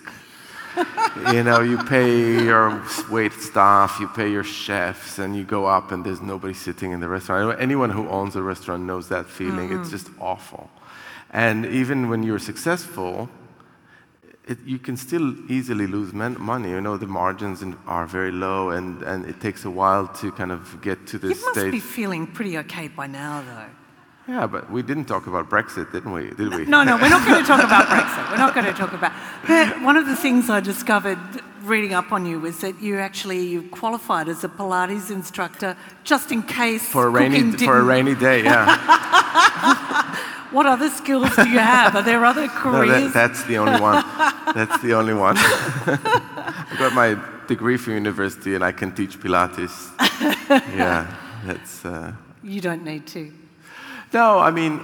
you 1.32 1.42
know, 1.42 1.60
you 1.60 1.78
pay 1.84 2.44
your 2.44 2.82
wait 3.10 3.32
staff, 3.32 3.98
you 4.00 4.08
pay 4.08 4.30
your 4.30 4.44
chefs, 4.44 5.18
and 5.18 5.34
you 5.36 5.44
go 5.44 5.66
up 5.66 5.92
and 5.92 6.04
there's 6.04 6.20
nobody 6.20 6.54
sitting 6.54 6.92
in 6.92 7.00
the 7.00 7.08
restaurant. 7.08 7.58
Anyone 7.60 7.90
who 7.90 8.08
owns 8.08 8.36
a 8.36 8.42
restaurant 8.42 8.82
knows 8.84 9.08
that 9.08 9.26
feeling. 9.26 9.70
Mm-hmm. 9.70 9.82
It's 9.82 9.90
just 9.90 10.08
awful. 10.20 10.70
And 11.30 11.64
even 11.66 12.10
when 12.10 12.22
you're 12.22 12.38
successful, 12.38 13.30
it, 14.46 14.58
you 14.64 14.78
can 14.78 14.96
still 14.96 15.34
easily 15.50 15.86
lose 15.86 16.12
money. 16.12 16.70
You 16.70 16.80
know, 16.80 16.96
the 16.96 17.06
margins 17.06 17.62
in, 17.62 17.76
are 17.86 18.06
very 18.06 18.32
low, 18.32 18.70
and, 18.70 19.02
and 19.02 19.24
it 19.26 19.40
takes 19.40 19.64
a 19.64 19.70
while 19.70 20.08
to 20.08 20.32
kind 20.32 20.50
of 20.50 20.80
get 20.82 21.06
to 21.08 21.18
this 21.18 21.38
stage. 21.38 21.40
You 21.40 21.46
must 21.46 21.60
stage. 21.60 21.72
be 21.72 21.80
feeling 21.80 22.26
pretty 22.26 22.58
okay 22.58 22.88
by 22.88 23.06
now, 23.06 23.42
though. 23.42 24.32
Yeah, 24.32 24.46
but 24.46 24.70
we 24.70 24.82
didn't 24.82 25.06
talk 25.06 25.26
about 25.26 25.50
Brexit, 25.50 25.90
didn't 25.92 26.12
we? 26.12 26.30
Did 26.30 26.54
we? 26.54 26.64
No, 26.64 26.84
no, 26.84 26.96
we're 26.96 27.08
not 27.08 27.26
going 27.26 27.40
to 27.40 27.46
talk 27.46 27.62
about 27.62 27.86
Brexit. 27.94 28.30
We're 28.30 28.36
not 28.36 28.54
going 28.54 28.66
to 28.66 28.72
talk 28.72 28.92
about. 28.92 29.12
But 29.46 29.82
One 29.82 29.96
of 29.96 30.06
the 30.06 30.14
things 30.14 30.48
I 30.48 30.60
discovered 30.60 31.18
reading 31.62 31.92
up 31.92 32.12
on 32.12 32.26
you 32.26 32.40
was 32.40 32.60
that 32.60 32.80
you 32.80 32.98
actually 32.98 33.46
you 33.46 33.62
qualified 33.68 34.28
as 34.28 34.44
a 34.44 34.48
Pilates 34.48 35.10
instructor 35.10 35.76
just 36.04 36.32
in 36.32 36.42
case 36.42 36.88
for 36.88 37.06
a 37.06 37.10
rainy 37.10 37.52
for 37.52 37.78
a 37.78 37.82
rainy 37.82 38.14
day. 38.14 38.42
Yeah. 38.44 39.98
What 40.52 40.66
other 40.66 40.90
skills 40.90 41.34
do 41.34 41.48
you 41.48 41.58
have? 41.58 41.96
Are 41.96 42.02
there 42.02 42.24
other 42.24 42.46
careers? 42.48 42.88
No, 42.92 43.08
that, 43.08 43.14
that's 43.14 43.42
the 43.44 43.56
only 43.56 43.80
one. 43.80 44.04
that's 44.54 44.82
the 44.82 44.92
only 44.94 45.14
one. 45.14 45.36
I 45.38 46.76
got 46.78 46.92
my 46.92 47.16
degree 47.46 47.78
from 47.78 47.94
university 47.94 48.54
and 48.54 48.62
I 48.62 48.72
can 48.72 48.92
teach 48.92 49.18
Pilates. 49.18 49.90
yeah, 50.76 51.06
that's. 51.46 51.84
Uh... 51.84 52.12
You 52.42 52.60
don't 52.60 52.84
need 52.84 53.06
to. 53.08 53.32
No, 54.12 54.38
I 54.40 54.50
mean, 54.50 54.80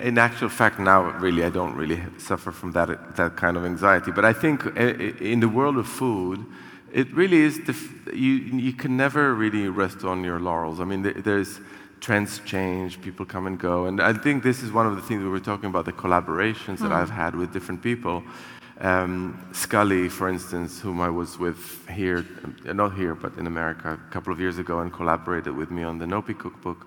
in 0.00 0.18
actual 0.18 0.48
fact, 0.48 0.80
now 0.80 1.02
really, 1.20 1.44
I 1.44 1.50
don't 1.50 1.76
really 1.76 2.02
suffer 2.18 2.50
from 2.50 2.72
that 2.72 3.14
that 3.14 3.36
kind 3.36 3.56
of 3.56 3.64
anxiety. 3.64 4.10
But 4.10 4.24
I 4.24 4.32
think 4.32 4.66
in 4.76 5.38
the 5.38 5.48
world 5.48 5.76
of 5.76 5.86
food, 5.86 6.44
it 6.92 7.12
really 7.14 7.38
is. 7.38 7.60
The, 7.60 7.74
you 8.12 8.34
you 8.66 8.72
can 8.72 8.96
never 8.96 9.32
really 9.34 9.68
rest 9.68 10.04
on 10.04 10.24
your 10.24 10.40
laurels. 10.40 10.80
I 10.80 10.84
mean, 10.84 11.02
there's 11.02 11.60
trends 12.02 12.40
change, 12.44 13.00
people 13.00 13.24
come 13.24 13.46
and 13.46 13.58
go. 13.58 13.86
And 13.86 14.02
I 14.02 14.12
think 14.12 14.42
this 14.42 14.62
is 14.62 14.72
one 14.72 14.86
of 14.86 14.96
the 14.96 15.02
things 15.02 15.22
we 15.22 15.28
were 15.30 15.40
talking 15.40 15.70
about 15.70 15.84
the 15.84 15.92
collaborations 15.92 16.78
that 16.78 16.90
mm. 16.90 17.00
I've 17.00 17.10
had 17.10 17.36
with 17.36 17.52
different 17.52 17.80
people. 17.80 18.24
Um, 18.80 19.40
Scully, 19.52 20.08
for 20.08 20.28
instance, 20.28 20.80
whom 20.80 21.00
I 21.00 21.08
was 21.08 21.38
with 21.38 21.88
here, 21.88 22.26
uh, 22.68 22.72
not 22.72 22.94
here, 22.94 23.14
but 23.14 23.36
in 23.38 23.46
America 23.46 23.92
a 23.92 24.12
couple 24.12 24.32
of 24.32 24.40
years 24.40 24.58
ago 24.58 24.80
and 24.80 24.92
collaborated 24.92 25.54
with 25.56 25.70
me 25.70 25.84
on 25.84 25.98
the 25.98 26.04
Nopi 26.04 26.36
cookbook. 26.36 26.86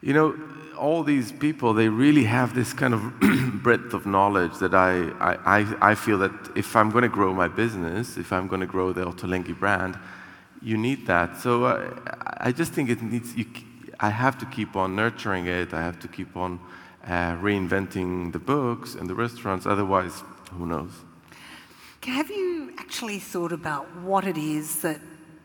You 0.00 0.12
know, 0.12 0.38
all 0.78 1.02
these 1.02 1.32
people, 1.32 1.74
they 1.74 1.88
really 1.88 2.24
have 2.24 2.54
this 2.54 2.72
kind 2.72 2.94
of 2.94 3.00
breadth 3.64 3.94
of 3.94 4.06
knowledge 4.06 4.58
that 4.58 4.74
I, 4.74 5.10
I, 5.58 5.90
I 5.90 5.94
feel 5.96 6.18
that 6.18 6.32
if 6.54 6.76
I'm 6.76 6.90
going 6.90 7.02
to 7.02 7.08
grow 7.08 7.34
my 7.34 7.48
business, 7.48 8.16
if 8.16 8.32
I'm 8.32 8.46
going 8.46 8.60
to 8.60 8.66
grow 8.66 8.92
the 8.92 9.04
Ottolenghi 9.04 9.58
brand, 9.58 9.98
you 10.62 10.76
need 10.76 11.06
that. 11.08 11.38
So 11.38 11.64
uh, 11.64 11.90
I 12.38 12.52
just 12.52 12.72
think 12.72 12.90
it 12.90 13.02
needs, 13.02 13.34
you, 13.34 13.46
I 14.00 14.10
have 14.10 14.38
to 14.38 14.46
keep 14.46 14.76
on 14.76 14.94
nurturing 14.94 15.46
it. 15.46 15.72
I 15.72 15.82
have 15.82 15.98
to 16.00 16.08
keep 16.08 16.36
on 16.36 16.60
uh, 17.04 17.36
reinventing 17.36 18.32
the 18.32 18.38
books 18.38 18.94
and 18.94 19.08
the 19.08 19.14
restaurants. 19.14 19.66
Otherwise, 19.66 20.22
who 20.52 20.66
knows? 20.66 20.90
Have 22.02 22.30
you 22.30 22.72
actually 22.78 23.18
thought 23.18 23.52
about 23.52 23.84
what 23.96 24.26
it 24.26 24.36
is 24.38 24.82
that 24.82 25.00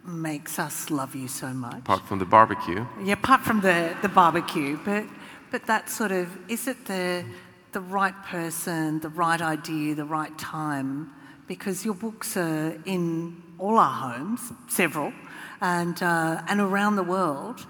makes 0.06 0.60
us 0.60 0.92
love 0.92 1.16
you 1.16 1.28
so 1.28 1.48
much? 1.48 1.80
Apart 1.80 2.08
from 2.08 2.20
the 2.20 2.26
barbecue. 2.26 2.86
Yeah, 3.04 3.14
apart 3.14 3.42
from 3.42 3.62
the, 3.62 3.96
the 4.02 4.10
barbecue, 4.10 4.78
but 4.84 5.06
but 5.52 5.66
that 5.66 5.90
sort 5.90 6.12
of 6.12 6.30
is 6.50 6.68
it 6.68 6.86
the 6.86 7.26
the 7.72 7.82
right 7.82 8.16
person, 8.24 9.00
the 9.00 9.10
right 9.10 9.42
idea, 9.42 9.96
the 9.96 10.06
right 10.06 10.38
time? 10.38 11.12
Because 11.48 11.84
your 11.84 11.96
books 11.96 12.38
are 12.38 12.80
in 12.86 13.42
all 13.58 13.78
our 13.78 14.14
homes, 14.14 14.54
several, 14.68 15.14
and 15.62 16.02
uh, 16.02 16.42
and 16.48 16.62
around 16.62 16.96
the 16.96 17.04
world. 17.04 17.66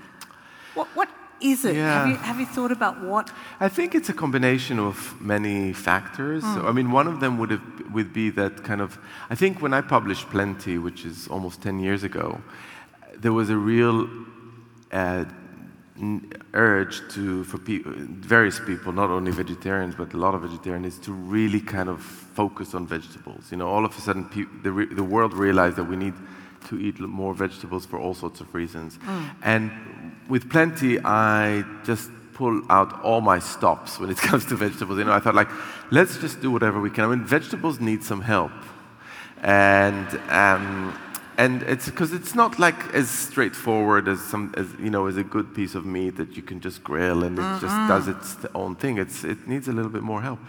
What, 0.74 0.88
what 0.96 1.10
is 1.42 1.66
it? 1.66 1.76
Yeah. 1.76 2.02
Have, 2.02 2.10
you, 2.10 2.16
have 2.16 2.40
you 2.40 2.46
thought 2.46 2.72
about 2.72 3.02
what? 3.02 3.32
I 3.60 3.70
think 3.70 3.96
it's 3.96 4.10
a 4.10 4.14
combination 4.14 4.80
of 4.80 5.20
many 5.20 5.74
factors. 5.74 6.44
Mm. 6.44 6.56
So, 6.56 6.68
I 6.68 6.72
mean, 6.72 6.92
one 6.92 7.08
of 7.08 7.20
them 7.20 7.38
would, 7.40 7.52
have, 7.52 7.62
would 7.94 8.14
be 8.14 8.30
that 8.32 8.64
kind 8.64 8.82
of. 8.82 8.98
I 9.30 9.36
think 9.36 9.62
when 9.62 9.74
I 9.74 9.82
published 9.82 10.30
Plenty, 10.30 10.78
which 10.78 11.06
is 11.06 11.28
almost 11.28 11.62
10 11.62 11.80
years 11.80 12.04
ago, 12.04 12.42
there 13.18 13.34
was 13.34 13.50
a 13.50 13.58
real 13.58 14.08
uh, 14.92 15.26
urge 16.54 17.02
to, 17.14 17.44
for 17.44 17.58
pe- 17.58 17.82
various 17.86 18.60
people, 18.60 18.92
not 18.92 19.10
only 19.10 19.32
vegetarians, 19.32 19.96
but 19.96 20.14
a 20.14 20.18
lot 20.18 20.34
of 20.34 20.42
vegetarians, 20.42 20.98
to 21.00 21.12
really 21.12 21.62
kind 21.62 21.90
of 21.90 22.02
focus 22.02 22.74
on 22.74 22.88
vegetables. 22.88 23.52
You 23.52 23.58
know, 23.58 23.68
all 23.68 23.86
of 23.86 23.98
a 23.98 24.02
sudden, 24.02 24.26
pe- 24.26 24.46
the, 24.64 24.72
re- 24.72 24.94
the 24.94 25.04
world 25.04 25.34
realized 25.34 25.76
that 25.76 25.84
we 25.84 25.96
need 25.96 26.14
to 26.68 26.80
eat 26.80 27.00
more 27.00 27.34
vegetables 27.34 27.86
for 27.86 28.00
all 28.00 28.14
sorts 28.14 28.40
of 28.42 28.54
reasons. 28.54 28.98
Mm. 29.00 29.30
And 29.44 29.72
with 30.32 30.50
plenty, 30.50 30.98
I 31.04 31.66
just 31.84 32.10
pull 32.34 32.62
out 32.70 33.04
all 33.04 33.20
my 33.20 33.38
stops 33.38 34.00
when 34.00 34.10
it 34.10 34.18
comes 34.30 34.46
to 34.46 34.56
vegetables. 34.56 34.98
You 34.98 35.04
know, 35.04 35.12
I 35.12 35.20
thought 35.20 35.36
like, 35.36 35.50
let's 35.92 36.18
just 36.20 36.42
do 36.42 36.50
whatever 36.50 36.80
we 36.80 36.90
can. 36.90 37.04
I 37.04 37.08
mean, 37.14 37.26
vegetables 37.26 37.82
need 37.82 38.02
some 38.02 38.22
help, 38.22 38.54
and 39.42 40.08
um, 40.30 40.98
and 41.38 41.64
it's 41.64 41.86
because 41.86 42.14
it's 42.14 42.36
not 42.36 42.60
like 42.60 42.94
as 42.94 43.10
straightforward 43.10 44.08
as 44.08 44.22
some 44.22 44.54
as 44.58 44.68
you 44.80 44.90
know 44.90 45.08
as 45.08 45.18
a 45.18 45.24
good 45.24 45.56
piece 45.56 45.76
of 45.76 45.86
meat 45.86 46.18
that 46.18 46.36
you 46.36 46.42
can 46.42 46.60
just 46.60 46.84
grill 46.84 47.24
and 47.24 47.38
it 47.38 47.42
mm-hmm. 47.42 47.66
just 47.66 47.76
does 47.88 48.08
its 48.08 48.46
own 48.54 48.76
thing. 48.76 48.98
It's 48.98 49.24
it 49.24 49.48
needs 49.48 49.68
a 49.68 49.72
little 49.72 49.92
bit 49.92 50.04
more 50.04 50.22
help. 50.22 50.40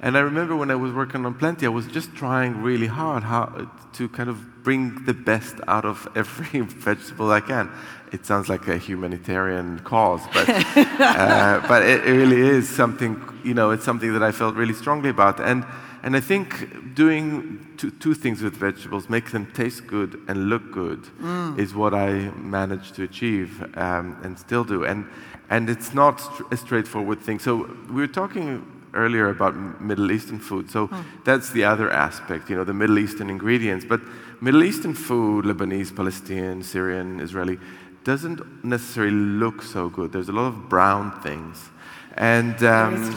And 0.00 0.16
I 0.16 0.20
remember 0.20 0.56
when 0.56 0.70
I 0.72 0.74
was 0.74 0.92
working 0.92 1.24
on 1.24 1.34
Plenty, 1.34 1.64
I 1.64 1.68
was 1.68 1.86
just 1.86 2.12
trying 2.16 2.60
really 2.60 2.88
hard 2.88 3.22
how, 3.22 3.68
to 3.92 4.08
kind 4.08 4.28
of 4.28 4.64
bring 4.64 5.04
the 5.04 5.14
best 5.14 5.54
out 5.68 5.84
of 5.84 6.08
every 6.16 6.60
vegetable 6.88 7.30
I 7.30 7.40
can. 7.40 7.70
It 8.10 8.26
sounds 8.26 8.48
like 8.48 8.66
a 8.66 8.76
humanitarian 8.76 9.78
cause, 9.78 10.20
but, 10.34 10.48
uh, 10.76 11.62
but 11.68 11.84
it 11.84 12.04
really 12.04 12.40
is 12.40 12.68
something, 12.68 13.22
you 13.44 13.54
know, 13.54 13.70
it's 13.70 13.84
something 13.84 14.12
that 14.12 14.24
I 14.24 14.32
felt 14.32 14.56
really 14.56 14.74
strongly 14.74 15.08
about. 15.08 15.40
And, 15.40 15.64
and 16.02 16.16
I 16.16 16.20
think 16.20 16.94
doing 16.94 17.74
two, 17.76 17.90
two 17.90 18.14
things 18.14 18.42
with 18.42 18.54
vegetables, 18.56 19.08
make 19.08 19.30
them 19.30 19.46
taste 19.52 19.86
good 19.86 20.20
and 20.26 20.48
look 20.48 20.72
good, 20.72 21.02
mm. 21.20 21.58
is 21.58 21.74
what 21.74 21.94
I 21.94 22.30
managed 22.36 22.94
to 22.96 23.04
achieve 23.04 23.62
um, 23.76 24.18
and 24.22 24.38
still 24.38 24.64
do. 24.64 24.84
And, 24.84 25.06
and 25.48 25.70
it's 25.70 25.94
not 25.94 26.20
a 26.50 26.56
straightforward 26.56 27.20
thing. 27.20 27.38
So 27.38 27.76
we 27.88 28.00
were 28.00 28.08
talking 28.08 28.66
earlier 28.94 29.28
about 29.28 29.80
Middle 29.80 30.10
Eastern 30.10 30.38
food. 30.38 30.70
So 30.70 30.88
mm. 30.88 31.04
that's 31.24 31.50
the 31.50 31.64
other 31.64 31.90
aspect, 31.90 32.50
you 32.50 32.56
know, 32.56 32.64
the 32.64 32.74
Middle 32.74 32.98
Eastern 32.98 33.30
ingredients. 33.30 33.84
But 33.84 34.00
Middle 34.40 34.64
Eastern 34.64 34.94
food, 34.94 35.44
Lebanese, 35.44 35.94
Palestinian, 35.94 36.62
Syrian, 36.64 37.20
Israeli, 37.20 37.58
doesn't 38.02 38.64
necessarily 38.64 39.12
look 39.12 39.62
so 39.62 39.88
good. 39.88 40.12
There's 40.12 40.28
a 40.28 40.32
lot 40.32 40.48
of 40.48 40.68
brown 40.68 41.20
things, 41.20 41.70
and 42.16 42.60
um, 42.64 43.16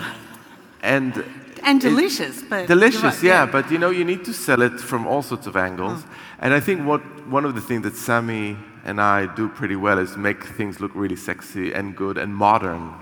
and 0.84 1.26
and 1.66 1.82
delicious, 1.82 2.44
but 2.44 2.68
delicious, 2.68 3.04
right, 3.04 3.24
yeah, 3.24 3.46
yeah, 3.46 3.52
But 3.52 3.72
you 3.72 3.78
know, 3.78 3.90
you 3.90 4.06
need 4.06 4.24
to 4.26 4.34
sell 4.34 4.62
it 4.62 4.80
from 4.80 5.08
all 5.08 5.22
sorts 5.22 5.48
of 5.48 5.56
angles. 5.58 6.04
Oh. 6.06 6.16
And 6.40 6.54
I 6.54 6.60
think 6.60 6.86
what 6.86 7.02
one 7.28 7.44
of 7.44 7.56
the 7.56 7.62
things 7.62 7.84
that 7.84 7.96
Sami 7.96 8.56
and 8.84 9.02
I 9.02 9.34
do 9.36 9.50
pretty 9.50 9.76
well 9.76 9.98
is 9.98 10.16
make 10.16 10.46
things 10.46 10.80
look 10.80 10.92
really 10.94 11.16
sexy 11.16 11.74
and 11.74 11.96
good 11.96 12.18
and 12.18 12.36
modern. 12.36 12.94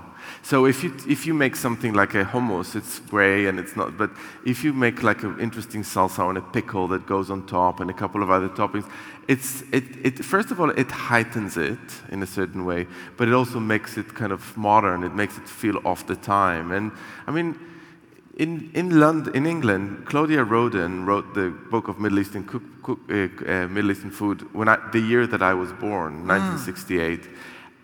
So 0.42 0.64
if 0.66 0.82
you 0.82 0.94
if 1.06 1.26
you 1.26 1.34
make 1.34 1.56
something 1.56 1.92
like 1.92 2.14
a 2.14 2.24
hummus, 2.24 2.74
it's 2.74 3.00
gray 3.00 3.46
and 3.46 3.58
it's 3.58 3.76
not. 3.76 3.98
But 3.98 4.10
if 4.44 4.64
you 4.64 4.72
make 4.72 5.02
like 5.02 5.22
an 5.22 5.38
interesting 5.38 5.82
salsa 5.82 6.26
and 6.28 6.38
a 6.38 6.42
pickle 6.42 6.88
that 6.88 7.06
goes 7.06 7.30
on 7.30 7.46
top 7.46 7.80
and 7.80 7.90
a 7.90 7.94
couple 7.94 8.22
of 8.22 8.30
other 8.30 8.48
toppings, 8.48 8.88
it's 9.28 9.62
it, 9.72 9.84
it 10.02 10.24
first 10.24 10.50
of 10.50 10.60
all 10.60 10.70
it 10.70 10.90
heightens 10.90 11.56
it 11.56 11.78
in 12.10 12.22
a 12.22 12.26
certain 12.26 12.64
way, 12.64 12.86
but 13.16 13.28
it 13.28 13.34
also 13.34 13.60
makes 13.60 13.98
it 13.98 14.14
kind 14.14 14.32
of 14.32 14.56
modern. 14.56 15.04
It 15.04 15.14
makes 15.14 15.36
it 15.36 15.48
feel 15.48 15.80
off 15.84 16.06
the 16.06 16.16
time. 16.16 16.72
And 16.72 16.92
I 17.26 17.30
mean 17.30 17.58
in, 18.36 18.70
in, 18.74 18.98
London, 18.98 19.34
in 19.34 19.46
England, 19.46 20.06
Claudia 20.06 20.42
Roden 20.42 21.06
wrote 21.06 21.34
the 21.34 21.50
book 21.70 21.88
of 21.88 21.98
Middle 22.00 22.18
Eastern, 22.18 22.44
cook, 22.44 22.62
cook, 22.82 22.98
uh, 23.08 23.28
uh, 23.46 23.68
Middle 23.68 23.90
Eastern 23.90 24.10
food 24.10 24.42
when 24.52 24.68
I, 24.68 24.78
the 24.92 25.00
year 25.00 25.26
that 25.26 25.42
I 25.42 25.54
was 25.54 25.72
born, 25.72 26.26
1968. 26.26 27.22
Mm. 27.22 27.28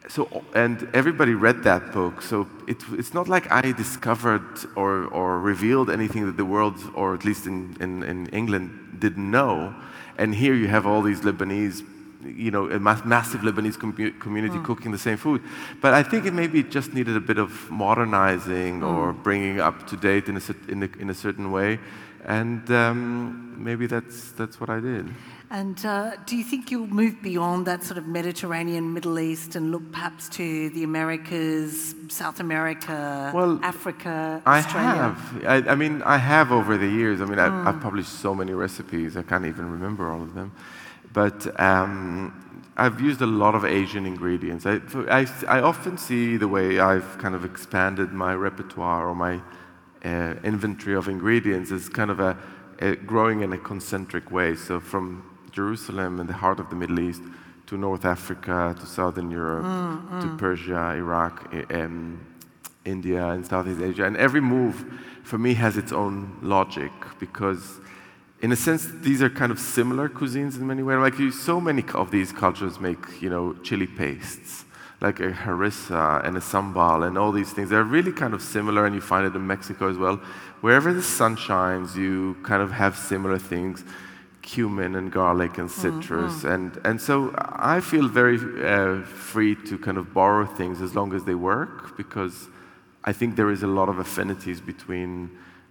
So, 0.09 0.43
and 0.55 0.89
everybody 0.93 1.35
read 1.35 1.63
that 1.63 1.93
book. 1.93 2.21
So 2.21 2.49
it, 2.67 2.79
it's 2.93 3.15
not 3.15 3.29
like 3.29 3.51
I 3.53 3.71
discovered 3.71 4.67
or, 4.75 5.05
or 5.07 5.39
revealed 5.39 5.89
anything 5.89 6.27
that 6.27 6.37
the 6.37 6.45
world, 6.45 6.79
or 6.95 7.15
at 7.15 7.25
least 7.25 7.47
in, 7.47 7.77
in, 7.81 8.03
in 8.03 8.27
England, 8.29 8.97
didn't 8.99 9.31
know. 9.31 9.73
And 10.19 10.35
here 10.35 10.55
you 10.55 10.67
have 10.67 10.85
all 10.85 11.01
these 11.03 11.21
Lebanese 11.21 11.85
you 12.25 12.51
know, 12.51 12.71
a 12.71 12.79
massive 12.79 13.41
Lebanese 13.41 13.79
com 13.79 13.93
community 14.19 14.57
mm. 14.57 14.65
cooking 14.65 14.93
the 14.93 14.99
same 14.99 15.17
food. 15.17 15.43
But 15.81 15.95
I 15.95 16.03
think 16.03 16.27
it 16.27 16.35
maybe 16.35 16.63
just 16.63 16.93
needed 16.93 17.17
a 17.17 17.21
bit 17.21 17.39
of 17.39 17.71
modernizing 17.71 18.81
mm. 18.81 18.87
or 18.87 19.13
bringing 19.13 19.61
up 19.61 19.87
to 19.89 19.97
date 19.97 20.29
in 20.29 20.37
a, 20.37 20.43
in 20.69 20.83
a, 20.83 20.89
in 20.99 21.11
a 21.11 21.15
certain 21.15 21.51
way. 21.53 21.79
And 22.27 22.71
um, 22.71 23.63
maybe 23.63 23.87
that's, 23.87 24.33
that's 24.33 24.61
what 24.61 24.69
I 24.69 24.81
did. 24.81 25.09
And 25.53 25.85
uh, 25.85 26.13
do 26.27 26.37
you 26.37 26.45
think 26.45 26.71
you'll 26.71 26.87
move 26.87 27.21
beyond 27.23 27.67
that 27.67 27.83
sort 27.83 27.99
of 27.99 28.07
Mediterranean, 28.07 28.95
Middle 28.95 29.19
East, 29.19 29.57
and 29.57 29.73
look 29.73 29.91
perhaps 29.91 30.29
to 30.31 30.71
the 30.71 30.85
Americas, 30.85 31.97
South 32.09 32.39
America, 32.39 33.33
well, 33.35 33.59
Africa, 33.61 34.41
I 34.47 34.61
have. 34.61 35.45
I, 35.45 35.57
I, 35.73 35.75
mean, 35.75 36.03
I 36.03 36.19
have 36.19 36.53
over 36.53 36.79
the 36.79 36.87
years. 36.87 37.21
I 37.21 37.25
mean, 37.25 37.39
mm. 37.39 37.67
I've, 37.67 37.75
I've 37.75 37.83
published 37.83 38.11
so 38.21 38.33
many 38.33 38.53
recipes, 38.53 39.17
I 39.17 39.23
can't 39.23 39.45
even 39.45 39.69
remember 39.73 40.13
all 40.13 40.23
of 40.23 40.35
them. 40.35 40.53
But 41.13 41.61
um, 41.61 42.63
I've 42.77 43.01
used 43.01 43.21
a 43.21 43.27
lot 43.27 43.55
of 43.55 43.65
Asian 43.65 44.07
ingredients. 44.07 44.65
I, 44.65 44.81
I, 45.09 45.27
I, 45.49 45.61
often 45.61 45.99
see 45.99 46.37
the 46.37 46.49
way 46.49 46.79
I've 46.79 47.19
kind 47.19 47.35
of 47.35 47.45
expanded 47.45 48.13
my 48.13 48.35
repertoire 48.35 49.09
or 49.09 49.15
my 49.15 49.41
uh, 50.05 50.35
inventory 50.45 50.95
of 50.95 51.09
ingredients 51.09 51.73
as 51.73 51.89
kind 51.89 52.11
of 52.11 52.21
a, 52.21 52.39
a, 52.79 52.97
growing 52.97 53.43
in 53.43 53.53
a 53.53 53.59
concentric 53.59 54.31
way. 54.31 54.55
So 54.55 54.81
from 54.81 55.25
Jerusalem 55.51 56.21
in 56.21 56.27
the 56.27 56.33
heart 56.33 56.61
of 56.61 56.71
the 56.71 56.77
Middle 56.77 57.01
East 57.01 57.23
to 57.67 57.77
North 57.77 58.05
Africa 58.05 58.75
to 58.79 58.87
Southern 58.87 59.31
Europe 59.31 59.65
mm, 59.65 60.09
mm. 60.09 60.23
to 60.23 60.37
Persia, 60.37 60.95
Iraq, 60.97 61.53
um, 61.73 62.25
India, 62.85 63.29
and 63.29 63.47
Southeast 63.47 63.81
Asia. 63.81 64.05
And 64.05 64.17
every 64.17 64.41
move 64.41 64.85
for 65.23 65.39
me 65.39 65.55
has 65.55 65.77
its 65.77 65.93
own 65.93 66.39
logic 66.41 66.93
because 67.19 67.80
in 68.43 68.53
a 68.53 68.57
sense, 68.57 68.87
these 69.03 69.21
are 69.23 69.29
kind 69.29 69.53
of 69.53 69.59
similar 69.59 70.09
cuisines 70.09 70.57
in 70.57 70.67
many 70.67 70.83
ways. 70.83 70.99
Like 70.99 71.19
you, 71.19 71.31
so 71.31 71.61
many 71.61 71.85
of 71.95 72.11
these 72.11 72.33
cultures 72.33 72.81
make, 72.81 73.21
you 73.21 73.29
know, 73.29 73.55
chili 73.63 73.87
pastes, 73.87 74.65
like 75.01 75.21
a 75.21 75.31
harissa 75.31 76.25
and 76.27 76.37
a 76.37 76.41
sambal 76.41 77.07
and 77.07 77.19
all 77.19 77.33
these 77.33 77.53
things. 77.53 77.69
They're 77.69 77.85
really 77.85 78.13
kind 78.13 78.33
of 78.33 78.43
similar, 78.43 78.87
and 78.87 78.95
you 78.95 79.03
find 79.03 79.27
it 79.27 79.35
in 79.35 79.47
Mexico 79.47 79.91
as 79.91 79.99
well. 79.99 80.17
Wherever 80.63 80.93
the 80.93 81.03
sun 81.03 81.37
shines, 81.37 81.97
you 81.97 82.37
kind 82.43 82.63
of 82.63 82.73
have 82.73 82.97
similar 82.97 83.39
things, 83.39 83.85
cumin 84.41 84.97
and 84.97 85.13
garlic 85.13 85.59
and 85.59 85.69
mm-hmm. 85.69 86.01
citrus, 86.01 86.33
mm-hmm. 86.39 86.49
and 86.49 86.81
and 86.85 87.01
so 87.01 87.35
I 87.37 87.81
feel 87.81 88.09
very 88.09 88.39
uh, 88.65 89.03
free 89.05 89.55
to 89.67 89.77
kind 89.77 89.99
of 89.99 90.15
borrow 90.15 90.47
things 90.47 90.81
as 90.81 90.95
long 90.95 91.13
as 91.13 91.25
they 91.25 91.35
work 91.35 91.95
because 91.99 92.49
I 93.05 93.13
think 93.13 93.37
there 93.37 93.51
is 93.51 93.63
a 93.63 93.67
lot 93.67 93.91
of 93.91 93.99
affinities 93.99 94.61
between 94.63 95.31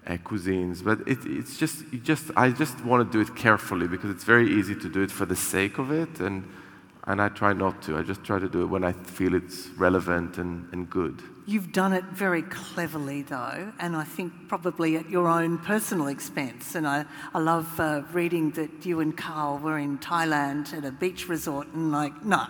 uh, 0.10 0.18
cuisines. 0.18 0.84
But 0.84 1.08
it, 1.08 1.20
it's 1.26 1.58
just, 1.58 1.86
just, 2.04 2.32
I 2.36 2.50
just 2.50 2.84
want 2.84 3.10
to 3.10 3.18
do 3.18 3.22
it 3.22 3.36
carefully 3.36 3.88
because 3.88 4.10
it's 4.10 4.24
very 4.24 4.52
easy 4.52 4.76
to 4.76 4.90
do 4.90 5.02
it 5.02 5.12
for 5.12 5.26
the 5.26 5.36
sake 5.36 5.78
of 5.78 5.92
it, 5.92 6.20
and, 6.20 6.44
and 7.06 7.22
I 7.22 7.30
try 7.30 7.54
not 7.54 7.82
to. 7.84 7.98
I 7.98 8.02
just 8.02 8.24
try 8.24 8.40
to 8.40 8.50
do 8.50 8.64
it 8.64 8.68
when 8.68 8.84
I 8.84 8.94
feel 8.94 9.36
it's 9.36 9.68
relevant 9.78 10.38
and, 10.38 10.68
and 10.74 10.90
good. 10.90 11.22
You've 11.46 11.72
done 11.72 11.94
it 11.94 12.04
very 12.06 12.44
cleverly, 12.44 13.24
though, 13.24 13.74
and 13.80 13.96
I 13.96 14.04
think 14.04 14.32
probably 14.48 14.98
at 14.98 15.10
your 15.10 15.28
own 15.28 15.58
personal 15.58 16.08
expense. 16.08 16.76
And 16.76 16.88
I, 16.88 17.06
I 17.34 17.40
love 17.40 17.80
uh, 17.80 18.04
reading 18.14 18.52
that 18.52 18.86
you 18.86 19.00
and 19.00 19.18
Karl 19.18 19.58
were 19.58 19.80
in 19.80 19.98
Thailand 19.98 20.74
at 20.74 20.86
a 20.86 20.92
beach 20.92 21.28
resort, 21.28 21.68
and 21.74 21.92
like, 21.92 22.24
no, 22.24 22.46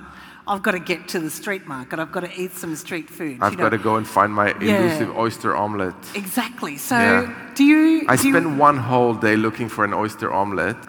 I've 0.50 0.64
got 0.64 0.72
to 0.72 0.80
get 0.80 1.08
to 1.10 1.20
the 1.20 1.30
street 1.30 1.68
market. 1.68 2.00
I've 2.00 2.12
got 2.12 2.22
to 2.22 2.41
eat 2.41 2.54
some 2.54 2.76
street 2.76 3.08
food. 3.08 3.38
I've 3.39 3.56
got 3.56 3.70
to 3.70 3.78
go 3.78 3.97
and 3.97 4.08
find 4.08 4.34
my 4.34 4.47
yeah. 4.60 4.80
elusive 4.80 5.16
oyster 5.16 5.56
omelette. 5.56 5.93
Exactly. 6.16 6.76
So, 6.78 6.97
yeah. 6.97 7.52
do 7.54 7.64
you? 7.64 8.06
I 8.08 8.16
do 8.16 8.32
spent 8.32 8.47
you... 8.47 8.56
one 8.56 8.78
whole 8.78 9.14
day 9.14 9.36
looking 9.36 9.70
for 9.70 9.86
an 9.86 9.93
oyster 9.93 10.34
omelette, 10.34 10.84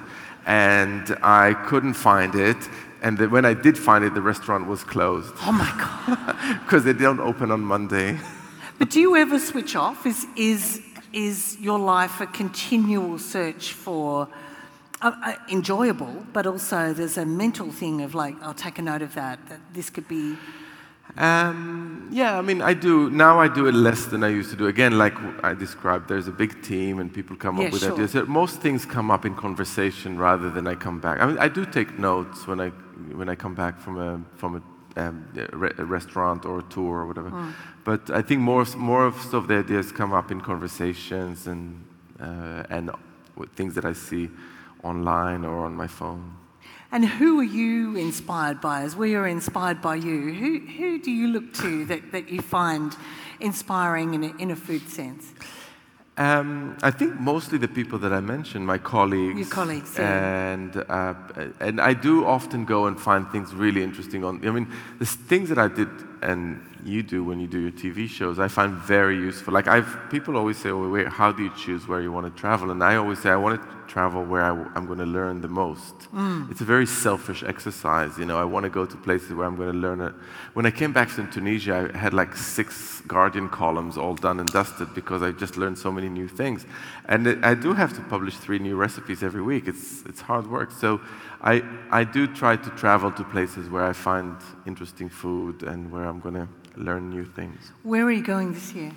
and 0.46 1.14
I 1.22 1.52
couldn't 1.68 1.94
find 1.94 2.34
it. 2.34 2.56
And 3.02 3.18
the, 3.18 3.28
when 3.28 3.44
I 3.44 3.52
did 3.52 3.76
find 3.76 4.02
it, 4.02 4.14
the 4.14 4.22
restaurant 4.22 4.66
was 4.66 4.82
closed. 4.82 5.34
Oh 5.42 5.52
my 5.52 5.70
god! 5.76 6.36
Because 6.64 6.84
they 6.84 6.94
don't 6.94 7.20
open 7.20 7.50
on 7.50 7.60
Monday. 7.60 8.18
But 8.78 8.88
do 8.88 8.98
you 8.98 9.14
ever 9.14 9.38
switch 9.38 9.76
off? 9.76 10.06
Is 10.06 10.26
is 10.36 10.80
is 11.12 11.58
your 11.60 11.78
life 11.78 12.22
a 12.22 12.26
continual 12.26 13.18
search 13.18 13.74
for? 13.74 14.26
Uh, 15.02 15.12
uh, 15.24 15.34
enjoyable, 15.48 16.26
but 16.30 16.46
also 16.46 16.92
there's 16.92 17.16
a 17.16 17.24
mental 17.24 17.70
thing 17.72 18.02
of 18.02 18.14
like, 18.14 18.36
I'll 18.42 18.52
take 18.52 18.78
a 18.78 18.82
note 18.82 19.00
of 19.00 19.14
that, 19.14 19.38
that 19.48 19.60
this 19.72 19.88
could 19.88 20.06
be. 20.06 20.36
Um, 21.16 22.08
yeah, 22.12 22.36
I 22.36 22.42
mean, 22.42 22.60
I 22.60 22.74
do, 22.74 23.08
now 23.08 23.40
I 23.40 23.48
do 23.48 23.66
it 23.66 23.72
less 23.72 24.04
than 24.04 24.22
I 24.22 24.28
used 24.28 24.50
to 24.50 24.56
do. 24.56 24.66
Again, 24.66 24.98
like 24.98 25.14
I 25.42 25.54
described, 25.54 26.06
there's 26.06 26.28
a 26.28 26.32
big 26.32 26.62
team 26.62 26.98
and 26.98 27.10
people 27.10 27.34
come 27.34 27.56
yeah, 27.56 27.68
up 27.68 27.72
with 27.72 27.80
sure. 27.80 27.94
ideas. 27.94 28.14
Most 28.28 28.60
things 28.60 28.84
come 28.84 29.10
up 29.10 29.24
in 29.24 29.34
conversation 29.34 30.18
rather 30.18 30.50
than 30.50 30.66
I 30.66 30.74
come 30.74 31.00
back. 31.00 31.22
I 31.22 31.26
mean, 31.26 31.38
I 31.38 31.48
do 31.48 31.64
take 31.64 31.98
notes 31.98 32.46
when 32.46 32.60
I, 32.60 32.68
when 33.14 33.30
I 33.30 33.36
come 33.36 33.54
back 33.54 33.80
from 33.80 33.98
a, 33.98 34.20
from 34.36 34.56
a, 34.56 35.00
um, 35.00 35.26
a, 35.34 35.56
re- 35.56 35.72
a 35.78 35.84
restaurant 35.86 36.44
or 36.44 36.58
a 36.58 36.62
tour 36.64 36.98
or 36.98 37.06
whatever. 37.06 37.30
Mm. 37.30 37.54
But 37.84 38.10
I 38.10 38.20
think 38.20 38.42
more, 38.42 38.66
more 38.76 39.06
of 39.06 39.30
the 39.48 39.54
ideas 39.64 39.92
come 39.92 40.12
up 40.12 40.30
in 40.30 40.42
conversations 40.42 41.46
and, 41.46 41.82
uh, 42.20 42.64
and 42.68 42.90
things 43.56 43.74
that 43.76 43.86
I 43.86 43.94
see 43.94 44.28
online 44.82 45.44
or 45.44 45.64
on 45.64 45.74
my 45.74 45.86
phone. 45.86 46.36
And 46.92 47.04
who 47.04 47.38
are 47.38 47.44
you 47.44 47.96
inspired 47.96 48.60
by 48.60 48.82
as 48.82 48.96
we 48.96 49.14
are 49.14 49.26
inspired 49.26 49.80
by 49.80 49.94
you? 49.94 50.32
Who, 50.32 50.58
who 50.58 51.00
do 51.00 51.10
you 51.10 51.28
look 51.28 51.54
to 51.54 51.84
that, 51.90 52.12
that 52.12 52.28
you 52.28 52.42
find 52.42 52.96
inspiring 53.38 54.14
in 54.14 54.24
a, 54.24 54.36
in 54.38 54.50
a 54.50 54.56
food 54.56 54.88
sense? 54.88 55.32
Um, 56.16 56.76
I 56.82 56.90
think 56.90 57.18
mostly 57.18 57.56
the 57.56 57.68
people 57.68 57.98
that 58.00 58.12
I 58.12 58.20
mentioned, 58.20 58.66
my 58.66 58.76
colleagues. 58.76 59.38
Your 59.38 59.48
colleagues, 59.48 59.96
yeah. 59.96 60.52
And, 60.52 60.76
uh, 60.76 61.14
and 61.60 61.80
I 61.80 61.94
do 61.94 62.26
often 62.26 62.66
go 62.66 62.86
and 62.86 63.00
find 63.00 63.26
things 63.30 63.54
really 63.54 63.82
interesting 63.82 64.22
on. 64.22 64.46
I 64.46 64.50
mean, 64.50 64.70
the 64.98 65.06
things 65.06 65.48
that 65.48 65.58
I 65.58 65.68
did 65.68 65.88
and 66.20 66.60
you 66.84 67.02
do 67.02 67.24
when 67.24 67.40
you 67.40 67.46
do 67.46 67.58
your 67.58 67.70
TV 67.70 68.06
shows, 68.06 68.38
I 68.38 68.48
find 68.48 68.74
very 68.74 69.16
useful. 69.16 69.54
Like 69.54 69.66
I've 69.66 69.98
people 70.10 70.36
always 70.36 70.58
say, 70.58 70.68
"Oh, 70.68 70.90
wait, 70.90 71.08
how 71.08 71.32
do 71.32 71.42
you 71.42 71.52
choose 71.56 71.88
where 71.88 72.02
you 72.02 72.12
want 72.12 72.26
to 72.26 72.38
travel?" 72.38 72.70
And 72.70 72.84
I 72.84 72.96
always 72.96 73.20
say, 73.20 73.30
"I 73.30 73.36
want 73.36 73.62
to 73.62 73.68
travel 73.92 74.24
where 74.24 74.42
I, 74.42 74.50
am 74.76 74.84
going 74.86 75.02
to 75.06 75.12
learn 75.18 75.40
the 75.40 75.52
most." 75.64 75.94
Mm. 76.14 76.50
It's 76.50 76.60
a 76.60 76.68
very 76.74 76.86
selfish 76.86 77.42
exercise, 77.42 78.12
you 78.20 78.24
know. 78.24 78.38
I 78.38 78.44
want 78.44 78.64
to 78.64 78.70
go 78.70 78.86
to 78.86 78.96
places 78.96 79.32
where 79.34 79.46
I'm 79.46 79.56
going 79.56 79.72
to 79.72 79.80
learn 79.86 80.00
it. 80.00 80.14
When 80.54 80.66
I 80.66 80.70
came 80.70 80.92
back 80.92 81.08
from 81.08 81.30
Tunisia, 81.30 81.74
I 81.94 81.98
had 82.04 82.12
like 82.14 82.36
six 82.36 83.00
Guardian 83.06 83.48
columns 83.48 83.96
all 83.96 84.14
done 84.14 84.40
and 84.40 84.48
dusted 84.48 84.88
because 84.94 85.20
I 85.22 85.30
just 85.32 85.56
learned 85.56 85.78
so 85.78 85.90
many 85.92 86.08
new 86.08 86.28
things. 86.28 86.66
And 87.12 87.26
it, 87.26 87.44
I 87.44 87.54
do 87.54 87.72
have 87.72 87.92
to 87.96 88.02
publish 88.14 88.36
three 88.36 88.58
new 88.58 88.76
recipes 88.76 89.22
every 89.22 89.42
week. 89.42 89.68
It's 89.68 90.02
it's 90.06 90.20
hard 90.20 90.46
work. 90.46 90.70
So 90.72 91.00
I 91.42 91.54
I 91.90 92.04
do 92.04 92.26
try 92.42 92.56
to 92.56 92.70
travel 92.82 93.10
to 93.12 93.24
places 93.24 93.68
where 93.68 93.84
I 93.84 93.92
find 93.92 94.36
interesting 94.66 95.08
food 95.10 95.62
and 95.62 95.90
where 95.92 96.04
I'm 96.04 96.20
going 96.20 96.34
to 96.34 96.48
learn 96.76 97.10
new 97.10 97.24
things. 97.24 97.72
Where 97.82 98.04
are 98.04 98.12
you 98.12 98.22
going 98.22 98.52
this 98.52 98.72
year? 98.72 98.92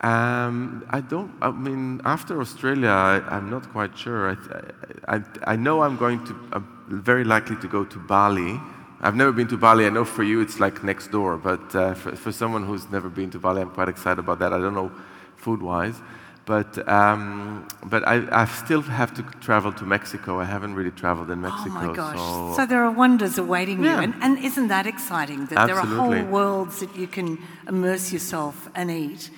Um, 0.00 0.84
I 0.90 1.00
don't. 1.00 1.32
I 1.42 1.50
mean, 1.50 2.00
after 2.04 2.40
Australia, 2.40 2.90
I, 2.90 3.36
am 3.36 3.50
not 3.50 3.68
quite 3.72 3.98
sure. 3.98 4.30
I, 4.30 5.16
I, 5.16 5.22
I, 5.44 5.56
know 5.56 5.82
I'm 5.82 5.96
going 5.96 6.24
to. 6.26 6.36
I'm 6.52 6.66
very 6.88 7.24
likely 7.24 7.56
to 7.56 7.66
go 7.66 7.84
to 7.84 7.98
Bali. 7.98 8.60
I've 9.00 9.16
never 9.16 9.32
been 9.32 9.48
to 9.48 9.56
Bali. 9.56 9.86
I 9.86 9.90
know 9.90 10.04
for 10.04 10.22
you 10.22 10.40
it's 10.40 10.60
like 10.60 10.84
next 10.84 11.10
door, 11.10 11.36
but 11.36 11.74
uh, 11.74 11.94
for, 11.94 12.14
for 12.14 12.30
someone 12.30 12.64
who's 12.64 12.88
never 12.90 13.08
been 13.08 13.30
to 13.30 13.40
Bali, 13.40 13.60
I'm 13.60 13.70
quite 13.70 13.88
excited 13.88 14.20
about 14.20 14.38
that. 14.38 14.52
I 14.52 14.58
don't 14.58 14.74
know 14.74 14.92
food-wise. 15.36 16.00
But, 16.46 16.88
um, 16.88 17.68
but 17.84 18.08
I, 18.08 18.26
I, 18.42 18.46
still 18.46 18.80
have 18.80 19.12
to 19.16 19.22
travel 19.40 19.70
to 19.74 19.84
Mexico. 19.84 20.40
I 20.40 20.44
haven't 20.44 20.74
really 20.74 20.90
traveled 20.90 21.30
in 21.30 21.42
Mexico. 21.42 21.78
Oh 21.78 21.86
my 21.86 21.94
gosh. 21.94 22.16
So, 22.16 22.54
so 22.56 22.66
there 22.66 22.82
are 22.82 22.90
wonders 22.90 23.36
awaiting 23.36 23.84
Yeah. 23.84 23.96
you. 23.96 24.04
And, 24.04 24.14
and 24.22 24.38
isn't 24.38 24.68
that 24.68 24.86
exciting 24.86 25.44
that 25.46 25.66
there 25.66 25.76
are 25.76 25.84
whole 25.84 26.22
worlds 26.24 26.80
that 26.80 26.96
you 26.96 27.06
can 27.06 27.38
immerse 27.68 28.14
yourself 28.14 28.70
and 28.74 28.90
eat? 28.90 29.30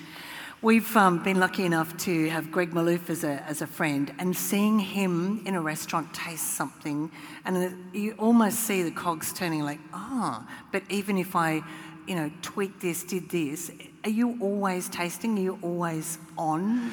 We've 0.63 0.95
um, 0.95 1.23
been 1.23 1.39
lucky 1.39 1.65
enough 1.65 1.97
to 2.05 2.29
have 2.29 2.51
Greg 2.51 2.69
Malouf 2.71 3.09
as 3.09 3.23
a, 3.23 3.41
as 3.47 3.63
a 3.63 3.67
friend, 3.67 4.13
and 4.19 4.35
seeing 4.37 4.77
him 4.77 5.41
in 5.45 5.55
a 5.55 5.61
restaurant 5.61 6.13
taste 6.13 6.53
something, 6.53 7.09
and 7.45 7.57
it- 7.57 7.73
you 7.93 8.11
almost 8.19 8.59
see 8.59 8.83
the 8.83 8.91
cogs 8.91 9.33
turning 9.33 9.61
like, 9.63 9.79
ah, 9.91 10.45
but 10.71 10.83
even 10.89 11.17
if 11.17 11.35
I, 11.35 11.63
you 12.07 12.15
know, 12.15 12.31
tweak 12.43 12.79
this, 12.79 13.03
did 13.03 13.29
this, 13.29 13.71
are 14.03 14.11
you 14.11 14.37
always 14.39 14.87
tasting? 14.87 15.35
Are 15.39 15.41
you 15.41 15.59
always 15.63 16.19
on? 16.37 16.91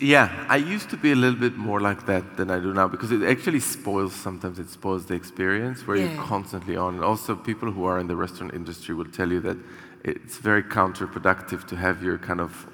Yeah, 0.00 0.46
I 0.48 0.56
used 0.56 0.90
to 0.90 0.96
be 0.96 1.12
a 1.12 1.14
little 1.14 1.38
bit 1.38 1.56
more 1.56 1.80
like 1.80 2.04
that 2.06 2.36
than 2.36 2.50
I 2.50 2.58
do 2.58 2.74
now 2.74 2.88
because 2.88 3.12
it 3.12 3.22
actually 3.22 3.60
spoils 3.60 4.12
sometimes 4.12 4.58
it 4.58 4.68
spoils 4.68 5.06
the 5.06 5.14
experience 5.14 5.86
where 5.86 5.96
Yeah. 5.96 6.12
you're 6.12 6.24
constantly 6.24 6.74
on. 6.76 7.04
Also, 7.04 7.36
people 7.36 7.70
who 7.70 7.84
are 7.84 8.00
in 8.00 8.08
the 8.08 8.16
restaurant 8.16 8.52
industry 8.52 8.96
will 8.96 9.04
tell 9.12 9.30
you 9.30 9.38
that 9.42 9.56
it's 10.04 10.38
very 10.38 10.62
counterproductive 10.62 11.66
to 11.68 11.76
have 11.76 12.02
your 12.02 12.18
kind 12.18 12.40
of 12.40 12.66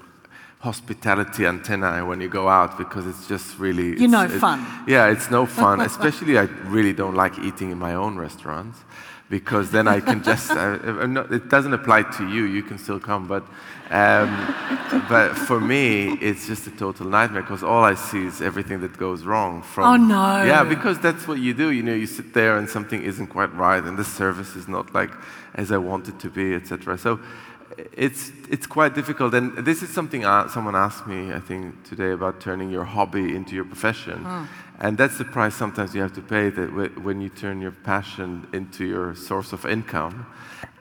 hospitality 0.59 1.45
antennae 1.45 2.01
when 2.01 2.19
you 2.19 2.27
go 2.27 2.49
out 2.49 2.77
because 2.77 3.05
it's 3.05 3.27
just 3.27 3.59
really 3.59 3.99
you 4.01 4.07
know 4.07 4.23
it- 4.23 4.31
fun. 4.39 4.65
Yeah, 4.87 5.07
it's 5.07 5.29
no 5.29 5.45
fun. 5.45 5.81
Especially, 5.81 6.37
I 6.37 6.43
really 6.65 6.93
don't 6.93 7.13
like 7.15 7.37
eating 7.39 7.71
in 7.71 7.77
my 7.77 7.93
own 7.93 8.17
restaurants 8.17 8.79
because 9.29 9.71
then 9.71 9.87
I 9.87 9.99
can 9.99 10.23
just. 10.23 10.51
I, 10.51 10.75
I'm 10.75 11.13
not, 11.13 11.31
it 11.31 11.49
doesn't 11.49 11.73
apply 11.73 12.03
to 12.03 12.27
you. 12.27 12.43
You 12.43 12.63
can 12.63 12.77
still 12.77 12.99
come, 12.99 13.27
but 13.27 13.43
um, 13.89 14.29
but 15.09 15.33
for 15.35 15.59
me, 15.59 16.13
it's 16.19 16.47
just 16.47 16.67
a 16.67 16.71
total 16.71 17.07
nightmare 17.07 17.41
because 17.41 17.63
all 17.63 17.83
I 17.83 17.95
see 17.95 18.25
is 18.25 18.41
everything 18.41 18.81
that 18.81 18.97
goes 18.97 19.23
wrong. 19.23 19.61
From 19.61 19.83
Oh, 19.85 19.95
no. 19.95 20.43
Yeah, 20.43 20.63
because 20.63 20.99
that's 20.99 21.27
what 21.27 21.39
you 21.39 21.53
do. 21.53 21.71
You 21.71 21.83
know, 21.83 21.93
you 21.93 22.07
sit 22.07 22.33
there 22.33 22.57
and 22.57 22.69
something 22.69 23.01
isn't 23.01 23.27
quite 23.27 23.53
right, 23.55 23.83
and 23.83 23.97
the 23.97 24.05
service 24.05 24.55
is 24.55 24.67
not 24.67 24.93
like 24.93 25.11
as 25.55 25.71
I 25.71 25.77
want 25.77 26.07
it 26.07 26.19
to 26.19 26.29
be, 26.29 26.53
etc. 26.53 26.97
So. 26.97 27.19
It's 27.93 28.31
it's 28.49 28.65
quite 28.65 28.95
difficult, 28.95 29.35
and 29.35 29.55
this 29.63 29.83
is 29.83 29.89
something 29.89 30.25
uh, 30.25 30.47
someone 30.47 30.75
asked 30.75 31.05
me, 31.05 31.31
I 31.31 31.39
think, 31.39 31.83
today 31.83 32.11
about 32.11 32.39
turning 32.39 32.71
your 32.71 32.85
hobby 32.85 33.35
into 33.35 33.53
your 33.53 33.65
profession, 33.65 34.25
and 34.79 34.97
that's 34.97 35.17
the 35.17 35.25
price 35.25 35.55
sometimes 35.55 35.93
you 35.95 36.01
have 36.01 36.13
to 36.13 36.21
pay 36.21 36.49
that 36.49 36.69
wh- 36.69 37.05
when 37.05 37.21
you 37.21 37.29
turn 37.29 37.61
your 37.61 37.71
passion 37.71 38.47
into 38.53 38.85
your 38.85 39.15
source 39.15 39.53
of 39.53 39.65
income, 39.65 40.25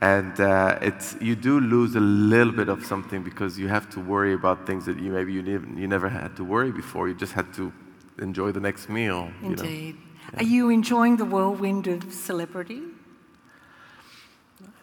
and 0.01 0.39
uh, 0.41 0.79
it's 0.83 1.17
you 1.21 1.35
do 1.37 1.61
lose 1.61 1.95
a 1.97 2.01
little 2.01 2.53
bit 2.53 2.69
of 2.69 2.85
something 2.85 3.23
because 3.23 3.59
you 3.59 3.69
have 3.69 3.89
to 3.91 4.01
worry 4.01 4.35
about 4.35 4.67
things 4.67 4.85
that 4.87 4.99
you 4.99 5.11
maybe 5.11 5.33
you, 5.33 5.43
nev- 5.43 5.79
you 5.79 5.89
never 5.89 6.09
had 6.09 6.37
to 6.37 6.45
worry 6.45 6.73
before. 6.73 7.09
You 7.09 7.15
just 7.15 7.33
had 7.33 7.53
to 7.55 7.73
enjoy 8.19 8.53
the 8.53 8.61
next 8.61 8.89
meal. 8.89 9.31
you 9.43 9.57
know. 9.57 9.63
Indeed. 9.63 9.97
Are 10.37 10.43
you 10.43 10.71
enjoying 10.71 11.17
the 11.17 11.25
whirlwind 11.25 11.87
of 11.87 12.13
celebrity? 12.13 12.83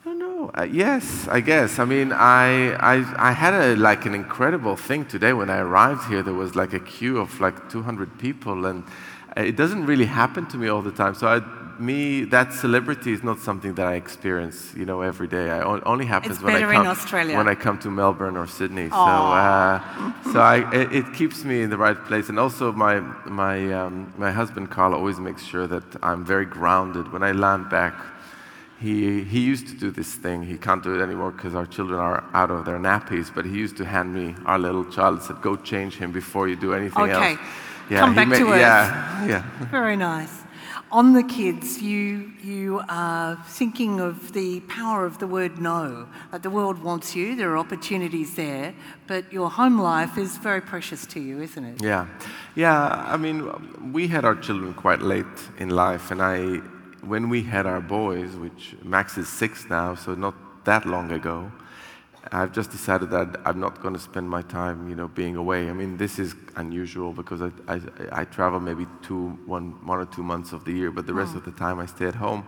I 0.03 0.09
don't 0.09 0.19
know. 0.19 0.51
Uh, 0.53 0.63
yes, 0.63 1.29
I 1.29 1.39
guess. 1.39 1.79
I 1.79 1.85
mean, 1.85 2.11
I, 2.11 2.73
I, 2.73 3.29
I 3.29 3.31
had 3.31 3.53
a, 3.53 3.77
like 3.77 4.05
an 4.05 4.13
incredible 4.13 4.75
thing 4.75 5.05
today 5.05 5.31
when 5.31 5.49
I 5.49 5.59
arrived 5.59 6.09
here. 6.09 6.21
There 6.21 6.33
was 6.33 6.57
like 6.57 6.73
a 6.73 6.81
queue 6.81 7.19
of 7.19 7.39
like 7.39 7.69
200 7.69 8.19
people, 8.19 8.65
and 8.65 8.83
it 9.37 9.55
doesn't 9.55 9.85
really 9.85 10.07
happen 10.07 10.45
to 10.47 10.57
me 10.57 10.67
all 10.67 10.81
the 10.81 10.91
time. 10.91 11.15
So, 11.15 11.27
I, 11.27 11.39
me, 11.79 12.25
that 12.25 12.51
celebrity 12.51 13.13
is 13.13 13.23
not 13.23 13.39
something 13.39 13.75
that 13.75 13.87
I 13.87 13.93
experience, 13.93 14.73
you 14.75 14.85
know, 14.85 14.99
every 14.99 15.29
day. 15.29 15.49
I 15.49 15.61
on, 15.61 15.81
only 15.85 16.05
happens 16.05 16.41
when 16.41 16.53
I 16.53 16.59
come 16.73 16.85
when 17.37 17.47
I 17.47 17.55
come 17.55 17.79
to 17.79 17.89
Melbourne 17.89 18.35
or 18.35 18.45
Sydney. 18.45 18.89
So, 18.89 18.95
uh, 18.95 20.13
so 20.33 20.41
I, 20.41 20.69
it, 20.73 20.91
it 20.93 21.13
keeps 21.13 21.45
me 21.45 21.61
in 21.61 21.69
the 21.69 21.77
right 21.77 21.97
place. 22.05 22.27
And 22.27 22.37
also, 22.39 22.73
my 22.73 22.99
my 23.25 23.71
um, 23.71 24.13
my 24.17 24.33
husband 24.33 24.69
Karl 24.69 24.93
always 24.93 25.17
makes 25.17 25.43
sure 25.43 25.65
that 25.67 25.83
I'm 26.03 26.25
very 26.25 26.45
grounded 26.45 27.13
when 27.13 27.23
I 27.23 27.31
land 27.31 27.69
back. 27.69 27.95
He, 28.79 29.23
he 29.23 29.39
used 29.39 29.67
to 29.67 29.73
do 29.75 29.91
this 29.91 30.13
thing. 30.15 30.43
He 30.43 30.57
can't 30.57 30.83
do 30.83 30.93
it 30.95 31.01
anymore 31.01 31.31
because 31.31 31.55
our 31.55 31.65
children 31.65 31.99
are 31.99 32.23
out 32.33 32.51
of 32.51 32.65
their 32.65 32.79
nappies. 32.79 33.33
But 33.33 33.45
he 33.45 33.51
used 33.51 33.77
to 33.77 33.85
hand 33.85 34.13
me 34.13 34.35
our 34.45 34.59
little 34.59 34.85
child. 34.85 35.15
And 35.15 35.23
said, 35.23 35.41
"Go 35.41 35.55
change 35.55 35.95
him 35.95 36.11
before 36.11 36.47
you 36.47 36.55
do 36.55 36.73
anything 36.73 37.09
else. 37.09 37.17
Okay. 37.17 37.31
else." 37.31 37.99
Come 37.99 38.15
back 38.15 38.27
ma- 38.27 38.37
to 38.37 38.51
earth. 38.51 38.59
Yeah, 38.59 39.25
yeah. 39.27 39.43
Very 39.71 39.95
nice. 39.95 40.43
On 40.93 41.13
the 41.13 41.23
kids, 41.23 41.81
you, 41.81 42.31
you 42.43 42.79
are 42.87 43.35
thinking 43.47 43.99
of 43.99 44.31
the 44.33 44.59
power 44.61 45.07
of 45.07 45.17
the 45.17 45.25
word 45.25 45.59
no. 45.59 46.07
Like 46.31 46.43
the 46.43 46.51
world 46.51 46.83
wants 46.83 47.15
you, 47.15 47.35
there 47.35 47.49
are 47.49 47.57
opportunities 47.57 48.35
there, 48.35 48.75
but 49.07 49.33
your 49.33 49.49
home 49.49 49.79
life 49.79 50.19
is 50.19 50.37
very 50.37 50.61
precious 50.61 51.07
to 51.07 51.19
you, 51.19 51.41
isn't 51.41 51.65
it? 51.65 51.81
Yeah, 51.81 52.05
yeah. 52.53 53.05
I 53.07 53.17
mean, 53.17 53.91
we 53.91 54.07
had 54.07 54.23
our 54.23 54.35
children 54.35 54.75
quite 54.75 55.01
late 55.01 55.25
in 55.57 55.69
life, 55.69 56.11
and 56.11 56.21
I, 56.21 56.61
when 57.05 57.29
we 57.29 57.43
had 57.43 57.65
our 57.65 57.81
boys, 57.81 58.35
which 58.35 58.75
Max 58.83 59.17
is 59.17 59.27
six 59.27 59.65
now, 59.69 59.95
so 59.95 60.15
not 60.15 60.35
that 60.65 60.85
long 60.85 61.11
ago, 61.11 61.51
I've 62.31 62.53
just 62.53 62.71
decided 62.71 63.09
that 63.11 63.41
I'm 63.45 63.59
not 63.59 63.81
going 63.81 63.93
to 63.93 63.99
spend 63.99 64.29
my 64.29 64.41
time, 64.43 64.87
you 64.87 64.95
know, 64.95 65.09
being 65.09 65.35
away. 65.35 65.69
I 65.69 65.73
mean, 65.73 65.97
this 65.97 66.19
is 66.19 66.35
unusual 66.55 67.11
because 67.11 67.41
I, 67.41 67.51
I, 67.67 67.81
I 68.11 68.23
travel 68.23 68.59
maybe 68.61 68.87
two, 69.01 69.37
one, 69.45 69.85
one 69.85 69.99
or 69.99 70.05
two 70.05 70.23
months 70.23 70.53
of 70.53 70.63
the 70.63 70.71
year, 70.71 70.89
but 70.89 71.05
the 71.05 71.13
rest 71.13 71.35
of 71.35 71.43
the 71.43 71.51
time 71.51 71.79
I 71.79 71.85
stay 71.85 72.05
at 72.05 72.15
home. 72.15 72.45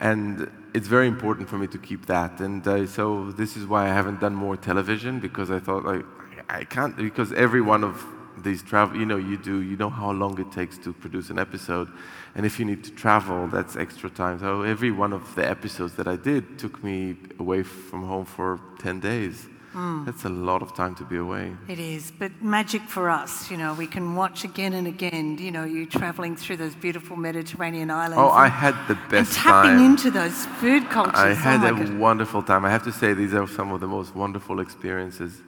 And 0.00 0.50
it's 0.74 0.88
very 0.88 1.06
important 1.06 1.48
for 1.48 1.58
me 1.58 1.66
to 1.68 1.78
keep 1.78 2.06
that. 2.06 2.40
And 2.40 2.66
uh, 2.66 2.86
so 2.86 3.30
this 3.32 3.56
is 3.56 3.66
why 3.66 3.84
I 3.84 3.92
haven't 3.92 4.20
done 4.20 4.34
more 4.34 4.56
television 4.56 5.20
because 5.20 5.50
I 5.50 5.58
thought 5.60 5.84
like 5.84 6.04
I 6.48 6.64
can't 6.64 6.96
because 6.96 7.32
every 7.32 7.60
one 7.60 7.84
of 7.84 8.04
these 8.42 8.62
travel, 8.62 8.98
you 8.98 9.06
know, 9.06 9.16
you 9.16 9.36
do, 9.36 9.62
you 9.62 9.76
know 9.76 9.90
how 9.90 10.10
long 10.10 10.40
it 10.40 10.50
takes 10.52 10.78
to 10.78 10.92
produce 10.92 11.30
an 11.30 11.38
episode, 11.38 11.88
and 12.34 12.44
if 12.44 12.58
you 12.58 12.64
need 12.64 12.82
to 12.84 12.90
travel, 12.90 13.46
that's 13.48 13.76
extra 13.76 14.10
time. 14.10 14.38
So 14.40 14.62
every 14.62 14.90
one 14.90 15.12
of 15.12 15.34
the 15.34 15.48
episodes 15.48 15.94
that 15.94 16.08
I 16.08 16.16
did 16.16 16.58
took 16.58 16.82
me 16.82 17.16
away 17.38 17.62
from 17.62 18.06
home 18.06 18.24
for 18.24 18.60
ten 18.78 19.00
days. 19.00 19.46
Hmm. 19.72 20.04
That's 20.04 20.24
a 20.24 20.28
lot 20.28 20.62
of 20.62 20.72
time 20.76 20.94
to 20.96 21.04
be 21.04 21.16
away. 21.16 21.52
It 21.68 21.80
is, 21.80 22.12
but 22.16 22.30
magic 22.40 22.82
for 22.82 23.10
us, 23.10 23.50
you 23.50 23.56
know, 23.56 23.74
we 23.74 23.88
can 23.88 24.14
watch 24.14 24.44
again 24.44 24.72
and 24.72 24.86
again, 24.86 25.36
you 25.38 25.50
know, 25.50 25.64
you 25.64 25.84
travelling 25.84 26.36
through 26.36 26.58
those 26.58 26.76
beautiful 26.76 27.16
Mediterranean 27.16 27.90
islands. 27.90 28.18
Oh, 28.18 28.30
I 28.30 28.46
had 28.46 28.76
the 28.86 28.94
best 29.10 29.14
and 29.14 29.28
tapping 29.28 29.78
time. 29.78 29.84
into 29.84 30.12
those 30.12 30.46
food 30.60 30.88
cultures. 30.90 31.14
I 31.16 31.32
oh 31.32 31.34
had 31.34 31.60
my 31.62 31.70
a 31.70 31.72
God. 31.72 31.98
wonderful 31.98 32.40
time. 32.44 32.64
I 32.64 32.70
have 32.70 32.84
to 32.84 32.92
say, 32.92 33.14
these 33.14 33.34
are 33.34 33.48
some 33.48 33.72
of 33.72 33.80
the 33.80 33.88
most 33.88 34.14
wonderful 34.14 34.60
experiences 34.60 35.42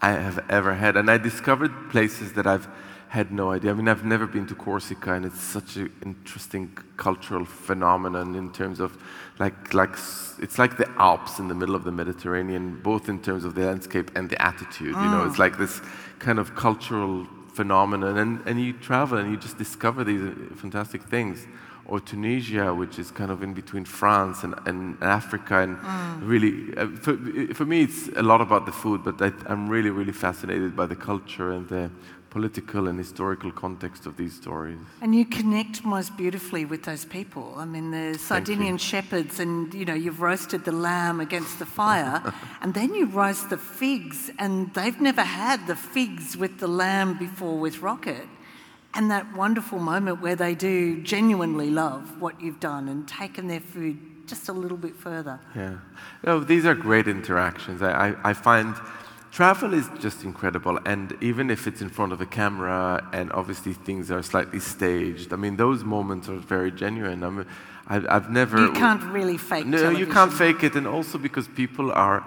I 0.00 0.10
have 0.10 0.44
ever 0.48 0.74
had. 0.74 0.96
And 0.96 1.10
I 1.10 1.18
discovered 1.18 1.90
places 1.90 2.32
that 2.34 2.46
I've 2.46 2.68
had 3.08 3.32
no 3.32 3.50
idea. 3.50 3.70
I 3.70 3.74
mean, 3.74 3.88
I've 3.88 4.04
never 4.04 4.26
been 4.26 4.46
to 4.46 4.54
Corsica, 4.54 5.14
and 5.14 5.24
it's 5.24 5.40
such 5.40 5.76
an 5.76 5.90
interesting 6.04 6.76
cultural 6.96 7.44
phenomenon 7.44 8.34
in 8.34 8.52
terms 8.52 8.80
of, 8.80 8.98
like, 9.38 9.72
like 9.72 9.96
it's 10.38 10.58
like 10.58 10.76
the 10.76 10.88
Alps 10.98 11.38
in 11.38 11.48
the 11.48 11.54
middle 11.54 11.74
of 11.74 11.84
the 11.84 11.92
Mediterranean, 11.92 12.80
both 12.82 13.08
in 13.08 13.20
terms 13.20 13.44
of 13.44 13.54
the 13.54 13.64
landscape 13.64 14.10
and 14.14 14.28
the 14.28 14.40
attitude. 14.40 14.94
You 14.94 15.10
know, 15.10 15.24
it's 15.26 15.38
like 15.38 15.56
this 15.56 15.80
kind 16.18 16.38
of 16.38 16.54
cultural 16.54 17.26
phenomenon, 17.54 18.18
and, 18.18 18.46
and 18.46 18.60
you 18.60 18.74
travel 18.74 19.18
and 19.18 19.30
you 19.30 19.36
just 19.38 19.56
discover 19.56 20.04
these 20.04 20.20
uh, 20.20 20.34
fantastic 20.56 21.02
things 21.02 21.46
or 21.88 22.00
Tunisia, 22.00 22.74
which 22.74 22.98
is 22.98 23.10
kind 23.10 23.30
of 23.30 23.42
in 23.42 23.54
between 23.54 23.84
France 23.84 24.44
and, 24.44 24.54
and 24.66 25.02
Africa. 25.02 25.60
And 25.60 26.22
really, 26.22 26.76
uh, 26.76 26.86
for, 26.88 27.16
for 27.54 27.64
me, 27.64 27.82
it's 27.82 28.08
a 28.14 28.22
lot 28.22 28.42
about 28.42 28.66
the 28.66 28.72
food, 28.72 29.02
but 29.02 29.20
I, 29.22 29.32
I'm 29.46 29.68
really, 29.68 29.90
really 29.90 30.12
fascinated 30.12 30.76
by 30.76 30.84
the 30.86 30.96
culture 30.96 31.50
and 31.50 31.66
the 31.68 31.90
political 32.30 32.88
and 32.88 32.98
historical 32.98 33.50
context 33.50 34.04
of 34.04 34.18
these 34.18 34.34
stories. 34.34 34.78
And 35.00 35.14
you 35.14 35.24
connect 35.24 35.82
most 35.82 36.14
beautifully 36.16 36.66
with 36.66 36.82
those 36.82 37.06
people. 37.06 37.54
I 37.56 37.64
mean, 37.64 37.90
the. 37.90 38.18
Sardinian 38.18 38.76
shepherds, 38.76 39.40
and 39.40 39.72
you 39.72 39.86
know, 39.86 39.94
you've 39.94 40.20
roasted 40.20 40.66
the 40.66 40.72
lamb 40.72 41.20
against 41.20 41.58
the 41.58 41.66
fire, 41.66 42.34
and 42.60 42.74
then 42.74 42.94
you 42.94 43.06
roast 43.06 43.48
the 43.48 43.56
figs, 43.56 44.30
and 44.38 44.72
they've 44.74 45.00
never 45.00 45.22
had 45.22 45.66
the 45.66 45.76
figs 45.76 46.36
with 46.36 46.58
the 46.58 46.68
lamb 46.68 47.18
before 47.18 47.58
with 47.58 47.80
Rocket. 47.80 48.26
And 48.98 49.12
that 49.12 49.32
wonderful 49.36 49.78
moment 49.78 50.20
where 50.20 50.34
they 50.34 50.56
do 50.56 51.00
genuinely 51.02 51.70
love 51.70 52.20
what 52.20 52.40
you've 52.40 52.58
done 52.58 52.88
and 52.88 53.06
taken 53.06 53.46
their 53.46 53.60
food 53.60 53.96
just 54.26 54.48
a 54.48 54.52
little 54.52 54.76
bit 54.76 54.96
further. 54.96 55.38
Yeah. 55.54 55.76
No, 56.26 56.40
these 56.40 56.66
are 56.66 56.74
great 56.74 57.06
interactions. 57.06 57.80
I, 57.80 58.08
I, 58.08 58.30
I 58.30 58.32
find 58.32 58.74
travel 59.30 59.72
is 59.72 59.88
just 60.00 60.24
incredible. 60.24 60.80
And 60.84 61.16
even 61.20 61.48
if 61.48 61.68
it's 61.68 61.80
in 61.80 61.90
front 61.90 62.12
of 62.12 62.20
a 62.20 62.26
camera 62.26 63.08
and 63.12 63.30
obviously 63.30 63.72
things 63.72 64.10
are 64.10 64.20
slightly 64.20 64.58
staged, 64.58 65.32
I 65.32 65.36
mean, 65.36 65.56
those 65.56 65.84
moments 65.84 66.28
are 66.28 66.34
very 66.34 66.72
genuine. 66.72 67.22
I 67.22 67.30
mean, 67.30 67.46
I, 67.86 68.02
I've 68.16 68.32
never. 68.32 68.58
You 68.58 68.72
can't 68.72 69.04
really 69.12 69.38
fake 69.38 69.64
No, 69.64 69.90
you 69.90 70.08
can't 70.08 70.32
fake 70.32 70.64
it. 70.64 70.74
And 70.74 70.88
also 70.88 71.18
because 71.18 71.46
people 71.46 71.92
are 71.92 72.26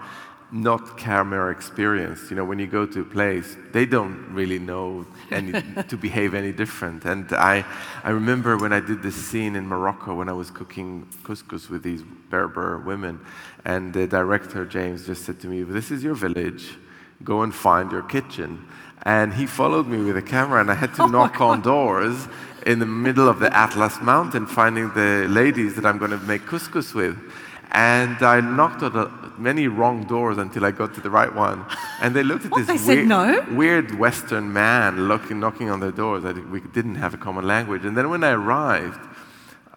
not 0.52 0.98
camera 0.98 1.50
experienced. 1.50 2.30
You 2.30 2.36
know, 2.36 2.44
when 2.44 2.58
you 2.58 2.66
go 2.66 2.84
to 2.84 3.00
a 3.00 3.04
place, 3.04 3.56
they 3.72 3.86
don't 3.86 4.32
really 4.32 4.58
know 4.58 5.06
any, 5.30 5.52
to 5.88 5.96
behave 5.96 6.34
any 6.34 6.52
different. 6.52 7.06
And 7.06 7.32
I, 7.32 7.64
I 8.04 8.10
remember 8.10 8.58
when 8.58 8.72
I 8.72 8.80
did 8.80 9.02
this 9.02 9.14
scene 9.14 9.56
in 9.56 9.66
Morocco 9.66 10.14
when 10.14 10.28
I 10.28 10.34
was 10.34 10.50
cooking 10.50 11.08
couscous 11.24 11.70
with 11.70 11.82
these 11.82 12.02
Berber 12.02 12.78
women, 12.78 13.20
and 13.64 13.92
the 13.94 14.06
director, 14.06 14.66
James, 14.66 15.06
just 15.06 15.24
said 15.24 15.40
to 15.40 15.46
me, 15.46 15.62
This 15.62 15.90
is 15.90 16.04
your 16.04 16.14
village. 16.14 16.76
go 17.24 17.42
and 17.42 17.54
find 17.54 17.90
your 17.90 18.02
kitchen. 18.02 18.68
And 19.04 19.34
he 19.34 19.46
followed 19.46 19.86
me 19.86 19.98
with 20.04 20.16
a 20.16 20.22
camera, 20.22 20.60
and 20.60 20.70
I 20.70 20.74
had 20.74 20.94
to 20.94 21.02
oh 21.04 21.06
knock 21.06 21.40
on 21.40 21.62
doors 21.62 22.28
in 22.66 22.78
the 22.78 22.86
middle 22.86 23.28
of 23.28 23.40
the 23.40 23.54
Atlas 23.56 24.00
Mountain, 24.00 24.46
finding 24.46 24.92
the 24.94 25.26
ladies 25.28 25.74
that 25.76 25.86
I'm 25.86 25.98
going 25.98 26.12
to 26.12 26.18
make 26.18 26.46
couscous 26.46 26.94
with. 26.94 27.16
And 27.72 28.22
I 28.22 28.40
knocked 28.40 28.82
on 28.82 29.32
many 29.38 29.66
wrong 29.66 30.04
doors 30.04 30.36
until 30.36 30.64
I 30.64 30.72
got 30.72 30.94
to 30.94 31.00
the 31.00 31.08
right 31.10 31.34
one. 31.34 31.64
And 32.02 32.14
they 32.14 32.22
looked 32.22 32.44
at 32.44 32.52
what, 32.52 32.66
this 32.66 32.86
weird, 32.86 33.08
no? 33.08 33.44
weird, 33.50 33.98
Western 33.98 34.52
man 34.52 35.08
looking, 35.08 35.40
knocking 35.40 35.70
on 35.70 35.80
their 35.80 35.90
doors. 35.90 36.22
we 36.22 36.60
didn't 36.60 36.96
have 36.96 37.14
a 37.14 37.16
common 37.16 37.46
language. 37.46 37.86
And 37.86 37.96
then 37.96 38.10
when 38.10 38.24
I 38.24 38.32
arrived, 38.32 39.00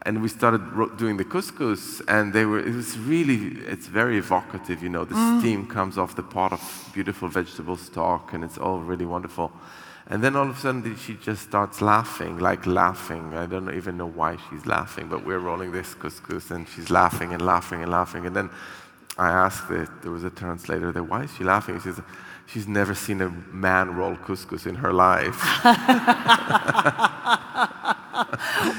and 0.05 0.21
we 0.21 0.27
started 0.27 0.61
doing 0.97 1.17
the 1.17 1.23
couscous, 1.23 2.01
and 2.07 2.31
they 2.31 2.45
were, 2.45 2.59
it 2.59 2.75
was 2.75 2.97
really, 2.99 3.59
it's 3.65 3.87
very 3.87 4.17
evocative, 4.17 4.83
you 4.83 4.89
know. 4.89 5.03
The 5.03 5.15
mm. 5.15 5.39
steam 5.39 5.65
comes 5.65 5.97
off 5.97 6.15
the 6.15 6.23
pot 6.23 6.53
of 6.53 6.91
beautiful 6.93 7.27
vegetable 7.27 7.75
stock, 7.77 8.33
and 8.33 8.43
it's 8.43 8.57
all 8.57 8.79
really 8.79 9.05
wonderful. 9.05 9.51
And 10.07 10.23
then 10.23 10.35
all 10.35 10.47
of 10.47 10.57
a 10.57 10.59
sudden, 10.59 10.95
she 10.97 11.15
just 11.15 11.41
starts 11.41 11.81
laughing, 11.81 12.37
like 12.37 12.67
laughing. 12.67 13.33
I 13.33 13.47
don't 13.47 13.73
even 13.73 13.97
know 13.97 14.05
why 14.05 14.37
she's 14.49 14.67
laughing, 14.67 15.07
but 15.07 15.25
we're 15.25 15.39
rolling 15.39 15.71
this 15.71 15.95
couscous, 15.95 16.51
and 16.51 16.67
she's 16.69 16.91
laughing 16.91 17.33
and 17.33 17.41
laughing 17.41 17.81
and 17.81 17.91
laughing. 17.91 18.27
And 18.27 18.35
then 18.35 18.51
I 19.17 19.29
asked, 19.29 19.67
the, 19.67 19.89
there 20.03 20.11
was 20.11 20.23
a 20.23 20.29
translator 20.29 20.91
there, 20.91 21.03
why 21.03 21.23
is 21.23 21.35
she 21.35 21.43
laughing? 21.43 21.79
She 21.79 21.91
says, 21.91 22.01
she's 22.45 22.67
never 22.67 22.93
seen 22.93 23.19
a 23.21 23.29
man 23.51 23.95
roll 23.95 24.15
couscous 24.15 24.67
in 24.67 24.75
her 24.75 24.93
life. 24.93 25.35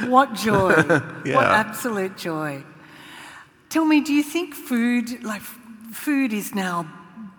what 0.08 0.32
joy. 0.34 0.76
yeah. 1.24 1.34
What 1.34 1.46
absolute 1.46 2.16
joy. 2.16 2.62
Tell 3.68 3.84
me, 3.84 4.00
do 4.00 4.12
you 4.12 4.22
think 4.22 4.54
food, 4.54 5.24
like 5.24 5.42
food 5.42 6.32
is 6.32 6.54
now 6.54 6.88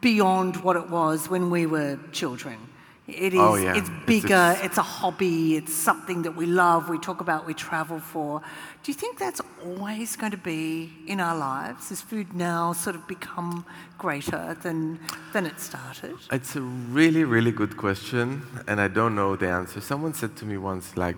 beyond 0.02 0.58
what 0.58 0.76
it 0.76 0.90
was 0.90 1.30
when 1.30 1.50
we 1.50 1.66
were 1.66 1.98
children? 2.12 2.67
It 3.08 3.34
is, 3.34 3.40
oh, 3.40 3.56
yeah. 3.56 3.78
it's 3.78 3.90
bigger, 4.06 4.54
it's, 4.58 4.66
it's, 4.66 4.78
a 4.78 4.82
hobby, 4.82 5.56
it's 5.56 5.74
something 5.74 6.24
that 6.24 6.36
we 6.36 6.46
love, 6.46 6.90
we 6.90 7.00
talk 7.00 7.22
about, 7.22 7.48
we 7.48 7.54
travel 7.54 8.00
for. 8.00 8.42
Do 8.84 8.92
you 8.92 8.94
think 8.94 9.18
that's 9.18 9.40
always 9.64 10.18
going 10.18 10.34
to 10.34 10.38
be 10.38 10.92
in 11.08 11.22
our 11.22 11.38
lives? 11.38 11.88
Has 11.88 12.02
food 12.02 12.34
now 12.34 12.74
sort 12.74 12.98
of 12.98 13.08
become 13.08 13.66
greater 13.98 14.58
than, 14.62 15.00
than 15.32 15.46
it 15.46 15.58
started? 15.62 16.16
It's 16.34 16.58
a 16.58 16.62
really, 16.62 17.24
really 17.24 17.54
good 17.54 17.78
question, 17.78 18.46
and 18.68 18.82
I 18.82 18.90
don't 18.90 19.16
know 19.16 19.38
the 19.38 19.48
answer. 19.48 19.80
Someone 19.80 20.14
said 20.14 20.36
to 20.38 20.46
me 20.46 20.58
once, 20.58 20.98
like, 20.98 21.16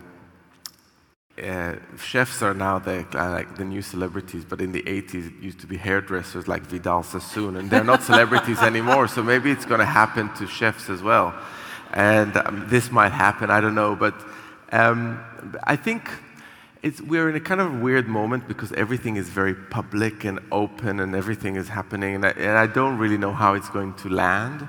uh, 1.41 1.73
chefs 1.97 2.43
are 2.43 2.53
now 2.53 2.77
the, 2.77 3.03
uh, 3.15 3.31
like 3.31 3.57
the 3.57 3.65
new 3.65 3.81
celebrities, 3.81 4.45
but 4.45 4.61
in 4.61 4.73
the 4.73 4.83
80s 4.83 5.27
it 5.29 5.43
used 5.43 5.59
to 5.61 5.67
be 5.67 5.77
hairdressers 5.77 6.47
like 6.47 6.61
Vidal 6.67 7.01
Sassoon, 7.01 7.55
and 7.55 7.67
they're 7.67 7.83
not 7.83 8.03
celebrities 8.03 8.59
anymore. 8.71 9.07
So 9.07 9.23
maybe 9.23 9.49
it's 9.49 9.65
going 9.65 9.79
to 9.79 9.87
happen 9.87 10.31
to 10.35 10.45
chefs 10.45 10.87
as 10.87 11.01
well 11.01 11.33
and 11.93 12.35
um, 12.37 12.65
this 12.67 12.91
might 12.91 13.11
happen, 13.11 13.49
I 13.49 13.61
don't 13.61 13.75
know. 13.75 13.95
But 13.95 14.15
um, 14.71 15.19
I 15.63 15.75
think 15.75 16.09
we're 17.07 17.29
in 17.29 17.35
a 17.35 17.39
kind 17.39 17.59
of 17.61 17.81
weird 17.81 18.07
moment 18.07 18.47
because 18.47 18.71
everything 18.73 19.17
is 19.17 19.29
very 19.29 19.53
public 19.53 20.23
and 20.23 20.39
open 20.51 20.99
and 20.99 21.15
everything 21.15 21.55
is 21.55 21.67
happening, 21.67 22.15
and 22.15 22.25
I, 22.25 22.29
and 22.29 22.57
I 22.57 22.67
don't 22.67 22.97
really 22.97 23.17
know 23.17 23.33
how 23.33 23.53
it's 23.53 23.69
going 23.69 23.93
to 23.95 24.09
land. 24.09 24.67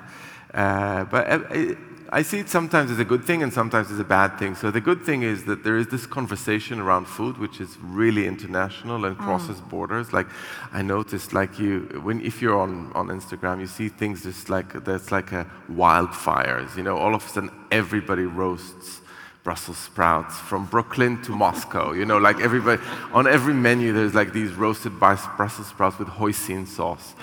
Uh, 0.52 1.04
but 1.04 1.28
uh, 1.30 1.74
I 2.12 2.22
see 2.22 2.40
it 2.40 2.48
sometimes 2.48 2.90
as 2.90 2.98
a 2.98 3.04
good 3.04 3.24
thing 3.24 3.40
and 3.40 3.52
sometimes 3.52 3.88
as 3.92 4.00
a 4.00 4.04
bad 4.04 4.36
thing. 4.36 4.56
So 4.56 4.72
the 4.72 4.80
good 4.80 5.02
thing 5.02 5.22
is 5.22 5.44
that 5.44 5.62
there 5.62 5.76
is 5.76 5.86
this 5.86 6.06
conversation 6.06 6.80
around 6.80 7.04
food, 7.04 7.38
which 7.38 7.60
is 7.60 7.78
really 7.80 8.26
international 8.26 9.04
and 9.04 9.16
crosses 9.16 9.60
mm. 9.60 9.68
borders. 9.68 10.12
Like 10.12 10.26
I 10.72 10.82
noticed, 10.82 11.32
like 11.32 11.60
you, 11.60 12.00
when 12.02 12.20
if 12.20 12.42
you're 12.42 12.58
on, 12.58 12.90
on 12.96 13.08
Instagram, 13.08 13.60
you 13.60 13.68
see 13.68 13.88
things 13.88 14.24
just 14.24 14.50
like 14.50 14.84
that's 14.84 15.12
like 15.12 15.30
a 15.30 15.48
wildfires. 15.70 16.76
You 16.76 16.82
know, 16.82 16.96
all 16.96 17.14
of 17.14 17.24
a 17.24 17.28
sudden 17.28 17.50
everybody 17.70 18.24
roasts. 18.24 19.02
Brussels 19.42 19.78
sprouts 19.78 20.36
from 20.38 20.66
Brooklyn 20.66 21.22
to 21.22 21.32
Moscow. 21.32 21.92
You 21.92 22.04
know, 22.04 22.18
like 22.18 22.40
everybody 22.40 22.80
on 23.10 23.26
every 23.26 23.54
menu, 23.54 23.94
there's 23.94 24.14
like 24.14 24.34
these 24.34 24.52
roasted 24.52 24.98
Brussels 25.00 25.66
sprouts 25.66 25.98
with 25.98 26.08
hoisin 26.08 26.68
sauce 26.68 27.14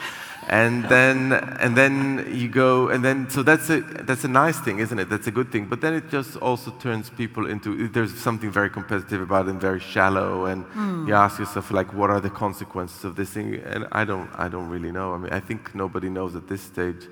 and 0.50 0.86
then 0.86 1.34
and 1.34 1.76
then 1.76 2.26
you 2.32 2.48
go 2.48 2.88
and 2.88 3.04
then 3.04 3.30
so 3.30 3.44
that's 3.44 3.70
a 3.70 3.82
that's 3.82 4.24
a 4.24 4.30
nice 4.30 4.60
thing 4.60 4.80
isn't 4.80 4.98
it? 4.98 5.10
That's 5.10 5.28
a 5.28 5.32
good 5.32 5.52
thing. 5.52 5.66
But 5.66 5.82
then 5.82 5.94
it 5.94 6.10
just 6.10 6.38
also 6.38 6.72
turns 6.80 7.10
people 7.10 7.50
into 7.50 7.90
there's 7.90 8.18
something 8.18 8.50
very 8.50 8.70
competitive 8.70 9.22
about 9.22 9.48
it 9.48 9.52
and 9.52 9.62
very 9.62 9.82
shallow. 9.82 10.46
And 10.46 10.66
mm. 10.68 11.08
you 11.08 11.14
ask 11.14 11.38
yourself 11.40 11.72
like 11.72 11.94
what 11.94 12.10
are 12.10 12.22
the 12.22 12.30
consequences 12.30 13.04
of 13.04 13.16
this 13.16 13.32
thing? 13.32 13.56
And 13.56 13.88
i 13.92 14.06
don't 14.06 14.30
i 14.36 14.48
don't 14.48 14.70
really 14.70 14.92
know. 14.92 15.14
I 15.14 15.18
mean 15.18 15.34
i 15.34 15.42
think 15.42 15.76
nobody 15.76 16.10
knows 16.10 16.36
at 16.36 16.48
this 16.48 16.62
stage. 16.62 17.08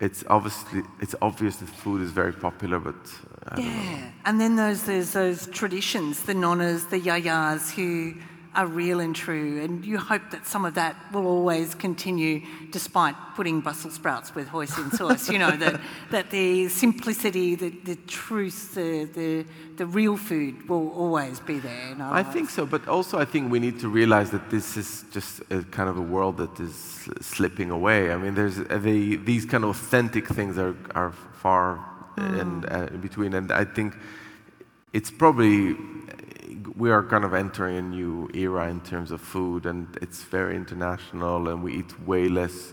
It's 0.00 0.24
obviously 0.28 0.82
it's 1.00 1.14
obvious 1.20 1.56
that 1.56 1.68
food 1.68 2.00
is 2.00 2.12
very 2.12 2.32
popular 2.32 2.80
but 2.80 2.96
yeah. 3.58 4.10
And 4.24 4.40
then 4.40 4.56
there's 4.56 4.84
there's 4.84 5.12
those 5.12 5.46
traditions 5.48 6.22
the 6.22 6.34
nonnas 6.34 6.88
the 6.88 7.00
yayas 7.00 7.74
who 7.74 8.14
are 8.54 8.66
real 8.66 9.00
and 9.00 9.14
true. 9.14 9.62
And 9.62 9.84
you 9.84 9.98
hope 9.98 10.30
that 10.30 10.46
some 10.46 10.64
of 10.64 10.74
that 10.74 10.96
will 11.12 11.26
always 11.26 11.74
continue 11.74 12.42
despite 12.70 13.14
putting 13.36 13.60
Brussels 13.60 13.94
sprouts 13.94 14.34
with 14.34 14.48
hoisin 14.48 14.92
sauce. 14.92 15.30
you 15.30 15.38
know, 15.38 15.52
that, 15.52 15.80
that 16.10 16.30
the 16.30 16.68
simplicity, 16.68 17.54
the, 17.54 17.70
the 17.70 17.96
truth, 18.06 18.74
the, 18.74 19.04
the, 19.04 19.44
the 19.76 19.86
real 19.86 20.16
food 20.16 20.68
will 20.68 20.90
always 20.90 21.38
be 21.40 21.58
there. 21.58 21.94
I 22.00 22.22
lives. 22.22 22.32
think 22.32 22.50
so, 22.50 22.66
but 22.66 22.88
also 22.88 23.18
I 23.18 23.24
think 23.24 23.52
we 23.52 23.60
need 23.60 23.78
to 23.80 23.88
realize 23.88 24.30
that 24.30 24.50
this 24.50 24.76
is 24.76 25.04
just 25.12 25.40
a 25.50 25.62
kind 25.62 25.88
of 25.88 25.96
a 25.96 26.02
world 26.02 26.36
that 26.38 26.58
is 26.58 27.08
slipping 27.20 27.70
away. 27.70 28.12
I 28.12 28.16
mean, 28.16 28.34
there's 28.34 28.56
the, 28.56 29.16
these 29.16 29.44
kind 29.44 29.64
of 29.64 29.70
authentic 29.70 30.26
things 30.26 30.58
are, 30.58 30.76
are 30.94 31.12
far 31.12 31.84
mm. 32.16 32.70
uh, 32.70 32.92
in 32.92 33.00
between, 33.00 33.34
and 33.34 33.52
I 33.52 33.64
think 33.64 33.96
it's 34.92 35.10
probably 35.10 35.76
we 36.76 36.90
are 36.90 37.02
kind 37.02 37.24
of 37.24 37.34
entering 37.34 37.76
a 37.76 37.82
new 37.82 38.28
era 38.34 38.68
in 38.68 38.80
terms 38.80 39.10
of 39.10 39.20
food, 39.20 39.66
and 39.66 39.86
it's 40.02 40.22
very 40.24 40.56
international, 40.56 41.48
and 41.48 41.62
we 41.62 41.78
eat 41.78 42.00
way 42.06 42.28
less 42.28 42.72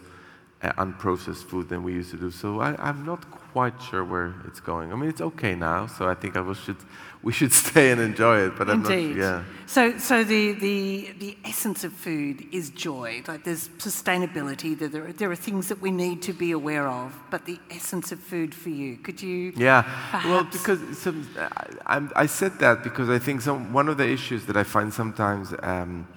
uh, 0.61 0.71
unprocessed 0.73 1.43
food 1.43 1.69
than 1.69 1.83
we 1.83 1.93
used 1.93 2.11
to 2.11 2.17
do. 2.17 2.31
So 2.31 2.59
I, 2.59 2.89
am 2.89 3.05
not 3.05 3.25
quite 3.57 3.81
sure 3.89 4.05
where 4.05 4.35
it's 4.45 4.59
going. 4.59 4.93
I 4.93 4.95
mean, 4.95 5.09
it's 5.09 5.19
okay 5.31 5.55
now, 5.55 5.87
so 5.87 6.07
I 6.07 6.13
think 6.13 6.37
I 6.37 6.53
should, 6.53 6.77
we 7.27 7.33
should 7.33 7.51
stay 7.51 7.89
and 7.91 7.99
enjoy 7.99 8.37
it. 8.45 8.53
But 8.55 8.69
Indeed. 8.69 9.15
Not, 9.15 9.25
yeah. 9.25 9.43
So, 9.65 9.97
so 9.97 10.23
the, 10.23 10.51
the, 10.67 10.77
the 11.17 11.37
essence 11.43 11.83
of 11.83 11.91
food 11.93 12.45
is 12.51 12.69
joy. 12.69 13.23
Like 13.27 13.43
there's 13.43 13.69
sustainability. 13.79 14.77
There, 14.77 14.91
there, 14.95 15.11
there 15.11 15.31
are 15.31 15.41
things 15.49 15.69
that 15.69 15.81
we 15.81 15.89
need 15.89 16.21
to 16.29 16.33
be 16.33 16.51
aware 16.51 16.87
of. 16.87 17.07
But 17.31 17.45
the 17.45 17.59
essence 17.71 18.11
of 18.11 18.19
food 18.19 18.53
for 18.53 18.69
you, 18.69 18.97
could 18.97 19.19
you? 19.23 19.53
Yeah. 19.55 19.81
Well, 20.25 20.43
because 20.43 20.79
some, 20.95 21.27
I, 21.95 21.97
I, 22.15 22.27
said 22.27 22.59
that 22.59 22.83
because 22.83 23.09
I 23.09 23.17
think 23.17 23.41
some, 23.41 23.73
one 23.73 23.89
of 23.89 23.97
the 23.97 24.07
issues 24.07 24.45
that 24.45 24.55
I 24.55 24.63
find 24.63 24.93
sometimes. 24.93 25.47
Um, 25.63 26.07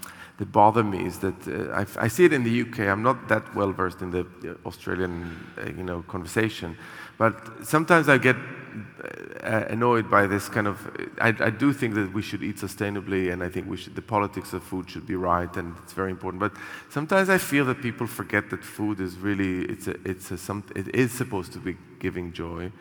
that 0.41 0.51
bother 0.53 0.83
me 0.83 1.05
is 1.05 1.19
that 1.19 1.39
uh, 1.47 1.81
I, 1.81 2.05
I, 2.07 2.09
see 2.09 2.25
it 2.25 2.33
in 2.33 2.45
the 2.45 2.63
UK. 2.63 2.79
I'm 2.93 3.03
not 3.03 3.29
that 3.29 3.55
well 3.55 3.73
versed 3.73 4.01
in 4.01 4.11
the 4.11 4.21
uh, 4.21 4.69
Australian, 4.69 5.15
uh, 5.59 5.67
you 5.67 5.85
know, 5.85 6.01
conversation, 6.09 6.79
but 7.21 7.35
sometimes 7.67 8.09
I 8.09 8.17
get 8.17 8.37
uh, 8.37 9.65
annoyed 9.69 10.11
by 10.11 10.27
this 10.27 10.49
kind 10.49 10.67
of. 10.67 10.77
I, 11.21 11.29
I, 11.29 11.51
do 11.51 11.75
think 11.75 11.95
that 11.97 12.15
we 12.15 12.23
should 12.23 12.43
eat 12.43 12.57
sustainably, 12.57 13.31
and 13.31 13.43
I 13.43 13.51
think 13.51 13.77
should, 13.77 13.95
the 13.95 14.01
politics 14.01 14.55
of 14.55 14.63
food 14.63 14.89
should 14.89 15.07
be 15.07 15.17
right, 15.17 15.55
and 15.59 15.77
it's 15.83 15.93
very 15.93 16.11
important. 16.11 16.41
But 16.41 16.53
sometimes 16.89 17.29
I 17.29 17.37
feel 17.37 17.67
that 17.67 17.83
people 17.83 18.07
forget 18.07 18.49
that 18.49 18.65
food 18.65 19.01
is 19.01 19.19
really 19.19 19.67
it's 19.67 19.87
a, 19.87 19.97
it's 20.09 20.31
a 20.31 20.39
some, 20.39 20.65
it 20.75 20.95
is 20.95 21.13
supposed 21.13 21.53
to 21.53 21.59
be 21.59 21.77
giving 21.99 22.33
joy. 22.33 22.73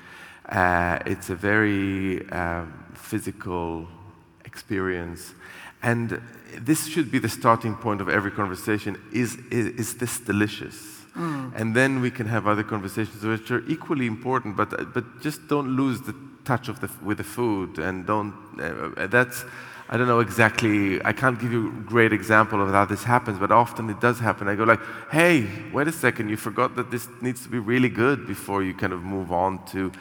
Uh, 0.47 0.99
it's 1.05 1.29
a 1.29 1.35
very 1.35 2.25
um, 2.31 2.73
physical 2.93 3.89
experience 4.45 5.33
and 5.81 6.21
this 6.57 6.87
should 6.87 7.11
be 7.11 7.19
the 7.19 7.29
starting 7.29 7.75
point 7.75 8.01
of 8.01 8.09
every 8.09 8.31
conversation 8.31 8.97
is, 9.13 9.37
is, 9.51 9.67
is 9.67 9.95
this 9.95 10.19
delicious? 10.19 10.98
Mm. 11.19 11.51
And 11.53 11.75
then 11.75 11.99
we 11.99 12.09
can 12.09 12.27
have 12.27 12.47
other 12.47 12.63
conversations 12.63 13.21
which 13.23 13.51
are 13.51 13.63
equally 13.67 14.07
important, 14.07 14.55
but, 14.55 14.93
but 14.93 15.21
just 15.21 15.47
don't 15.49 15.75
lose 15.75 15.99
the 16.01 16.15
touch 16.45 16.69
of 16.69 16.79
the, 16.79 16.89
with 17.03 17.17
the 17.17 17.25
food. 17.25 17.77
And 17.77 18.07
don't, 18.07 18.33
uh, 18.57 19.07
that's, 19.07 19.43
I 19.89 19.97
don't 19.97 20.07
know 20.07 20.21
exactly, 20.21 21.03
I 21.03 21.11
can't 21.11 21.37
give 21.37 21.51
you 21.51 21.67
a 21.67 21.81
great 21.81 22.13
example 22.13 22.61
of 22.61 22.69
how 22.69 22.85
this 22.85 23.03
happens, 23.03 23.37
but 23.37 23.51
often 23.51 23.89
it 23.89 23.99
does 23.99 24.17
happen. 24.19 24.47
I 24.47 24.55
go 24.55 24.63
like, 24.63 24.79
hey, 25.11 25.45
wait 25.73 25.89
a 25.89 25.91
second, 25.91 26.29
you 26.29 26.37
forgot 26.37 26.75
that 26.77 26.89
this 26.89 27.09
needs 27.21 27.43
to 27.43 27.49
be 27.49 27.59
really 27.59 27.89
good 27.89 28.25
before 28.25 28.63
you 28.63 28.73
kind 28.73 28.93
of 28.93 29.01
move 29.03 29.33
on 29.33 29.65
to, 29.67 29.91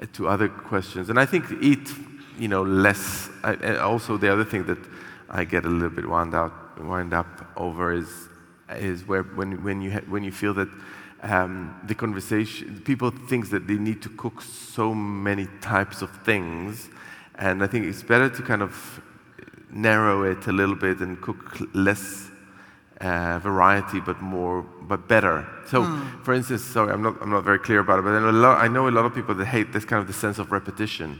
uh, 0.00 0.06
to 0.12 0.28
other 0.28 0.48
questions. 0.48 1.10
And 1.10 1.18
I 1.18 1.26
think 1.26 1.46
eat, 1.60 1.90
you 2.38 2.46
know, 2.46 2.62
less. 2.62 3.30
I, 3.42 3.78
also, 3.78 4.16
the 4.16 4.32
other 4.32 4.44
thing 4.44 4.64
that 4.66 4.78
I 5.28 5.42
get 5.44 5.64
a 5.64 5.68
little 5.68 5.90
bit 5.90 6.08
wound 6.08 6.34
out, 6.34 6.78
wind 6.80 7.12
up 7.12 7.50
over 7.56 7.92
is 7.92 8.28
is 8.70 9.06
where 9.06 9.22
when 9.22 9.62
when 9.62 9.80
you 9.80 9.90
when 10.08 10.24
you 10.24 10.32
feel 10.32 10.54
that 10.54 10.68
um, 11.22 11.74
the 11.86 11.94
conversation 11.94 12.80
people 12.84 13.10
think 13.10 13.50
that 13.50 13.66
they 13.66 13.74
need 13.76 14.00
to 14.02 14.08
cook 14.10 14.42
so 14.42 14.94
many 14.94 15.46
types 15.60 16.02
of 16.02 16.10
things, 16.24 16.88
and 17.36 17.62
I 17.62 17.66
think 17.66 17.86
it's 17.86 18.02
better 18.02 18.28
to 18.28 18.42
kind 18.42 18.62
of 18.62 19.00
narrow 19.70 20.22
it 20.22 20.46
a 20.46 20.52
little 20.52 20.76
bit 20.76 21.00
and 21.00 21.20
cook 21.20 21.58
less 21.74 22.30
uh, 23.00 23.38
variety, 23.40 24.00
but 24.00 24.20
more, 24.20 24.62
but 24.82 25.06
better. 25.08 25.46
So, 25.66 25.82
Hmm. 25.82 26.22
for 26.22 26.34
instance, 26.34 26.62
sorry, 26.64 26.92
I'm 26.92 27.02
not, 27.02 27.16
I'm 27.20 27.30
not 27.30 27.44
very 27.44 27.58
clear 27.58 27.80
about 27.80 27.98
it, 28.00 28.02
but 28.02 28.14
I 28.14 28.20
know, 28.20 28.30
a 28.30 28.32
lot, 28.32 28.64
I 28.64 28.68
know 28.68 28.88
a 28.88 28.90
lot 28.90 29.04
of 29.04 29.14
people 29.14 29.34
that 29.34 29.44
hate 29.46 29.72
this 29.72 29.84
kind 29.84 30.00
of 30.00 30.06
the 30.06 30.12
sense 30.12 30.38
of 30.38 30.50
repetition, 30.52 31.18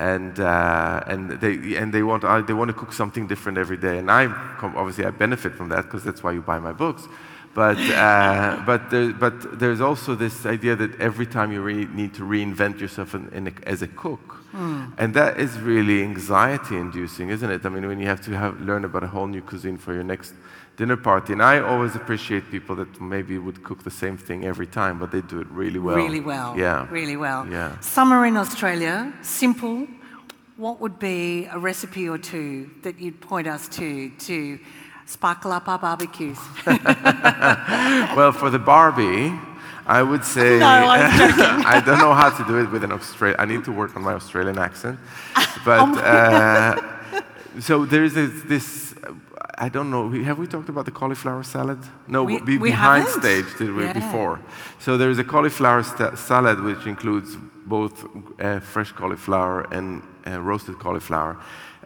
and 0.00 0.40
uh, 0.40 1.04
and 1.06 1.30
they 1.42 1.76
and 1.76 1.92
they 1.92 2.02
want 2.02 2.24
uh, 2.24 2.40
they 2.40 2.54
want 2.54 2.68
to 2.68 2.74
cook 2.74 2.92
something 2.92 3.26
different 3.26 3.58
every 3.58 3.76
day, 3.76 3.98
and 3.98 4.10
I 4.10 4.24
obviously 4.62 5.04
I 5.04 5.10
benefit 5.10 5.54
from 5.54 5.68
that 5.68 5.84
because 5.84 6.02
that's 6.02 6.22
why 6.22 6.32
you 6.32 6.40
buy 6.40 6.58
my 6.58 6.72
books. 6.72 7.06
But 7.54 7.76
uh, 7.78 8.62
but 8.66 8.90
there, 8.90 9.12
but 9.12 9.58
there's 9.60 9.82
also 9.82 10.14
this 10.14 10.46
idea 10.46 10.74
that 10.74 10.98
every 10.98 11.26
time 11.26 11.52
you 11.52 11.60
re- 11.60 11.84
need 11.84 12.14
to 12.14 12.22
reinvent 12.22 12.80
yourself 12.80 13.14
in, 13.14 13.28
in 13.28 13.48
a, 13.48 13.52
as 13.66 13.82
a 13.82 13.88
cook, 13.88 14.36
and 14.54 15.12
that 15.12 15.38
is 15.38 15.58
really 15.58 16.02
anxiety-inducing, 16.02 17.28
isn't 17.28 17.50
it? 17.50 17.66
I 17.66 17.68
mean, 17.68 17.86
when 17.86 18.00
you 18.00 18.06
have 18.06 18.22
to 18.22 18.30
have, 18.32 18.58
learn 18.60 18.86
about 18.86 19.04
a 19.04 19.08
whole 19.08 19.26
new 19.26 19.42
cuisine 19.42 19.76
for 19.76 19.92
your 19.92 20.02
next 20.02 20.32
dinner 20.80 20.96
party, 20.96 21.32
and 21.34 21.42
I 21.42 21.60
always 21.72 21.94
appreciate 21.94 22.42
people 22.50 22.74
that 22.76 22.90
maybe 23.14 23.34
would 23.46 23.58
cook 23.62 23.80
the 23.90 23.96
same 24.02 24.16
thing 24.16 24.38
every 24.52 24.66
time, 24.66 24.94
but 24.98 25.08
they 25.14 25.20
do 25.32 25.38
it 25.44 25.48
really 25.62 25.78
well. 25.86 25.96
Really 26.04 26.24
well. 26.32 26.48
Yeah. 26.56 26.88
Really 26.90 27.18
well. 27.26 27.40
Yeah. 27.46 27.78
Summer 27.80 28.24
in 28.24 28.36
Australia, 28.44 28.96
simple. 29.20 29.86
What 30.56 30.76
would 30.82 30.98
be 30.98 31.46
a 31.56 31.58
recipe 31.58 32.08
or 32.08 32.18
two 32.32 32.70
that 32.84 32.94
you'd 33.02 33.20
point 33.30 33.46
us 33.46 33.68
to 33.78 34.10
to 34.28 34.58
sparkle 35.06 35.52
up 35.52 35.68
our 35.72 35.80
barbecues? 35.86 36.40
Well, 38.16 38.32
for 38.32 38.50
the 38.56 38.62
Barbie, 38.72 39.32
I 39.98 40.02
would 40.10 40.24
say 40.24 40.58
No. 40.66 40.66
I 41.74 41.82
don't 41.86 42.00
know 42.04 42.14
how 42.22 42.30
to 42.38 42.42
do 42.50 42.54
it 42.62 42.68
with 42.74 42.82
an 42.84 42.92
Australian. 42.92 43.38
I 43.44 43.46
need 43.52 43.64
to 43.64 43.72
work 43.72 43.92
on 43.96 44.02
my 44.02 44.14
Australian 44.20 44.58
accent. 44.58 44.96
Oh 45.36 45.62
But 45.64 45.80
uh, 46.14 46.74
so 47.60 47.84
there's 47.92 48.14
this, 48.14 48.32
this. 48.52 48.89
I 49.58 49.68
don't 49.68 49.90
know. 49.90 50.10
Have 50.24 50.38
we 50.38 50.46
talked 50.46 50.68
about 50.68 50.84
the 50.84 50.90
cauliflower 50.90 51.42
salad? 51.42 51.78
No, 52.06 52.24
We- 52.24 52.40
we 52.42 52.58
behind 52.58 53.04
haven't. 53.06 53.20
stage 53.22 53.46
did 53.58 53.72
we 53.74 53.84
Yeah. 53.84 53.92
before. 53.92 54.38
So 54.78 54.96
there 54.98 55.10
is 55.10 55.18
a 55.18 55.24
cauliflower 55.24 55.82
salad 56.16 56.60
which 56.60 56.86
includes 56.86 57.36
both 57.66 58.04
uh, 58.40 58.60
fresh 58.60 58.92
cauliflower 58.92 59.66
and 59.72 60.02
uh, 60.26 60.40
roasted 60.40 60.78
cauliflower. 60.78 61.36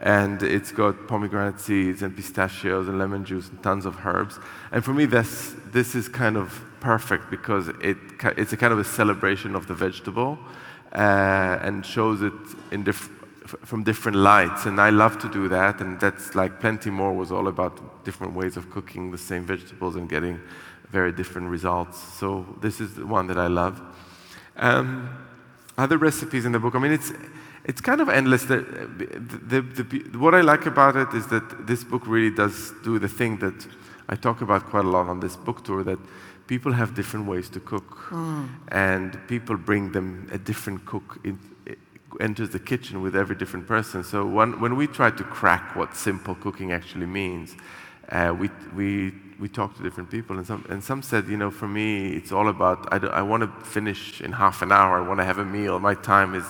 And 0.02 0.42
it's 0.42 0.72
got 0.72 1.06
pomegranate 1.06 1.60
seeds 1.60 2.02
and 2.02 2.14
pistachios 2.16 2.88
and 2.88 2.98
lemon 2.98 3.24
juice 3.24 3.48
and 3.50 3.62
tons 3.62 3.86
of 3.86 3.94
herbs. 4.04 4.38
And 4.72 4.84
for 4.84 4.92
me, 4.92 5.06
this, 5.06 5.54
this 5.72 5.94
is 5.94 6.08
kind 6.08 6.36
of 6.36 6.60
perfect 6.80 7.30
because 7.30 7.68
it, 7.80 7.96
it's 8.36 8.52
a 8.52 8.56
kind 8.56 8.72
of 8.72 8.78
a 8.78 8.84
celebration 8.84 9.54
of 9.54 9.66
the 9.66 9.74
vegetable 9.74 10.38
uh, 10.92 11.58
and 11.62 11.84
shows 11.86 12.22
it 12.22 12.32
in 12.72 12.82
diff- 12.84 13.08
f- 13.08 13.23
from 13.46 13.82
different 13.84 14.16
lights. 14.16 14.66
And 14.66 14.80
I 14.80 14.90
love 14.90 15.18
to 15.18 15.28
do 15.28 15.48
that. 15.48 15.80
And 15.80 16.00
that's 16.00 16.34
like 16.34 16.60
Plenty 16.60 16.90
More 16.90 17.12
was 17.12 17.30
all 17.30 17.48
about 17.48 18.04
different 18.04 18.34
ways 18.34 18.56
of 18.56 18.70
cooking 18.70 19.10
the 19.10 19.18
same 19.18 19.44
vegetables 19.44 19.96
and 19.96 20.08
getting 20.08 20.40
very 20.90 21.12
different 21.12 21.48
results. 21.48 21.98
So 21.98 22.46
this 22.60 22.80
is 22.80 22.94
the 22.94 23.06
one 23.06 23.26
that 23.26 23.38
I 23.38 23.48
love. 23.48 23.80
Um, 24.56 25.08
other 25.76 25.98
recipes 25.98 26.44
in 26.44 26.52
the 26.52 26.58
book. 26.58 26.74
I 26.74 26.78
mean, 26.78 26.92
it's 26.92 27.12
it's 27.64 27.80
kind 27.80 28.00
of 28.00 28.08
endless. 28.08 28.44
The, 28.44 28.58
the, 28.58 29.62
the, 29.62 29.82
the, 29.82 30.18
what 30.18 30.34
I 30.34 30.42
like 30.42 30.66
about 30.66 30.96
it 30.96 31.12
is 31.14 31.26
that 31.28 31.66
this 31.66 31.82
book 31.82 32.06
really 32.06 32.34
does 32.34 32.72
do 32.84 32.98
the 32.98 33.08
thing 33.08 33.38
that 33.38 33.66
I 34.08 34.16
talk 34.16 34.42
about 34.42 34.66
quite 34.66 34.84
a 34.84 34.88
lot 34.88 35.08
on 35.08 35.20
this 35.20 35.36
book 35.36 35.64
tour. 35.64 35.82
That 35.82 35.98
people 36.46 36.72
have 36.72 36.94
different 36.94 37.26
ways 37.26 37.48
to 37.50 37.60
cook, 37.60 38.12
and 38.68 39.18
people 39.26 39.56
bring 39.56 39.92
them 39.92 40.28
a 40.30 40.38
different 40.38 40.84
cook 40.84 41.18
in, 41.24 41.38
enters 42.20 42.50
the 42.50 42.58
kitchen 42.58 43.02
with 43.02 43.14
every 43.16 43.36
different 43.36 43.66
person. 43.66 44.04
So 44.04 44.26
when, 44.26 44.60
when 44.60 44.76
we 44.76 44.86
try 44.86 45.10
to 45.10 45.24
crack 45.24 45.76
what 45.76 45.94
simple 45.96 46.34
cooking 46.34 46.72
actually 46.72 47.06
means, 47.06 47.54
uh, 48.10 48.34
we, 48.38 48.50
we, 48.74 49.12
we 49.40 49.48
talked 49.48 49.76
to 49.78 49.82
different 49.82 50.10
people, 50.10 50.36
and 50.36 50.46
some, 50.46 50.64
and 50.68 50.82
some 50.82 51.02
said, 51.02 51.26
you 51.26 51.36
know, 51.36 51.50
for 51.50 51.66
me, 51.66 52.14
it's 52.14 52.32
all 52.32 52.48
about, 52.48 52.92
I, 52.92 52.98
I 53.06 53.22
want 53.22 53.42
to 53.42 53.64
finish 53.64 54.20
in 54.20 54.32
half 54.32 54.62
an 54.62 54.70
hour, 54.72 55.02
I 55.02 55.08
want 55.08 55.20
to 55.20 55.24
have 55.24 55.38
a 55.38 55.44
meal, 55.44 55.78
my 55.78 55.94
time 55.94 56.34
is, 56.34 56.44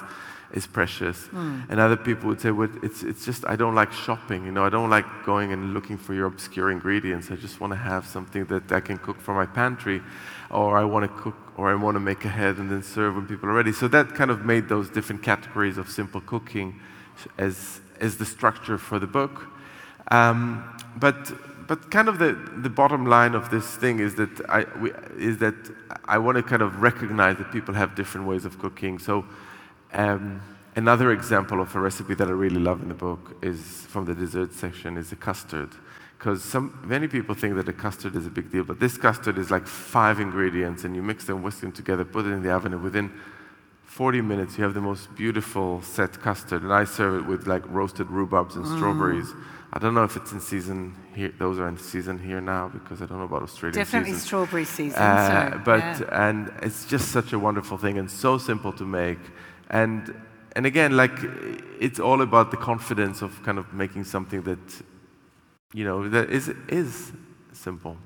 is 0.53 0.67
precious. 0.67 1.29
And 1.71 1.81
other 1.81 1.97
people 1.97 2.29
would 2.29 2.41
say, 2.41 2.51
well, 2.51 2.69
it's, 2.83 3.03
it's 3.03 3.25
just, 3.25 3.45
I 3.47 3.57
don't 3.57 3.75
like 3.75 3.93
shopping, 3.93 4.45
you 4.45 4.53
know, 4.53 4.65
I 4.65 4.69
don't 4.69 4.91
like 4.91 5.07
going 5.25 5.53
and 5.53 5.75
looking 5.75 5.97
for 5.97 6.15
your 6.15 6.27
obscure 6.27 6.71
ingredients. 6.71 7.31
I 7.31 7.37
just 7.37 7.61
want 7.61 7.73
to 7.73 7.77
have 7.77 8.07
something 8.07 8.45
that 8.47 8.71
I 8.71 8.81
can 8.81 8.99
cook 8.99 9.21
for 9.21 9.35
my 9.35 9.47
pantry, 9.47 10.01
or 10.55 10.79
I 10.79 10.85
want 10.85 11.05
to 11.05 11.23
cook, 11.23 11.37
or 11.57 11.71
I 11.71 11.75
want 11.75 11.97
to 11.97 12.01
make 12.01 12.25
ahead 12.25 12.59
and 12.59 12.71
then 12.71 12.83
serve 12.83 13.17
when 13.17 13.27
people 13.27 13.49
are 13.49 13.55
ready. 13.55 13.73
So 13.73 13.89
that 13.89 14.15
kind 14.15 14.31
of 14.31 14.45
made 14.45 14.69
those 14.69 14.89
different 14.89 15.23
categories 15.23 15.79
of 15.79 15.89
simple 15.89 16.21
cooking 16.21 16.81
as, 17.39 17.81
as 18.01 18.17
the 18.17 18.25
structure 18.25 18.79
for 18.79 18.99
the 18.99 19.07
book. 19.07 19.49
Um, 20.11 20.65
but 20.97 21.33
but 21.67 21.91
kind 21.91 22.09
of 22.09 22.19
the, 22.19 22.33
the 22.57 22.69
bottom 22.69 23.07
line 23.07 23.35
of 23.35 23.51
this 23.51 23.77
thing 23.77 23.99
is 23.99 24.15
that 24.17 24.41
I 24.49 24.67
we, 24.81 24.93
is 25.17 25.39
that 25.39 25.55
I 26.05 26.19
want 26.19 26.37
to 26.37 26.43
kind 26.43 26.63
of 26.63 26.83
recognize 26.83 27.39
that 27.39 27.51
people 27.53 27.75
have 27.75 27.95
different 27.95 28.27
ways 28.27 28.45
of 28.45 28.59
cooking. 28.59 28.99
So 28.99 29.25
um, 29.93 30.43
another 30.77 31.13
example 31.13 31.61
of 31.61 31.75
a 31.75 31.81
recipe 31.81 32.15
that 32.15 32.29
I 32.29 32.33
really 32.33 32.61
love 32.61 32.83
in 32.83 32.89
the 32.89 32.95
book 32.95 33.37
is 33.43 33.87
from 33.89 34.05
the 34.05 34.15
dessert 34.15 34.53
section 34.53 34.99
is 34.99 35.13
a 35.13 35.17
custard. 35.17 35.71
Because 36.25 36.43
some 36.43 36.81
many 36.87 37.07
people 37.07 37.35
think 37.35 37.55
that 37.57 37.69
a 37.69 37.73
custard 37.75 38.17
is 38.17 38.27
a 38.27 38.31
big 38.31 38.51
deal, 38.51 38.65
but 38.65 38.81
this 38.81 38.97
custard 38.97 39.37
is 39.37 39.51
like 39.51 39.67
five 39.67 40.21
ingredients, 40.21 40.83
and 40.85 40.97
you 40.97 41.03
mix 41.03 41.27
them, 41.27 41.43
whisk 41.43 41.61
them 41.61 41.71
together, 41.71 42.03
put 42.03 42.25
it 42.25 42.31
in 42.31 42.43
the 42.43 42.51
oven, 42.51 42.73
and 42.73 42.83
within 42.83 43.13
40 43.85 44.23
minutes, 44.23 44.57
you 44.57 44.65
have 44.65 44.73
the 44.73 44.81
most 44.81 45.15
beautiful 45.15 45.83
set 45.83 46.19
custard, 46.23 46.63
and 46.63 46.73
I 46.73 46.85
serve 46.85 47.23
it 47.23 47.27
with 47.27 47.47
like 47.47 47.63
roasted 47.69 48.07
rhubarbs 48.07 48.57
and 48.57 48.67
strawberries. 48.67 49.35
I 49.75 49.79
don't 49.79 49.93
know 49.93 50.05
if 50.05 50.17
it's 50.17 50.33
in 50.33 50.41
season 50.41 50.97
here; 51.15 51.31
those 51.39 51.59
are 51.59 51.69
in 51.69 51.77
season 51.77 52.19
here 52.19 52.41
now 52.41 52.69
because 52.69 53.03
I 53.03 53.05
don't 53.05 53.19
know 53.19 53.25
about 53.25 53.43
Australian 53.43 53.75
Definitely 53.75 54.13
seasons. 54.13 54.25
strawberry 54.25 54.65
season. 54.65 55.03
Uh, 55.03 55.51
so, 55.51 55.59
but 55.63 55.85
yeah. 56.01 56.29
and 56.31 56.51
it's 56.63 56.87
just 56.87 57.13
such 57.13 57.35
a 57.35 57.39
wonderful 57.39 57.77
thing 57.77 57.99
and 57.99 58.11
so 58.11 58.39
simple 58.39 58.73
to 58.73 58.87
make, 58.87 59.21
and 59.69 60.19
and 60.57 60.65
again, 60.65 60.97
like 60.97 61.19
it's 61.79 62.01
all 62.01 62.23
about 62.23 62.51
the 62.51 62.57
confidence 62.57 63.21
of 63.21 63.43
kind 63.43 63.59
of 63.59 63.75
making 63.75 64.05
something 64.05 64.41
that 64.45 64.83
you 65.75 65.85
know 65.85 66.09
that 66.09 66.31
is 66.31 66.51
is 66.69 67.13
simple. 67.53 67.97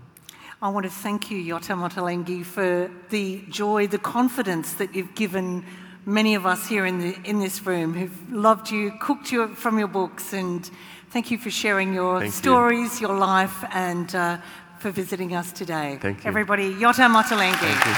I 0.61 0.71
want 0.71 0.85
to 0.87 0.91
thank 0.91 1.31
you, 1.31 1.39
Yotam 1.55 1.89
Ottolenghi, 1.89 2.45
for 2.45 2.91
the 3.11 3.45
joy, 3.49 3.87
the 3.87 3.99
confidence 3.99 4.75
that 4.75 4.93
you've 4.93 5.15
given 5.15 5.65
many 6.05 6.35
of 6.35 6.47
us 6.47 6.67
here 6.67 6.85
in, 6.85 6.99
the, 6.99 7.17
in 7.25 7.39
this 7.39 7.65
room 7.65 7.95
who've 7.95 8.33
loved 8.33 8.71
you, 8.71 8.93
cooked 9.01 9.31
you 9.31 9.47
from 9.55 9.79
your 9.79 9.87
books, 9.87 10.33
and 10.33 10.69
thank 11.11 11.31
you 11.31 11.39
for 11.39 11.51
sharing 11.51 11.95
your 11.95 12.19
Thank 12.19 12.33
you. 12.33 12.39
stories, 12.39 13.01
your 13.01 13.17
life, 13.17 13.63
and 13.73 14.13
uh, 14.17 14.39
for 14.81 14.91
visiting 14.91 15.37
us 15.37 15.53
today. 15.53 15.99
Thank 16.01 16.25
you. 16.25 16.29
Everybody, 16.29 16.75
Yotam 16.75 17.15
Ottolenghi. 17.15 17.55
Thank 17.55 17.87
you. 17.87 17.95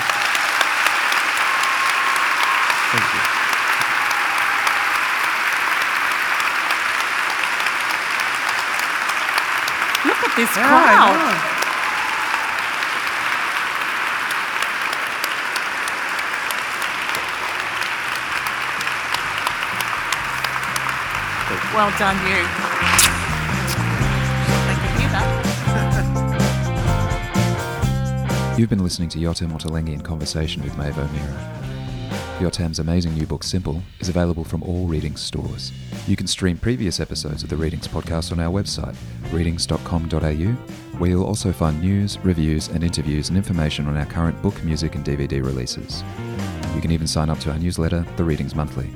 Thank 2.92 3.14
you. 3.14 3.20
Look 10.08 10.16
at 10.24 10.29
this 10.40 10.56
Yeah, 10.56 10.64
crowd. 10.68 11.20
Well 21.74 21.90
done, 21.98 22.16
you. 22.26 22.42
They 24.66 24.74
can 24.74 24.92
hear 24.98 25.10
that. 25.10 25.30
You've 28.58 28.70
been 28.70 28.82
listening 28.82 29.08
to 29.10 29.18
Yotam 29.18 29.52
Ottolenghi 29.52 29.92
in 29.92 30.00
conversation 30.00 30.62
with 30.62 30.76
Maeve 30.76 30.98
O'Meara. 30.98 31.59
Yotam's 32.40 32.78
amazing 32.78 33.12
new 33.14 33.26
book, 33.26 33.44
Simple, 33.44 33.82
is 34.00 34.08
available 34.08 34.44
from 34.44 34.62
all 34.62 34.86
Readings 34.86 35.20
stores. 35.20 35.72
You 36.06 36.16
can 36.16 36.26
stream 36.26 36.56
previous 36.56 36.98
episodes 36.98 37.42
of 37.42 37.50
the 37.50 37.56
Readings 37.56 37.86
podcast 37.86 38.32
on 38.32 38.40
our 38.40 38.50
website, 38.50 38.96
readings.com.au, 39.30 40.18
where 40.98 41.10
you'll 41.10 41.24
also 41.24 41.52
find 41.52 41.80
news, 41.82 42.18
reviews, 42.20 42.68
and 42.68 42.82
interviews 42.82 43.28
and 43.28 43.36
information 43.36 43.86
on 43.86 43.96
our 43.96 44.06
current 44.06 44.40
book, 44.40 44.62
music, 44.64 44.94
and 44.94 45.04
DVD 45.04 45.44
releases. 45.44 46.02
You 46.74 46.80
can 46.80 46.92
even 46.92 47.06
sign 47.06 47.28
up 47.28 47.38
to 47.40 47.52
our 47.52 47.58
newsletter, 47.58 48.06
The 48.16 48.24
Readings 48.24 48.54
Monthly. 48.54 48.88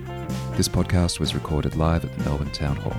This 0.57 0.69
podcast 0.69 1.21
was 1.21 1.35
recorded 1.35 1.77
live 1.77 2.05
at 2.05 2.17
the 2.17 2.25
Melbourne 2.25 2.53
Town 2.53 2.77
Hall. 2.77 2.97